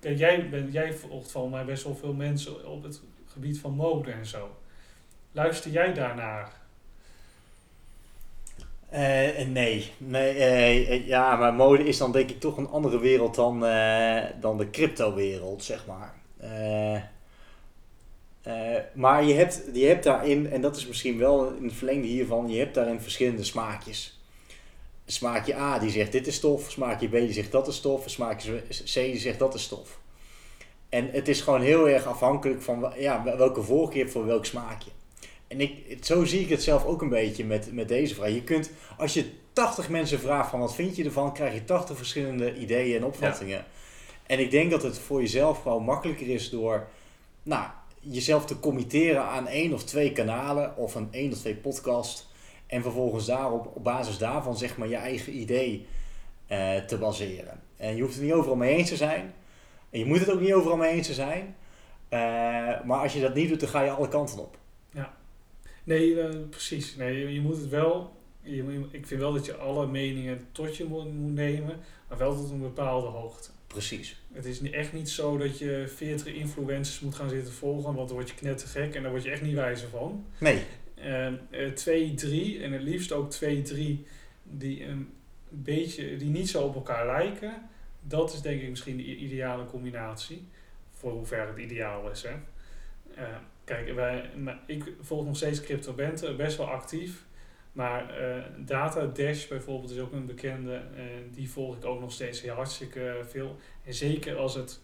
Kijk, 0.00 0.18
jij, 0.18 0.48
bent, 0.48 0.72
jij 0.72 0.92
volgt 0.92 1.30
van 1.30 1.50
mij 1.50 1.64
best 1.64 1.84
wel 1.84 1.94
veel 1.94 2.12
mensen 2.12 2.66
op 2.66 2.82
het 2.82 3.00
gebied 3.26 3.58
van 3.58 3.74
mode 3.74 4.10
en 4.10 4.26
zo. 4.26 4.56
Luister 5.32 5.70
jij 5.70 5.94
daarnaar? 5.94 6.59
Eh, 8.90 9.46
nee, 9.46 9.92
nee 9.98 10.34
eh, 10.34 10.90
eh, 10.90 11.06
ja, 11.06 11.36
maar 11.36 11.54
mode 11.54 11.84
is 11.84 11.98
dan 11.98 12.12
denk 12.12 12.30
ik 12.30 12.40
toch 12.40 12.56
een 12.56 12.68
andere 12.68 12.98
wereld 12.98 13.34
dan, 13.34 13.66
eh, 13.66 14.24
dan 14.40 14.58
de 14.58 14.70
crypto-wereld, 14.70 15.64
zeg 15.64 15.86
maar. 15.86 16.14
Eh, 16.36 16.94
eh, 18.42 18.82
maar 18.94 19.24
je 19.24 19.34
hebt, 19.34 19.62
je 19.72 19.86
hebt 19.86 20.04
daarin, 20.04 20.50
en 20.50 20.60
dat 20.60 20.76
is 20.76 20.86
misschien 20.86 21.18
wel 21.18 21.52
het 21.62 21.72
verlengde 21.72 22.06
hiervan, 22.06 22.48
je 22.48 22.58
hebt 22.58 22.74
daarin 22.74 23.00
verschillende 23.00 23.44
smaakjes. 23.44 24.20
Smaakje 25.06 25.56
A 25.56 25.78
die 25.78 25.90
zegt 25.90 26.12
dit 26.12 26.26
is 26.26 26.34
stof, 26.34 26.70
smaakje 26.70 27.08
B 27.08 27.12
die 27.12 27.32
zegt 27.32 27.52
dat 27.52 27.68
is 27.68 27.76
stof, 27.76 28.02
smaakje 28.06 28.62
C 28.68 28.94
die 28.94 29.18
zegt 29.18 29.38
dat 29.38 29.54
is 29.54 29.62
stof. 29.62 29.98
En 30.88 31.10
het 31.10 31.28
is 31.28 31.40
gewoon 31.40 31.60
heel 31.60 31.88
erg 31.88 32.06
afhankelijk 32.06 32.62
van 32.62 32.92
ja, 32.96 33.24
welke 33.24 33.62
voorkeur 33.62 34.10
voor 34.10 34.26
welk 34.26 34.44
smaakje. 34.44 34.90
En 35.50 35.60
ik, 35.60 36.04
zo 36.04 36.24
zie 36.24 36.40
ik 36.40 36.48
het 36.48 36.62
zelf 36.62 36.84
ook 36.84 37.02
een 37.02 37.08
beetje 37.08 37.44
met, 37.44 37.72
met 37.72 37.88
deze 37.88 38.14
vraag. 38.14 38.28
Je 38.28 38.42
kunt, 38.42 38.70
als 38.96 39.14
je 39.14 39.30
80 39.52 39.88
mensen 39.88 40.20
vraagt 40.20 40.50
van 40.50 40.60
wat 40.60 40.74
vind 40.74 40.96
je 40.96 41.04
ervan, 41.04 41.32
krijg 41.32 41.54
je 41.54 41.64
80 41.64 41.96
verschillende 41.96 42.54
ideeën 42.54 42.96
en 42.96 43.04
opvattingen. 43.04 43.64
En 44.26 44.38
ik 44.38 44.50
denk 44.50 44.70
dat 44.70 44.82
het 44.82 44.98
voor 44.98 45.20
jezelf 45.20 45.62
gewoon 45.62 45.82
makkelijker 45.82 46.28
is 46.28 46.50
door 46.50 46.88
nou, 47.42 47.64
jezelf 48.00 48.46
te 48.46 48.60
committeren 48.60 49.22
aan 49.22 49.46
één 49.46 49.72
of 49.72 49.84
twee 49.84 50.12
kanalen 50.12 50.76
of 50.76 50.94
een 50.94 51.08
één 51.10 51.32
of 51.32 51.38
twee 51.38 51.56
podcast. 51.56 52.28
En 52.66 52.82
vervolgens 52.82 53.26
daarop, 53.26 53.70
op 53.74 53.84
basis 53.84 54.18
daarvan 54.18 54.56
zeg 54.56 54.76
maar 54.76 54.88
je 54.88 54.96
eigen 54.96 55.38
idee 55.38 55.86
eh, 56.46 56.76
te 56.76 56.98
baseren. 56.98 57.60
En 57.76 57.96
je 57.96 58.02
hoeft 58.02 58.14
het 58.14 58.24
niet 58.24 58.32
overal 58.32 58.56
mee 58.56 58.76
eens 58.76 58.88
te 58.88 58.96
zijn. 58.96 59.34
En 59.90 59.98
je 59.98 60.04
moet 60.04 60.20
het 60.20 60.30
ook 60.30 60.40
niet 60.40 60.52
overal 60.52 60.76
mee 60.76 60.92
eens 60.92 61.06
te 61.06 61.14
zijn. 61.14 61.56
Eh, 62.08 62.18
maar 62.84 62.98
als 63.02 63.12
je 63.12 63.20
dat 63.20 63.34
niet 63.34 63.48
doet, 63.48 63.60
dan 63.60 63.68
ga 63.68 63.80
je 63.82 63.90
alle 63.90 64.08
kanten 64.08 64.38
op. 64.38 64.58
Nee, 65.90 66.20
eh, 66.20 66.36
precies. 66.50 66.96
Nee, 66.96 67.32
je, 67.32 67.40
moet 67.40 67.56
het 67.56 67.68
wel. 67.68 68.16
Je, 68.42 68.62
moet- 68.62 68.92
ik 68.94 69.06
vind 69.06 69.20
wel 69.20 69.32
dat 69.32 69.46
je 69.46 69.54
alle 69.56 69.86
meningen 69.86 70.46
tot 70.52 70.76
je 70.76 70.84
moet, 70.84 71.14
moet 71.14 71.34
nemen, 71.34 71.76
maar 72.08 72.18
wel 72.18 72.36
tot 72.36 72.50
een 72.50 72.60
bepaalde 72.60 73.06
hoogte. 73.06 73.50
Precies. 73.66 74.22
Het 74.32 74.44
is 74.44 74.70
echt 74.70 74.92
niet 74.92 75.08
zo 75.10 75.36
dat 75.38 75.58
je 75.58 75.84
40 75.96 76.26
influencers 76.34 77.00
moet 77.00 77.14
gaan 77.14 77.28
zitten 77.28 77.52
volgen, 77.52 77.94
want 77.94 78.08
dan 78.08 78.16
word 78.16 78.28
je 78.28 78.34
knettergek 78.34 78.94
en 78.94 79.02
daar 79.02 79.10
word 79.10 79.22
je 79.22 79.30
echt 79.30 79.42
niet 79.42 79.54
wijzer 79.54 79.88
van. 79.88 80.24
Nee, 80.38 80.62
Ehm, 80.94 81.34
eh, 81.50 81.68
twee, 81.68 82.14
drie, 82.14 82.62
en 82.62 82.72
het 82.72 82.82
liefst 82.82 83.12
ook 83.12 83.30
twee, 83.30 83.62
drie, 83.62 84.06
die 84.42 84.84
een 84.84 85.08
beetje, 85.48 86.16
die 86.16 86.30
niet 86.30 86.48
zo 86.48 86.62
op 86.62 86.74
elkaar 86.74 87.06
lijken. 87.06 87.68
Dat 88.00 88.32
is 88.32 88.40
denk 88.40 88.60
ik 88.62 88.68
misschien 88.68 88.96
de 88.96 89.16
ideale 89.16 89.66
combinatie. 89.66 90.46
Voor 90.90 91.12
hoever 91.12 91.46
het 91.46 91.58
ideaal 91.58 92.10
is, 92.10 92.22
hè. 92.22 92.30
Eh, 93.14 93.36
kijk, 93.70 93.94
wij, 93.94 94.30
maar 94.36 94.58
ik 94.66 94.92
volg 95.00 95.24
nog 95.24 95.36
steeds 95.36 95.60
CryptoBente, 95.60 96.34
best 96.34 96.56
wel 96.56 96.70
actief. 96.70 97.24
Maar 97.72 98.18
eh 98.18 98.44
Data 98.58 99.06
Dash 99.06 99.46
bijvoorbeeld 99.46 99.90
is 99.90 99.98
ook 99.98 100.12
een 100.12 100.26
bekende. 100.26 100.74
En 100.74 101.30
die 101.32 101.50
volg 101.50 101.76
ik 101.76 101.84
ook 101.84 102.00
nog 102.00 102.12
steeds 102.12 102.40
heel 102.40 102.54
hartstikke 102.54 103.20
veel. 103.28 103.56
En 103.84 103.94
zeker 103.94 104.36
als 104.36 104.54
het 104.54 104.80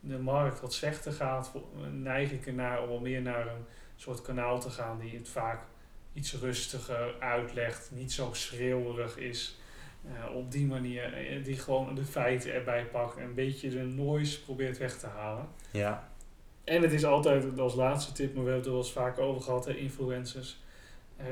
de 0.00 0.18
markt 0.18 0.60
wat 0.60 0.72
slechter 0.72 1.12
gaat, 1.12 1.52
neig 1.92 2.32
ik 2.32 2.46
ernaar 2.46 2.82
om 2.82 2.88
wel 2.88 3.00
meer 3.00 3.22
naar 3.22 3.46
een 3.46 3.64
soort 3.96 4.22
kanaal 4.22 4.60
te 4.60 4.70
gaan 4.70 4.98
die 4.98 5.16
het 5.16 5.28
vaak 5.28 5.62
iets 6.12 6.34
rustiger 6.34 7.14
uitlegt, 7.20 7.90
niet 7.94 8.12
zo 8.12 8.28
schreeuwerig 8.32 9.16
is. 9.16 9.58
Eh, 10.04 10.34
op 10.34 10.52
die 10.52 10.66
manier, 10.66 11.14
eh, 11.14 11.44
die 11.44 11.58
gewoon 11.58 11.94
de 11.94 12.04
feiten 12.04 12.54
erbij 12.54 12.84
pakt 12.84 13.16
en 13.16 13.24
een 13.24 13.34
beetje 13.34 13.70
de 13.70 13.82
noise 13.82 14.42
probeert 14.42 14.78
weg 14.78 14.98
te 14.98 15.06
halen. 15.06 15.48
Ja, 15.70 16.08
En 16.68 16.82
het 16.82 16.92
is 16.92 17.04
altijd 17.04 17.58
als 17.58 17.74
laatste 17.74 18.12
tip, 18.12 18.34
maar 18.34 18.44
we 18.44 18.50
hebben 18.50 18.56
het 18.56 18.66
er 18.66 18.72
wel 18.72 18.80
eens 18.80 18.92
vaak 18.92 19.18
over 19.18 19.42
gehad, 19.42 19.64
hè, 19.64 19.74
influencers. 19.74 20.60
Eh, 21.16 21.26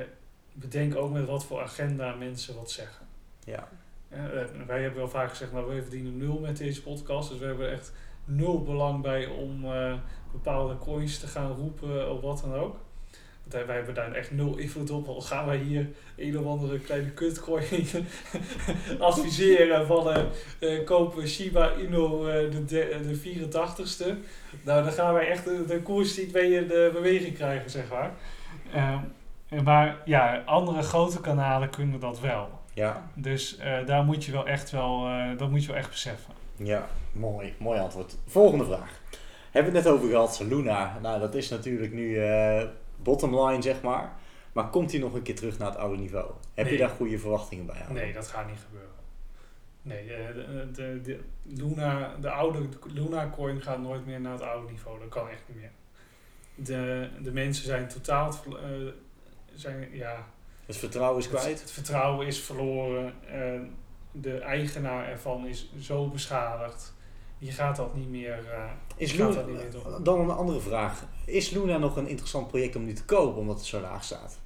bedenk 0.52 0.96
ook 0.96 1.12
met 1.12 1.26
wat 1.26 1.44
voor 1.44 1.62
agenda 1.62 2.14
mensen 2.14 2.54
wat 2.54 2.70
zeggen. 2.70 3.06
ja. 3.44 3.68
Eh, 4.08 4.42
eh, 4.42 4.48
wij 4.66 4.82
hebben 4.82 4.98
wel 4.98 5.08
vaak 5.08 5.30
gezegd, 5.30 5.52
nou, 5.52 5.74
we 5.74 5.82
verdienen 5.82 6.16
nul 6.16 6.38
met 6.38 6.56
deze 6.56 6.82
podcast. 6.82 7.28
Dus 7.28 7.38
we 7.38 7.44
hebben 7.44 7.70
echt 7.70 7.92
nul 8.24 8.62
belang 8.62 9.02
bij 9.02 9.26
om 9.26 9.64
eh, 9.64 9.94
bepaalde 10.32 10.78
coins 10.78 11.18
te 11.18 11.26
gaan 11.26 11.52
roepen 11.52 12.12
of 12.12 12.20
wat 12.20 12.40
dan 12.40 12.54
ook. 12.54 12.76
Wij- 13.50 13.64
hebben 13.76 13.94
daar 13.94 14.12
echt 14.12 14.30
nul 14.30 14.56
invloed 14.56 14.90
op. 14.90 15.08
Al 15.08 15.20
gaan 15.20 15.46
wij 15.46 15.56
hier 15.56 15.88
een 16.16 16.38
of 16.38 16.46
andere 16.46 16.78
kleine 16.78 17.10
kutcoin 17.10 17.64
adviseren 18.98 19.86
van 19.86 20.10
eh 20.10 20.22
eh, 20.58 20.84
kopen 20.84 21.28
Shiba 21.28 21.72
Inu 21.74 21.96
eh, 22.04 22.50
de, 22.50 22.64
de, 22.64 23.00
de 23.02 23.46
84ste. 23.48 24.06
Nou, 24.64 24.84
dan 24.84 24.92
gaan 24.92 25.14
wij 25.14 25.28
echt 25.28 25.44
de, 25.44 25.64
de 25.66 25.82
koers 25.82 26.16
niet 26.16 26.32
mee 26.32 26.54
in 26.54 26.66
de 26.68 26.90
beweging 26.92 27.34
krijgen, 27.34 27.70
zeg 27.70 27.84
maar. 27.90 28.10
Maar 29.64 29.96
ja, 30.04 30.42
andere 30.46 30.82
grote 30.82 31.20
kanalen 31.20 31.70
kunnen 31.70 32.00
dat 32.00 32.20
wel. 32.20 32.48
Ja, 32.74 33.10
Dus 33.14 33.58
daar 33.86 34.04
moet 34.04 34.24
je 34.24 34.32
wel 34.32 34.46
echt 34.46 34.70
wel, 34.70 35.08
dat 35.36 35.50
moet 35.50 35.60
je 35.62 35.68
wel 35.68 35.76
echt 35.76 35.90
beseffen. 35.90 36.34
ja, 36.56 36.86
mooi, 37.12 37.54
mooi 37.58 37.78
antwoord. 37.80 38.16
Volgende 38.26 38.64
vraag. 38.64 39.00
Hebben 39.50 39.72
we 39.72 39.78
het 39.78 39.86
net 39.86 39.96
over 39.96 40.08
gehad, 40.10 40.42
Luna. 40.48 40.98
Nou, 41.02 41.20
dat 41.20 41.34
is 41.34 41.48
natuurlijk 41.48 41.92
nu 41.92 42.18
bottom 43.06 43.40
line, 43.40 43.62
zeg 43.62 43.82
maar. 43.82 44.12
Maar 44.52 44.68
komt 44.70 44.90
hij 44.90 45.00
nog 45.00 45.14
een 45.14 45.22
keer 45.22 45.34
terug 45.34 45.58
naar 45.58 45.68
het 45.68 45.78
oude 45.78 45.96
niveau? 45.96 46.30
Heb 46.54 46.68
je 46.68 46.76
daar 46.76 46.88
goede 46.88 47.18
verwachtingen 47.18 47.66
bij? 47.66 47.84
Nee, 47.88 48.12
dat 48.12 48.26
gaat 48.28 48.46
niet 48.48 48.58
gebeuren. 48.66 48.94
Nee, 49.82 50.14
eh, 50.14 50.34
de, 50.34 50.70
de, 50.72 51.00
de, 51.02 51.20
Luna, 51.42 52.14
de 52.20 52.30
oude 52.30 52.68
Luna 52.86 53.30
coin 53.30 53.62
gaat 53.62 53.80
nooit 53.80 54.06
meer 54.06 54.20
naar 54.20 54.32
het 54.32 54.42
oude 54.42 54.70
niveau. 54.70 54.98
Dat 54.98 55.08
kan 55.08 55.28
echt 55.28 55.42
niet 55.48 55.56
meer. 55.56 55.70
De, 56.54 57.08
de 57.22 57.32
mensen 57.32 57.64
zijn 57.64 57.88
totaal, 57.88 58.28
eh, 58.28 58.70
zijn, 59.54 59.88
ja, 59.92 60.26
Het 60.66 60.76
vertrouwen 60.76 61.18
is 61.20 61.28
kwijt? 61.28 61.60
het 61.60 61.70
vertrouwen 61.70 62.26
is 62.26 62.40
verloren. 62.40 63.14
eh, 63.28 63.60
de 64.12 64.38
eigenaar 64.38 65.08
ervan 65.08 65.46
is 65.46 65.72
zo 65.80 66.08
beschadigd. 66.08 66.94
Die 67.38 67.52
gaat 67.52 67.76
dat 67.76 67.94
niet 67.94 68.08
meer. 68.08 68.44
eh, 68.52 68.70
Is 68.96 69.12
Luna, 69.12 69.30
dat 69.34 69.46
niet 69.46 69.56
meer 69.56 69.70
doen. 69.70 70.04
dan 70.04 70.20
een 70.20 70.30
andere 70.30 70.60
vraag. 70.60 71.04
Is 71.24 71.50
Luna 71.50 71.78
nog 71.78 71.96
een 71.96 72.08
interessant 72.08 72.48
project 72.48 72.76
om 72.76 72.84
nu 72.84 72.92
te 72.92 73.04
kopen, 73.04 73.40
omdat 73.40 73.56
het 73.56 73.66
zo 73.66 73.80
laag 73.80 74.04
staat? 74.04 74.38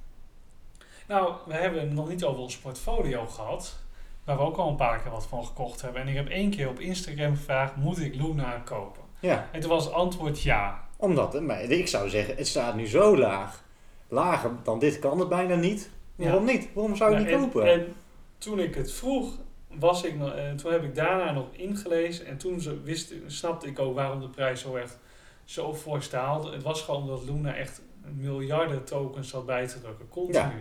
Nou, 1.07 1.33
we 1.45 1.53
hebben 1.53 1.79
het 1.81 1.91
nog 1.93 2.09
niet 2.09 2.23
over 2.23 2.41
ons 2.41 2.57
portfolio 2.57 3.25
gehad. 3.25 3.75
Waar 4.23 4.37
we 4.37 4.43
ook 4.43 4.57
al 4.57 4.69
een 4.69 4.75
paar 4.75 5.01
keer 5.01 5.11
wat 5.11 5.25
van 5.25 5.45
gekocht 5.45 5.81
hebben. 5.81 6.01
En 6.01 6.07
ik 6.07 6.15
heb 6.15 6.27
één 6.29 6.49
keer 6.49 6.69
op 6.69 6.79
Instagram 6.79 7.35
gevraagd: 7.35 7.75
moet 7.75 7.99
ik 7.99 8.15
Luna 8.15 8.61
kopen? 8.65 9.01
Ja, 9.19 9.49
En 9.51 9.59
toen 9.59 9.69
was 9.69 9.83
het 9.85 9.93
antwoord 9.93 10.41
ja. 10.41 10.87
omdat, 10.97 11.33
hè, 11.33 11.61
ik 11.63 11.87
zou 11.87 12.09
zeggen, 12.09 12.35
het 12.35 12.47
staat 12.47 12.75
nu 12.75 12.87
zo 12.87 13.17
laag. 13.17 13.63
Lager 14.07 14.51
dan 14.63 14.79
dit 14.79 14.99
kan 14.99 15.19
het 15.19 15.29
bijna 15.29 15.55
niet. 15.55 15.89
Waarom 16.15 16.45
niet? 16.45 16.69
Waarom 16.73 16.95
zou 16.95 17.09
je 17.11 17.15
Nou, 17.17 17.27
niet 17.29 17.35
en, 17.35 17.49
kopen? 17.51 17.71
En 17.71 17.93
toen 18.37 18.59
ik 18.59 18.75
het 18.75 18.91
vroeg, 18.91 19.33
was 19.79 20.03
ik 20.03 20.15
nog, 20.17 20.33
eh, 20.33 20.51
toen 20.51 20.71
heb 20.71 20.83
ik 20.83 20.95
daarna 20.95 21.31
nog 21.31 21.47
ingelezen. 21.51 22.25
En 22.25 22.37
toen 22.37 22.61
zo- 22.61 22.81
wist, 22.83 23.13
snapte 23.27 23.67
ik 23.67 23.79
ook 23.79 23.95
waarom 23.95 24.19
de 24.19 24.29
prijs 24.29 24.61
zo 24.61 24.75
echt 24.75 24.99
zo 25.43 25.73
fors 25.73 26.09
daalde. 26.09 26.51
Het 26.51 26.63
was 26.63 26.81
gewoon 26.81 27.01
omdat 27.01 27.23
Luna 27.23 27.55
echt 27.55 27.81
miljarden 28.15 28.83
tokens 28.83 29.29
zat 29.29 29.45
bij 29.45 29.67
te 29.67 29.81
drukken. 29.81 30.09
Continu. 30.09 30.37
Ja. 30.37 30.51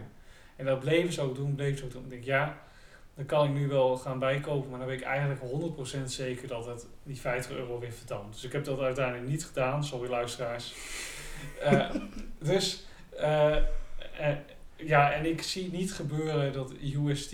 En 0.56 0.64
dat 0.64 0.80
bleven 0.80 1.12
ze 1.12 1.20
ook 1.20 1.34
doen, 1.34 1.54
bleven 1.54 1.78
ze 1.78 1.84
ook 1.84 1.92
doen. 1.92 2.04
Ik 2.04 2.11
denk, 2.11 2.24
ja, 2.24 2.58
dan 3.14 3.26
kan 3.26 3.44
ik 3.46 3.52
nu 3.52 3.68
wel 3.68 3.96
gaan 3.96 4.18
bijkopen. 4.18 4.70
Maar 4.70 4.78
dan 4.78 4.88
weet 4.88 5.00
ik 5.00 5.06
eigenlijk 5.06 5.40
100% 5.40 6.12
zeker 6.12 6.48
dat 6.48 6.66
het 6.66 6.86
die 7.02 7.20
50 7.20 7.56
euro 7.56 7.78
weer 7.78 7.92
verdampt. 7.92 8.32
Dus 8.34 8.44
ik 8.44 8.52
heb 8.52 8.64
dat 8.64 8.80
uiteindelijk 8.80 9.28
niet 9.28 9.44
gedaan. 9.44 9.84
Sorry 9.84 10.11
luisteraars. 10.11 10.74
Eh, 11.61 11.90
dus... 12.38 12.86
eh, 13.16 13.56
ja, 14.85 15.12
en 15.12 15.26
ik 15.26 15.43
zie 15.43 15.70
niet 15.70 15.93
gebeuren 15.93 16.53
dat 16.53 16.72
USD... 16.83 17.33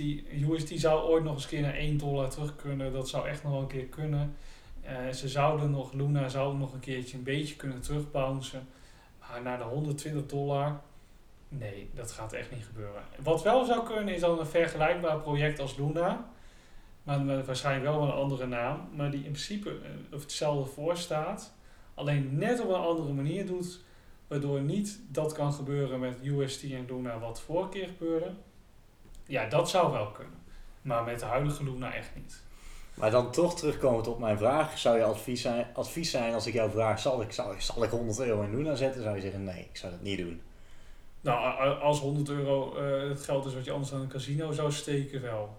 USD 0.50 0.80
zou 0.80 1.08
ooit 1.08 1.24
nog 1.24 1.34
eens 1.34 1.42
een 1.42 1.48
keer 1.48 1.60
naar 1.60 1.74
1 1.74 1.98
dollar 1.98 2.30
terug 2.30 2.56
kunnen. 2.56 2.92
Dat 2.92 3.08
zou 3.08 3.28
echt 3.28 3.42
nog 3.42 3.60
een 3.60 3.66
keer 3.66 3.84
kunnen. 3.84 4.36
Eh, 4.82 5.08
ze 5.12 5.28
zouden 5.28 5.70
nog, 5.70 5.92
Luna 5.92 6.28
zou 6.28 6.56
nog 6.56 6.72
een 6.72 6.80
keertje 6.80 7.16
een 7.16 7.22
beetje 7.22 7.56
kunnen 7.56 7.80
terugbouncen. 7.80 8.68
Maar 9.20 9.42
naar 9.42 9.58
de 9.58 9.64
120 9.64 10.26
dollar... 10.26 10.80
Nee, 11.48 11.90
dat 11.94 12.12
gaat 12.12 12.32
echt 12.32 12.50
niet 12.50 12.64
gebeuren. 12.64 13.02
Wat 13.22 13.42
wel 13.42 13.64
zou 13.64 13.86
kunnen 13.86 14.14
is 14.14 14.20
dan 14.20 14.38
een 14.38 14.46
vergelijkbaar 14.46 15.20
project 15.20 15.58
als 15.58 15.76
Luna. 15.76 16.28
Maar 17.02 17.44
waarschijnlijk 17.44 17.94
wel 17.94 18.02
een 18.02 18.12
andere 18.12 18.46
naam. 18.46 18.88
Maar 18.94 19.10
die 19.10 19.24
in 19.24 19.30
principe 19.30 19.70
eh, 19.70 20.14
of 20.14 20.20
hetzelfde 20.20 20.72
voor 20.72 20.96
staat. 20.96 21.54
Alleen 21.94 22.38
net 22.38 22.60
op 22.60 22.68
een 22.68 22.74
andere 22.74 23.12
manier 23.12 23.46
doet. 23.46 23.80
Waardoor 24.26 24.60
niet 24.60 25.00
dat 25.08 25.32
kan 25.32 25.52
gebeuren 25.52 26.00
met 26.00 26.18
UST 26.22 26.62
en 26.62 26.84
Luna 26.88 27.18
wat 27.18 27.40
vorige 27.40 27.68
keer 27.68 27.86
gebeurde. 27.88 28.34
Ja, 29.26 29.48
dat 29.48 29.70
zou 29.70 29.92
wel 29.92 30.10
kunnen. 30.10 30.38
Maar 30.82 31.04
met 31.04 31.18
de 31.20 31.24
huidige 31.26 31.64
Luna 31.64 31.94
echt 31.94 32.10
niet. 32.14 32.42
Maar 32.94 33.10
dan 33.10 33.30
toch 33.32 33.56
terugkomend 33.56 34.06
op 34.06 34.18
mijn 34.18 34.38
vraag, 34.38 34.78
zou 34.78 34.96
je 34.96 35.04
advies 35.04 35.40
zijn, 35.40 35.66
advies 35.74 36.10
zijn 36.10 36.34
als 36.34 36.46
ik 36.46 36.52
jou 36.54 36.70
vraag, 36.70 36.98
zal 37.00 37.22
ik, 37.22 37.32
zal, 37.32 37.52
ik- 37.52 37.60
zal 37.60 37.82
ik 37.84 37.90
100 37.90 38.18
euro 38.20 38.42
in 38.42 38.56
Luna 38.56 38.74
zetten? 38.74 39.02
Zou 39.02 39.14
je 39.14 39.20
zeggen, 39.20 39.44
nee, 39.44 39.60
ik 39.70 39.76
zou 39.76 39.92
dat 39.92 40.00
niet 40.02 40.18
doen. 40.18 40.40
Nou, 41.20 41.78
als 41.80 42.00
100 42.00 42.28
euro 42.28 42.76
eh, 42.76 43.08
het 43.08 43.20
geld 43.22 43.46
is 43.46 43.54
wat 43.54 43.64
je 43.64 43.70
anders 43.70 43.92
aan 43.92 44.00
een 44.00 44.08
casino 44.08 44.52
zou 44.52 44.72
steken, 44.72 45.22
wel. 45.22 45.56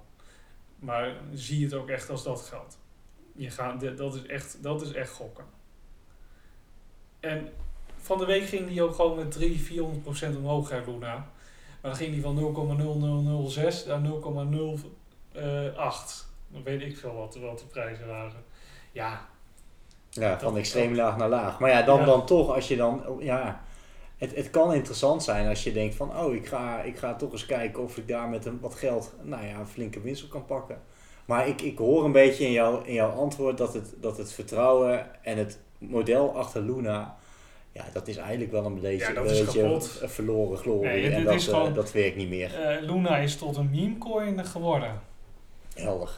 Maar 0.79 1.15
zie 1.33 1.63
het 1.63 1.73
ook 1.73 1.89
echt 1.89 2.09
als 2.09 2.23
dat 2.23 2.41
geld. 2.41 2.77
Je 3.35 3.49
gaat, 3.49 3.97
dat, 3.97 4.15
is 4.15 4.25
echt, 4.25 4.63
dat 4.63 4.81
is 4.81 4.91
echt 4.91 5.11
gokken. 5.11 5.45
En 7.19 7.49
van 8.01 8.17
de 8.17 8.25
week 8.25 8.45
ging 8.47 8.67
die 8.67 8.81
ook 8.81 8.95
gewoon 8.95 9.15
met 9.17 9.31
300, 9.31 9.67
400 9.67 10.03
procent 10.03 10.37
omhoog, 10.37 10.69
hè, 10.69 10.81
Luna. 10.85 11.13
Maar 11.81 11.91
dan 11.91 11.95
ging 11.95 12.13
die 12.13 12.21
van 12.21 12.35
0,0006 12.35 13.85
naar 13.85 13.99
0,08. 13.99 16.25
Dan 16.51 16.63
weet 16.63 16.81
ik 16.81 16.97
veel 16.97 17.13
wat, 17.13 17.35
wat 17.35 17.59
de 17.59 17.65
prijzen 17.65 18.07
waren. 18.07 18.43
Ja, 18.91 19.25
Ja, 20.09 20.39
van 20.39 20.49
Dat- 20.49 20.57
extreem 20.59 20.95
laag 20.95 21.17
naar 21.17 21.29
laag. 21.29 21.59
Maar 21.59 21.69
ja, 21.69 21.81
dan, 21.81 21.99
Ja. 21.99 22.05
dan 22.05 22.25
toch, 22.25 22.53
als 22.53 22.67
je 22.67 22.75
dan, 22.75 23.01
ja, 23.19 23.61
het, 24.17 24.35
het 24.35 24.49
kan 24.49 24.73
interessant 24.73 25.23
zijn 25.23 25.47
als 25.47 25.63
je 25.63 25.71
denkt 25.71 25.95
van, 25.95 26.17
oh, 26.19 26.33
ik 26.33 26.47
ga, 26.47 26.81
ik 26.81 26.97
ga 26.97 27.15
toch 27.15 27.31
eens 27.31 27.45
kijken 27.45 27.83
of 27.83 27.97
ik 27.97 28.07
daar 28.07 28.29
met 28.29 28.45
een, 28.45 28.59
wat 28.61 28.75
geld, 28.75 29.13
nou 29.21 29.45
ja, 29.45 29.59
een 29.59 29.67
flinke 29.67 30.01
winst 30.01 30.23
op 30.23 30.29
kan 30.29 30.45
pakken. 30.45 30.81
Maar 31.25 31.47
ik, 31.47 31.61
ik 31.61 31.77
hoor 31.77 32.05
een 32.05 32.11
beetje 32.11 32.45
in, 32.45 32.51
jou, 32.51 32.85
in 32.85 32.93
jouw 32.93 33.09
antwoord 33.11 33.57
dat 33.57 33.73
het, 33.73 33.93
dat 34.01 34.17
het 34.17 34.33
vertrouwen 34.33 35.23
en 35.23 35.37
het 35.37 35.59
model 35.77 36.35
achter 36.37 36.61
Luna, 36.61 37.17
ja, 37.77 37.85
dat 37.93 38.07
is 38.07 38.17
eigenlijk 38.17 38.51
wel 38.51 38.65
een 38.65 38.79
beetje, 38.79 39.07
Ja, 39.07 39.13
dat 39.13 39.25
een 39.25 39.31
is 39.31 39.45
beetje 39.45 39.61
een 40.01 40.09
verloren 40.09 40.57
glorie. 40.57 40.89
Nee, 40.89 41.09
en 41.09 41.23
dat, 41.23 41.33
is 41.33 41.47
eh, 41.47 41.73
dat 41.73 41.91
werkt 41.91 42.15
niet 42.15 42.29
meer. 42.29 42.55
eh, 42.55 42.81
Luna 42.81 43.17
is 43.17 43.35
tot 43.37 43.55
een 43.55 43.69
meme 43.69 43.97
coin 43.97 44.45
geworden. 44.45 45.01
Helder. 45.75 46.09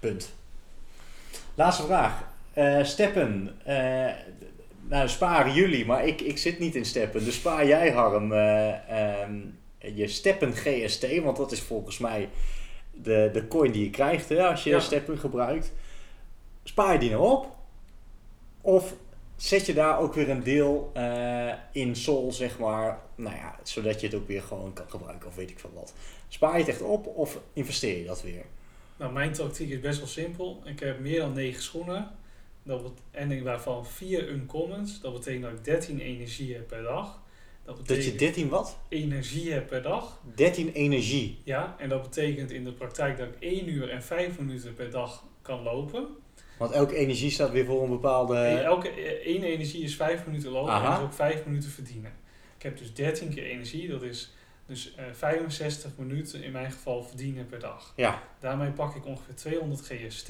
Punt. 0.00 0.34
Laatste 1.54 1.82
vraag. 1.82 2.22
Eh, 2.52 2.84
steppen. 2.84 3.56
Eh, 3.64 4.10
nou, 4.88 5.08
sparen 5.08 5.52
jullie, 5.52 5.86
maar 5.86 6.06
ik, 6.06 6.20
ik 6.20 6.38
zit 6.38 6.58
niet 6.58 6.74
in 6.74 6.84
steppen. 6.84 7.24
Dus 7.24 7.34
spaar 7.34 7.66
jij, 7.66 7.90
Harm, 7.90 8.32
eh, 8.32 9.20
ehm, 9.22 9.38
je 9.78 10.08
steppen 10.08 10.52
GST. 10.52 11.18
Want 11.22 11.36
dat 11.36 11.52
is 11.52 11.60
volgens 11.60 11.98
mij 11.98 12.28
de, 12.92 13.30
de 13.32 13.48
coin 13.48 13.72
die 13.72 13.84
je 13.84 13.90
krijgt 13.90 14.28
hè, 14.28 14.46
als 14.46 14.64
je 14.64 14.70
Ja. 14.70 14.80
steppen 14.80 15.18
gebruikt. 15.18 15.72
Spaar 16.64 16.92
je 16.92 16.98
die 16.98 17.10
nou 17.10 17.30
op? 17.30 17.46
Of 18.60 18.94
zet 19.42 19.66
je 19.66 19.74
daar 19.74 19.98
ook 19.98 20.14
weer 20.14 20.30
een 20.30 20.42
deel 20.42 20.90
eh, 20.94 21.52
in 21.72 21.96
Sol, 21.96 22.32
zeg 22.32 22.58
maar. 22.58 23.00
Nou 23.14 23.36
ja, 23.36 23.58
zodat 23.62 24.00
je 24.00 24.06
het 24.06 24.16
ook 24.16 24.26
weer 24.26 24.42
gewoon 24.42 24.72
kan 24.72 24.90
gebruiken 24.90 25.28
of 25.28 25.34
weet 25.34 25.50
ik 25.50 25.58
veel 25.58 25.72
wat. 25.74 25.94
Spaar 26.28 26.52
je 26.52 26.58
het 26.58 26.68
echt 26.68 26.82
op 26.82 27.06
of 27.06 27.38
investeer 27.52 27.98
je 27.98 28.04
dat 28.04 28.22
weer? 28.22 28.44
Nou, 28.96 29.12
mijn 29.12 29.32
tactiek 29.32 29.70
is 29.70 29.80
best 29.80 29.98
wel 29.98 30.06
simpel. 30.08 30.62
Ik 30.64 30.80
heb 30.80 30.98
meer 31.00 31.20
dan 31.20 31.32
9 31.32 31.62
schoenen. 31.62 32.10
Dat 32.62 32.92
en 33.10 33.30
ik 33.30 33.42
waarvan 33.42 33.86
4 33.86 34.28
uncommons. 34.28 35.00
Dat 35.00 35.12
betekent 35.12 35.42
dat 35.42 35.52
ik 35.52 35.64
13 35.64 36.00
energie 36.00 36.54
heb 36.54 36.66
per 36.68 36.82
dag. 36.82 37.20
Dat 37.64 37.76
Dat 37.76 37.86
betekent 37.86 38.12
je 38.12 38.18
13 38.18 38.48
wat? 38.48 38.78
energie 38.88 39.52
heb 39.52 39.66
per 39.66 39.82
dag. 39.82 40.20
13 40.34 40.72
energie. 40.72 41.40
Ja, 41.44 41.74
en 41.78 41.88
dat 41.88 42.02
betekent 42.02 42.50
in 42.50 42.64
de 42.64 42.72
praktijk 42.72 43.18
dat 43.18 43.26
ik 43.28 43.36
1 43.40 43.68
uur 43.68 43.90
en 43.90 44.02
5 44.02 44.38
minuten 44.38 44.74
per 44.74 44.90
dag 44.90 45.24
kan 45.42 45.62
lopen. 45.62 46.08
Want 46.60 46.72
elke 46.72 46.96
energie 46.96 47.30
staat 47.30 47.50
weer 47.50 47.64
voor 47.64 47.82
een 47.82 47.90
bepaalde... 47.90 48.36
Elke 48.38 48.88
eh, 48.88 49.26
één 49.26 49.42
energie 49.42 49.82
is 49.82 49.96
5 49.96 50.26
minuten 50.26 50.50
lopen 50.50 50.72
en 50.72 50.80
Aha. 50.80 50.96
is 50.96 51.02
ook 51.02 51.12
5 51.12 51.44
minuten 51.44 51.70
verdienen. 51.70 52.12
Ik 52.56 52.62
heb 52.62 52.78
dus 52.78 52.94
13 52.94 53.34
keer 53.34 53.44
energie, 53.44 53.88
dat 53.88 54.02
is 54.02 54.34
dus 54.66 54.94
eh 54.94 55.04
65 55.12 55.90
minuten 55.96 56.42
in 56.42 56.52
mijn 56.52 56.72
geval 56.72 57.02
verdienen 57.02 57.46
per 57.46 57.58
dag. 57.58 57.92
Ja, 57.96 58.22
Daarmee 58.38 58.70
pak 58.70 58.94
ik 58.94 59.06
ongeveer 59.06 59.34
200 59.34 59.80
GST 59.80 60.28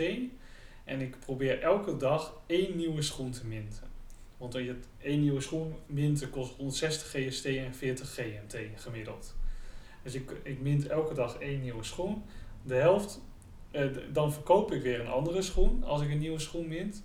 en 0.84 1.00
ik 1.00 1.18
probeer 1.18 1.62
elke 1.62 1.96
dag 1.96 2.40
één 2.46 2.76
nieuwe 2.76 3.02
schoen 3.02 3.30
te 3.30 3.46
minten. 3.46 3.82
Want 4.36 4.52
je 4.52 4.76
één 4.98 5.20
nieuwe 5.20 5.40
schoen 5.40 5.74
minten 5.86 6.30
kost 6.30 6.56
160 6.56 7.10
GST 7.10 7.44
en 7.44 7.74
40 7.74 8.14
GMT 8.14 8.56
gemiddeld. 8.74 9.34
Dus 10.02 10.14
ik, 10.14 10.30
ik 10.42 10.60
mint 10.60 10.86
elke 10.86 11.14
dag 11.14 11.38
één 11.38 11.60
nieuwe 11.60 11.84
schoen. 11.84 12.22
De 12.62 12.74
helft, 12.74 13.20
eh, 13.70 13.86
dan 14.12 14.32
verkoop 14.32 14.72
ik 14.72 14.82
weer 14.82 15.00
een 15.00 15.08
andere 15.08 15.42
schoen 15.42 15.84
als 15.84 16.02
ik 16.02 16.10
een 16.10 16.18
nieuwe 16.18 16.38
schoen 16.38 16.68
mint. 16.68 17.02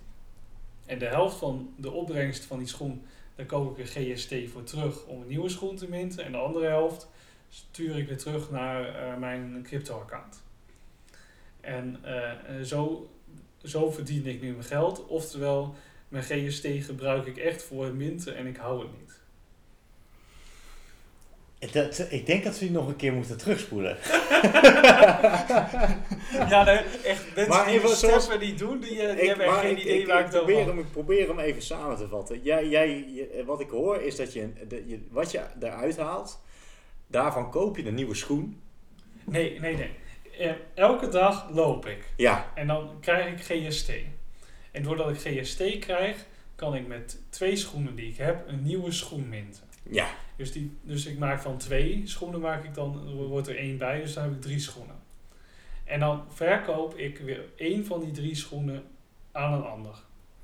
En 0.86 0.98
de 0.98 1.06
helft 1.06 1.36
van 1.36 1.74
de 1.76 1.90
opbrengst 1.90 2.44
van 2.44 2.58
die 2.58 2.66
schoen, 2.66 3.02
daar 3.34 3.46
koop 3.46 3.70
ik 3.70 3.76
weer 3.76 4.14
GST 4.14 4.34
voor 4.52 4.62
terug 4.62 5.04
om 5.04 5.20
een 5.20 5.28
nieuwe 5.28 5.48
schoen 5.48 5.76
te 5.76 5.88
minten. 5.88 6.24
En 6.24 6.32
de 6.32 6.38
andere 6.38 6.66
helft 6.66 7.08
stuur 7.48 7.98
ik 7.98 8.08
weer 8.08 8.18
terug 8.18 8.50
naar 8.50 8.94
eh, 8.94 9.16
mijn 9.16 9.62
crypto-account. 9.62 10.44
En 11.60 11.98
eh, 12.02 12.30
eh, 12.30 12.62
zo, 12.62 13.10
zo 13.62 13.90
verdien 13.90 14.26
ik 14.26 14.40
nu 14.42 14.50
mijn 14.50 14.64
geld. 14.64 15.06
Oftewel, 15.06 15.74
mijn 16.08 16.24
GST 16.24 16.66
gebruik 16.78 17.26
ik 17.26 17.36
echt 17.36 17.62
voor 17.62 17.84
het 17.84 17.94
minten 17.94 18.36
en 18.36 18.46
ik 18.46 18.56
hou 18.56 18.82
het 18.82 18.98
niet. 19.00 19.20
Dat, 21.72 22.06
ik 22.10 22.26
denk 22.26 22.44
dat 22.44 22.52
we 22.58 22.64
die 22.64 22.70
nog 22.70 22.88
een 22.88 22.96
keer 22.96 23.12
moeten 23.12 23.36
terugspoelen. 23.38 23.96
Ja, 26.48 26.64
nee, 26.64 26.76
echt 27.04 27.24
mensen 27.34 27.48
Maar 27.48 27.66
die 27.66 27.80
zoals- 27.80 27.98
steppen 28.24 28.46
niet 28.46 28.58
doen, 28.58 28.80
die, 28.80 29.02
eh, 29.02 29.10
die 29.10 29.20
Ik- 29.20 29.28
hebben 29.28 29.46
echt 29.46 29.54
maar 29.54 29.64
geen 29.64 29.76
ik- 29.76 29.82
idee 29.84 30.00
ik, 30.00 30.06
waar 30.06 30.18
ik 30.20 30.24
het 30.26 30.34
over 30.34 30.46
probeer 30.46 30.64
heb. 30.66 30.74
hem, 30.74 30.84
ik 30.84 30.90
probeer 30.92 31.28
hem 31.28 31.38
even 31.38 31.62
samen 31.62 31.96
te 31.96 32.08
vatten. 32.08 32.40
Jij, 32.42 32.68
jij, 32.68 32.88
je- 32.88 33.42
wat 33.46 33.60
ik 33.60 33.70
hoor 33.70 34.00
is 34.02 34.16
dat 34.16 34.32
je, 34.32 34.48
de, 34.68 34.82
je 34.86 34.98
wat 35.10 35.30
je 35.30 35.40
eruit 35.60 35.96
haalt, 35.96 36.40
daarvan 37.06 37.50
koop 37.50 37.76
je 37.76 37.86
een 37.86 37.94
nieuwe 37.94 38.14
schoen. 38.14 38.60
Nee, 39.24 39.60
nee, 39.60 39.76
nee. 39.76 39.90
Eh, 40.38 40.52
elke 40.74 41.08
dag 41.08 41.48
loop 41.52 41.86
ik. 41.86 41.98
Ja, 42.16 42.52
En 42.54 42.66
dan 42.66 42.90
krijg 43.00 43.26
ik 43.32 43.40
GST. 43.68 43.90
En 44.72 44.82
doordat 44.82 45.10
ik 45.10 45.16
GST 45.42 45.78
krijg, 45.78 46.16
kan 46.54 46.74
ik 46.74 46.86
met 46.86 47.18
twee 47.30 47.56
schoenen 47.56 47.94
die 47.94 48.08
ik 48.08 48.16
heb 48.16 48.48
een 48.48 48.62
nieuwe 48.62 48.92
schoen 48.92 49.28
minten. 49.28 49.62
Ja, 49.90 50.08
Dus, 50.36 50.52
die, 50.52 50.76
dus 50.82 51.06
ik 51.06 51.18
maak 51.18 51.40
van 51.40 51.58
twee 51.58 52.02
schoenen, 52.04 52.40
maak 52.40 52.64
ik 52.64 52.74
dan, 52.74 53.08
er 53.08 53.14
wordt 53.14 53.48
er 53.48 53.56
één 53.56 53.78
bij, 53.78 54.00
dus 54.00 54.14
dan 54.14 54.24
heb 54.24 54.32
ik 54.32 54.40
drie 54.40 54.58
schoenen. 54.58 54.96
En 55.84 56.00
dan 56.00 56.24
verkoop 56.28 56.94
ik 56.94 57.18
weer 57.18 57.44
één 57.56 57.84
van 57.86 58.00
die 58.00 58.10
drie 58.10 58.34
schoenen 58.34 58.84
aan 59.32 59.52
een 59.52 59.64
ander. 59.64 59.94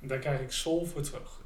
En 0.00 0.08
daar 0.08 0.18
krijg 0.18 0.40
ik 0.40 0.52
sol 0.52 0.84
voor 0.84 1.02
terug. 1.02 1.40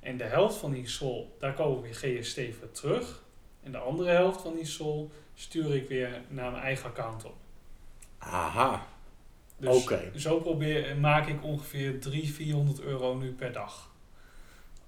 En 0.00 0.16
de 0.16 0.24
helft 0.24 0.56
van 0.56 0.72
die 0.72 0.88
sol, 0.88 1.36
daar 1.38 1.54
koop 1.54 1.84
ik 1.84 1.94
weer 1.94 2.20
GST 2.22 2.40
voor 2.58 2.70
terug. 2.70 3.24
En 3.62 3.72
de 3.72 3.78
andere 3.78 4.10
helft 4.10 4.40
van 4.40 4.54
die 4.54 4.64
sol 4.64 5.10
stuur 5.34 5.74
ik 5.74 5.88
weer 5.88 6.22
naar 6.28 6.50
mijn 6.50 6.62
eigen 6.62 6.88
account 6.88 7.24
op. 7.24 7.36
aha, 8.18 8.86
Dus 10.12 10.22
zo 10.22 10.40
probeer, 10.40 10.96
maak 10.96 11.26
ik 11.26 11.44
ongeveer 11.44 12.00
300, 12.00 12.34
400 12.34 12.80
euro 12.80 13.14
nu 13.14 13.32
per 13.32 13.52
dag. 13.52 13.94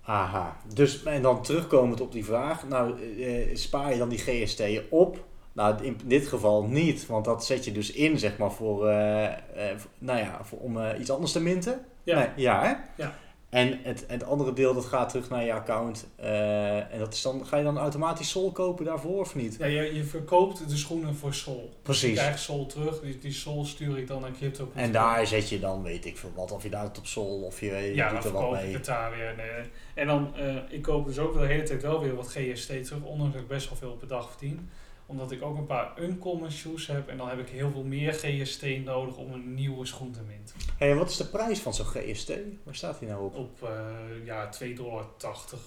Aha. 0.08 0.56
Dus, 0.74 1.02
en 1.02 1.22
dan 1.22 1.42
terugkomend 1.42 2.00
op 2.00 2.12
die 2.12 2.24
vraag, 2.24 2.68
nou 2.68 2.94
eh, 3.22 3.56
spaar 3.56 3.92
je 3.92 3.98
dan 3.98 4.08
die 4.08 4.18
GST 4.18 4.62
op? 4.90 5.26
Nou, 5.58 5.84
in 5.84 6.00
dit 6.04 6.26
geval 6.26 6.64
niet, 6.64 7.06
want 7.06 7.24
dat 7.24 7.44
zet 7.44 7.64
je 7.64 7.72
dus 7.72 7.92
in, 7.92 8.18
zeg 8.18 8.38
maar, 8.38 8.52
voor, 8.52 8.88
eh, 8.88 9.26
eh, 9.26 9.78
nou 9.98 10.18
ja, 10.18 10.38
voor, 10.42 10.58
om 10.58 10.80
eh, 10.80 11.00
iets 11.00 11.10
anders 11.10 11.32
te 11.32 11.40
minten. 11.40 11.84
Ja. 12.02 12.18
Nee, 12.18 12.28
ja, 12.36 12.62
hè? 12.62 13.02
Ja. 13.02 13.14
En 13.48 13.78
het, 13.82 14.04
het 14.06 14.24
andere 14.24 14.52
deel 14.52 14.74
dat 14.74 14.84
gaat 14.84 15.08
terug 15.08 15.28
naar 15.28 15.44
je 15.44 15.52
account. 15.52 16.06
eh, 16.16 16.92
en 16.92 16.98
dat 16.98 17.14
is 17.14 17.22
dan, 17.22 17.46
ga 17.46 17.56
je 17.56 17.64
dan 17.64 17.78
automatisch 17.78 18.30
sol 18.30 18.52
kopen 18.52 18.84
daarvoor 18.84 19.20
of 19.20 19.34
niet? 19.34 19.56
Ja, 19.58 19.66
je, 19.66 19.94
je 19.94 20.04
verkoopt 20.04 20.68
de 20.68 20.76
schoenen 20.76 21.14
voor 21.14 21.34
sol. 21.34 21.70
Ik 21.72 21.82
Precies. 21.82 22.18
krijg 22.18 22.38
sol 22.38 22.66
terug, 22.66 23.00
die, 23.00 23.18
die 23.18 23.32
sol 23.32 23.64
stuur 23.64 23.98
ik 23.98 24.06
dan 24.06 24.20
naar 24.20 24.30
crypto. 24.30 24.70
En 24.74 24.92
daar 24.92 25.26
zet 25.26 25.48
je 25.48 25.60
dan, 25.60 25.82
weet 25.82 26.04
ik 26.06 26.16
veel 26.18 26.32
wat, 26.34 26.52
of 26.52 26.62
je 26.62 26.70
daar 26.70 26.84
het 26.84 26.98
op 26.98 27.06
sol 27.06 27.42
of 27.42 27.60
je, 27.60 27.66
je 27.66 27.94
ja, 27.94 28.08
doet 28.10 28.24
er 28.24 28.32
wat 28.32 28.40
verkoop 28.40 28.54
ik 28.54 28.62
mee. 28.62 28.74
het 28.74 28.84
daar 28.84 29.10
weer. 29.10 29.34
Nee. 29.36 29.66
En 29.94 30.06
dan, 30.06 30.36
eh, 30.36 30.56
ik 30.68 30.82
koop 30.82 31.06
dus 31.06 31.18
ook 31.18 31.32
de 31.38 31.46
hele 31.46 31.62
tijd 31.62 31.82
wel 31.82 32.00
weer 32.00 32.14
wat 32.14 32.28
GST 32.36 32.66
terug, 32.66 33.02
ondanks 33.02 33.32
dat 33.32 33.42
ik 33.42 33.48
best 33.48 33.68
wel 33.68 33.78
veel 33.78 33.92
per 33.96 34.08
dag 34.08 34.30
verdien. 34.30 34.68
Omdat 35.08 35.30
ik 35.30 35.42
ook 35.42 35.56
een 35.56 35.66
paar 35.66 35.92
uncommon 36.00 36.50
shoes 36.50 36.86
heb 36.86 37.08
en 37.08 37.16
dan 37.16 37.28
heb 37.28 37.38
ik 37.38 37.48
heel 37.48 37.70
veel 37.70 37.82
meer 37.82 38.12
GST 38.12 38.66
nodig 38.84 39.16
om 39.16 39.32
een 39.32 39.54
nieuwe 39.54 39.86
schoen 39.86 40.12
te 40.12 40.20
minten. 40.22 40.56
Hey, 40.76 40.90
en 40.90 40.96
wat 40.96 41.10
is 41.10 41.16
de 41.16 41.26
prijs 41.26 41.60
van 41.60 41.74
zo'n 41.74 41.86
GST? 41.86 42.32
Waar 42.62 42.74
staat 42.74 42.98
die 42.98 43.08
nou 43.08 43.24
op? 43.24 43.36
Op 43.36 43.62
eh 43.62 44.24
ja, 44.24 44.50
2,80 44.64 44.74
dollar 44.74 45.06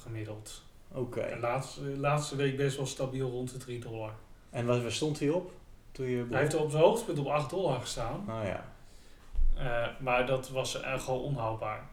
gemiddeld. 0.03 0.63
Oké. 0.91 1.19
En 1.19 1.39
laatste, 1.39 1.81
laatste 1.81 2.35
week 2.35 2.57
best 2.57 2.77
wel 2.77 2.85
stabiel 2.85 3.29
rond 3.29 3.51
de 3.51 3.57
3 3.57 3.79
dollar. 3.79 4.13
En 4.49 4.65
waar 4.65 4.91
stond 4.91 5.19
hij 5.19 5.29
op? 5.29 5.51
Toen 5.91 6.05
je 6.05 6.25
Hij 6.29 6.39
heeft 6.39 6.55
op 6.55 6.71
zijn 6.71 6.83
hoogtepunt 6.83 7.19
op 7.19 7.27
8 7.27 7.49
dollar 7.49 7.79
gestaan. 7.79 8.23
Nou 8.27 8.45
ja. 8.45 8.73
Eh, 9.55 9.87
maar 9.99 10.25
dat 10.25 10.49
was 10.49 10.81
uh, 10.81 10.99
gewoon 10.99 11.21
onhoudbaar. 11.21 11.89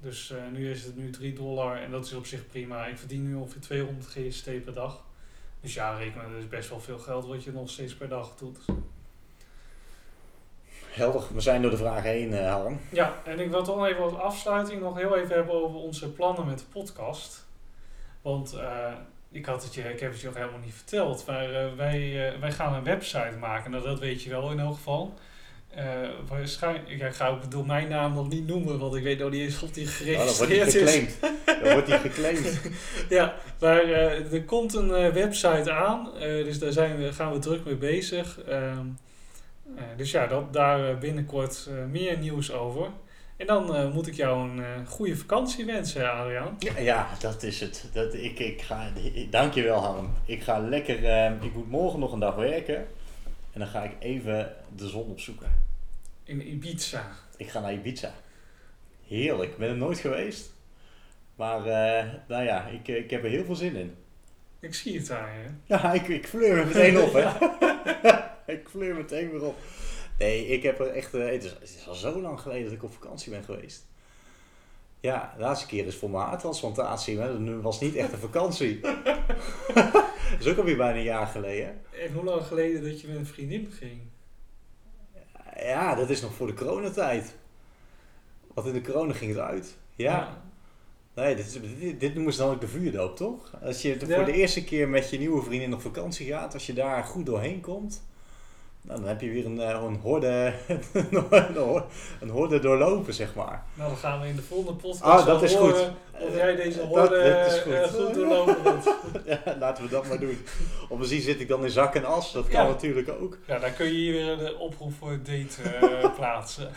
Dus 0.00 0.30
eh, 0.30 0.38
nu 0.52 0.70
is 0.70 0.84
het 0.84 0.96
nu 0.96 1.10
3 1.10 1.32
dollar 1.32 1.76
en 1.82 1.90
dat 1.90 2.04
is 2.04 2.12
op 2.12 2.26
zich 2.26 2.46
prima. 2.46 2.86
Ik 2.86 2.98
verdien 2.98 3.22
nu 3.22 3.34
ongeveer 3.34 3.60
200 3.60 4.06
GST 4.06 4.44
per 4.44 4.74
dag. 4.74 5.04
Dus 5.60 5.74
ja, 5.74 5.96
rekenen, 5.96 6.30
dat 6.30 6.40
is 6.40 6.48
best 6.48 6.68
wel 6.68 6.80
veel 6.80 6.98
geld 6.98 7.26
wat 7.26 7.44
je 7.44 7.52
nog 7.52 7.70
steeds 7.70 7.94
per 7.94 8.08
dag 8.08 8.36
doet. 8.36 8.58
Helder, 10.90 11.22
we 11.32 11.40
zijn 11.40 11.62
door 11.62 11.70
de 11.70 11.76
vraag 11.76 12.02
heen, 12.02 12.34
Harm. 12.44 12.80
Ja, 12.90 13.14
en 13.24 13.40
ik 13.40 13.50
wil 13.50 13.62
toch 13.62 13.86
even 13.86 14.02
als 14.02 14.14
afsluiting 14.14 14.80
nog 14.80 14.96
heel 14.96 15.16
even 15.16 15.34
hebben 15.34 15.54
over 15.54 15.76
onze 15.76 16.12
plannen 16.12 16.46
met 16.46 16.58
de 16.58 16.64
podcast. 16.64 17.46
Want 18.22 18.52
eh, 18.52 18.92
ik, 19.30 19.46
had 19.46 19.62
het 19.62 19.74
je, 19.74 19.92
ik 19.92 20.00
heb 20.00 20.10
het 20.10 20.20
je 20.20 20.26
nog 20.26 20.36
helemaal 20.36 20.58
niet 20.58 20.74
verteld, 20.74 21.26
maar 21.26 21.54
eh, 21.54 21.74
wij, 21.76 22.32
wij 22.40 22.52
gaan 22.52 22.74
een 22.74 22.84
website 22.84 23.36
maken. 23.38 23.70
Nou, 23.70 23.84
dat 23.84 23.98
weet 23.98 24.22
je 24.22 24.30
wel 24.30 24.50
in 24.50 24.60
elk 24.60 24.74
geval. 24.74 25.14
Eh 25.70 25.84
waarschijnlijk, 26.28 26.88
ik 26.88 27.14
ga 27.14 27.28
ook 27.28 27.42
de 27.42 27.48
domeinnaam 27.48 28.14
nog 28.14 28.28
niet 28.28 28.46
noemen, 28.46 28.78
want 28.78 28.94
ik 28.94 29.02
weet 29.02 29.18
nog 29.18 29.30
niet 29.30 29.40
eens 29.40 29.62
of 29.62 29.70
die 29.70 29.88
Nou, 30.04 30.16
dan 30.16 30.34
geregistreerd 30.34 31.08
is. 31.08 31.14
Dan 31.44 31.72
wordt 31.72 31.88
hij 31.88 31.98
geclaimd. 31.98 32.60
Ja, 33.08 33.34
maar 33.60 33.82
eh, 33.82 34.32
er 34.32 34.44
komt 34.44 34.74
een 34.74 34.94
eh, 34.94 35.12
website 35.12 35.72
aan, 35.72 36.08
dus 36.18 36.58
daar 36.58 36.72
zijn 36.72 36.96
we, 36.96 37.12
gaan 37.12 37.32
we 37.32 37.38
druk 37.38 37.64
mee 37.64 37.76
bezig. 37.76 38.40
Ehm, 38.40 38.86
eh, 39.76 39.82
dus 39.96 40.10
ja, 40.10 40.26
dat, 40.26 40.52
daar 40.52 40.98
binnenkort 40.98 41.68
meer 41.90 42.18
nieuws 42.18 42.52
over. 42.52 42.88
En 43.40 43.46
dan 43.46 43.92
moet 43.92 44.06
ik 44.06 44.14
jou 44.14 44.50
een 44.50 44.58
eh, 44.58 44.86
goede 44.86 45.16
vakantie 45.16 45.64
wensen, 45.64 46.12
Adriaan. 46.12 46.56
Ja, 46.58 46.78
ja, 46.78 47.08
dat 47.20 47.42
is 47.42 47.60
het. 47.60 47.88
Dat, 47.92 48.14
ik, 48.14 48.38
ik 48.38 48.62
ga, 48.62 48.92
dankjewel 49.30 49.80
Harm. 49.80 50.10
Ik 50.24 50.42
ga 50.42 50.58
lekker, 50.58 51.04
ik 51.42 51.54
moet 51.54 51.70
morgen 51.70 52.00
nog 52.00 52.12
een 52.12 52.18
dag 52.18 52.34
werken. 52.34 52.86
En 53.52 53.60
dan 53.60 53.68
ga 53.68 53.82
ik 53.82 53.92
even 53.98 54.56
de 54.76 54.88
zon 54.88 55.10
opzoeken. 55.10 55.64
In 56.24 56.48
Ibiza. 56.48 57.06
Ik 57.36 57.48
ga 57.48 57.60
naar 57.60 57.72
Ibiza. 57.72 58.14
Heerlijk, 59.06 59.50
ik 59.50 59.58
ben 59.58 59.68
er 59.68 59.76
nooit 59.76 59.98
geweest. 59.98 60.52
Maar 61.34 61.58
eh, 61.58 62.12
nou 62.28 62.44
ja, 62.44 62.66
ik, 62.66 62.88
ik 62.88 63.10
heb 63.10 63.24
er 63.24 63.30
heel 63.30 63.44
veel 63.44 63.54
zin 63.54 63.76
in. 63.76 63.94
Ik 64.60 64.74
zie 64.74 64.98
het 64.98 65.06
daar, 65.06 65.32
hè. 65.32 65.50
Ja, 65.64 65.92
ik, 65.92 66.08
ik 66.08 66.26
fleur 66.26 66.56
me 66.56 66.64
meteen 66.64 66.98
op, 66.98 67.12
hè. 67.12 67.28
ik 68.54 68.68
fleur 68.68 68.94
meteen 68.94 69.30
weer 69.30 69.44
op. 69.44 69.58
Nee, 70.18 70.46
ik 70.46 70.62
heb 70.62 70.80
er 70.80 70.86
echt... 70.86 71.14
eh, 71.14 71.30
het, 71.30 71.44
is, 71.44 71.50
het 71.50 71.62
is 71.78 71.88
al 71.88 71.94
zo 71.94 72.20
lang 72.20 72.40
geleden 72.40 72.64
dat 72.64 72.72
ik 72.72 72.82
op 72.82 72.92
vakantie 72.92 73.30
ben 73.30 73.44
geweest. 73.44 73.86
Ja, 75.00 75.32
de 75.36 75.42
laatste 75.42 75.66
keer 75.66 75.86
is 75.86 75.96
voor 75.96 76.10
mijn 76.10 76.24
haartransplantatie. 76.24 77.18
Hè. 77.18 77.38
Nu 77.38 77.54
was 77.54 77.80
niet 77.80 77.94
echt 77.94 78.12
een 78.12 78.18
vakantie. 78.18 78.80
dat 80.38 80.40
is 80.40 80.46
ook 80.52 80.56
alweer 80.58 80.76
bijna 80.76 80.98
een 80.98 81.04
jaar 81.04 81.26
geleden. 81.26 81.80
En 82.06 82.12
hoe 82.12 82.24
lang 82.24 82.42
geleden 82.42 82.82
dat 82.82 83.00
je 83.00 83.06
met 83.08 83.16
een 83.16 83.26
vriendin 83.26 83.70
ging? 83.72 84.00
Ja, 85.56 85.94
dat 85.94 86.10
is 86.10 86.20
nog 86.20 86.34
voor 86.34 86.46
de 86.46 86.54
coronatijd. 86.54 87.34
Want 88.54 88.66
in 88.66 88.72
de 88.72 88.80
corona 88.80 89.12
ging 89.12 89.30
het 89.30 89.40
uit. 89.40 89.76
Ja. 89.94 90.42
Nee, 91.14 91.36
dit, 91.36 91.46
is, 91.46 91.58
dit, 91.78 92.00
dit 92.00 92.14
noemen 92.14 92.32
ze 92.32 92.38
dan 92.38 92.50
ook 92.54 92.60
de 92.60 92.68
vuurdoop, 92.68 93.16
toch? 93.16 93.52
Als 93.62 93.82
je 93.82 93.96
Ja. 94.06 94.16
voor 94.16 94.24
de 94.24 94.32
eerste 94.32 94.64
keer 94.64 94.88
met 94.88 95.10
je 95.10 95.18
nieuwe 95.18 95.42
vriendin 95.42 95.74
op 95.74 95.80
vakantie 95.80 96.26
gaat, 96.26 96.54
als 96.54 96.66
je 96.66 96.72
daar 96.72 97.04
goed 97.04 97.26
doorheen 97.26 97.60
komt, 97.60 98.02
nou, 98.82 99.00
dan 99.00 99.08
heb 99.08 99.20
je 99.20 99.30
weer 99.30 99.44
een, 99.46 99.60
eh, 99.60 99.68
een, 99.86 99.98
horde, 100.02 100.54
een 100.70 101.54
horde- 101.58 101.86
horde 102.30 102.58
doorlopen, 102.58 103.14
zeg 103.14 103.34
maar. 103.34 103.64
Nou, 103.74 103.88
dan 103.88 103.98
gaan 103.98 104.20
we 104.20 104.26
in 104.26 104.36
de 104.36 104.42
volgende 104.42 104.72
podcast 104.80 105.02
Ah, 105.20 105.26
dat 105.26 105.42
is 105.42 105.54
horen 105.54 105.74
goed. 105.74 106.28
of 106.28 106.34
jij 106.36 106.56
deze 106.56 106.78
Dat- 106.78 106.94
dat 106.94 107.08
goed. 107.62 107.72
eh, 107.72 107.82
goed 107.82 108.14
doorlopen 108.14 108.62
bent. 108.62 108.84
Ja, 109.44 109.56
laten 109.58 109.84
we 109.84 109.90
dat 109.90 110.08
maar 110.08 110.18
doen. 110.20 110.38
Om 110.88 111.00
te 111.00 111.06
zien 111.06 111.20
zit 111.20 111.40
ik 111.40 111.48
dan 111.48 111.64
in 111.64 111.70
zak 111.70 111.94
en 111.94 112.04
as, 112.04 112.32
dat 112.32 112.48
kan 112.48 112.62
Ja. 112.64 112.68
natuurlijk 112.70 113.08
ook. 113.20 113.38
Ja, 113.46 113.58
dan 113.58 113.74
kun 113.74 113.86
je 113.86 113.92
hier 113.92 114.12
weer 114.12 114.36
de 114.38 114.56
oproep 114.58 114.92
voor 114.98 115.10
het 115.10 115.26
date 115.26 115.62
eh, 115.62 116.14
plaatsen. 116.18 116.70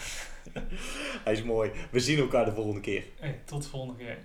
Hij 1.24 1.34
is 1.34 1.43
mooi. 1.43 1.72
We 1.91 1.99
zien 1.99 2.20
elkaar 2.20 2.45
de 2.45 2.51
volgende 2.51 2.80
keer. 2.82 3.04
Hey, 3.20 3.39
tot 3.45 3.64
de 3.64 3.70
volgende 3.70 3.95
keer. 4.04 4.18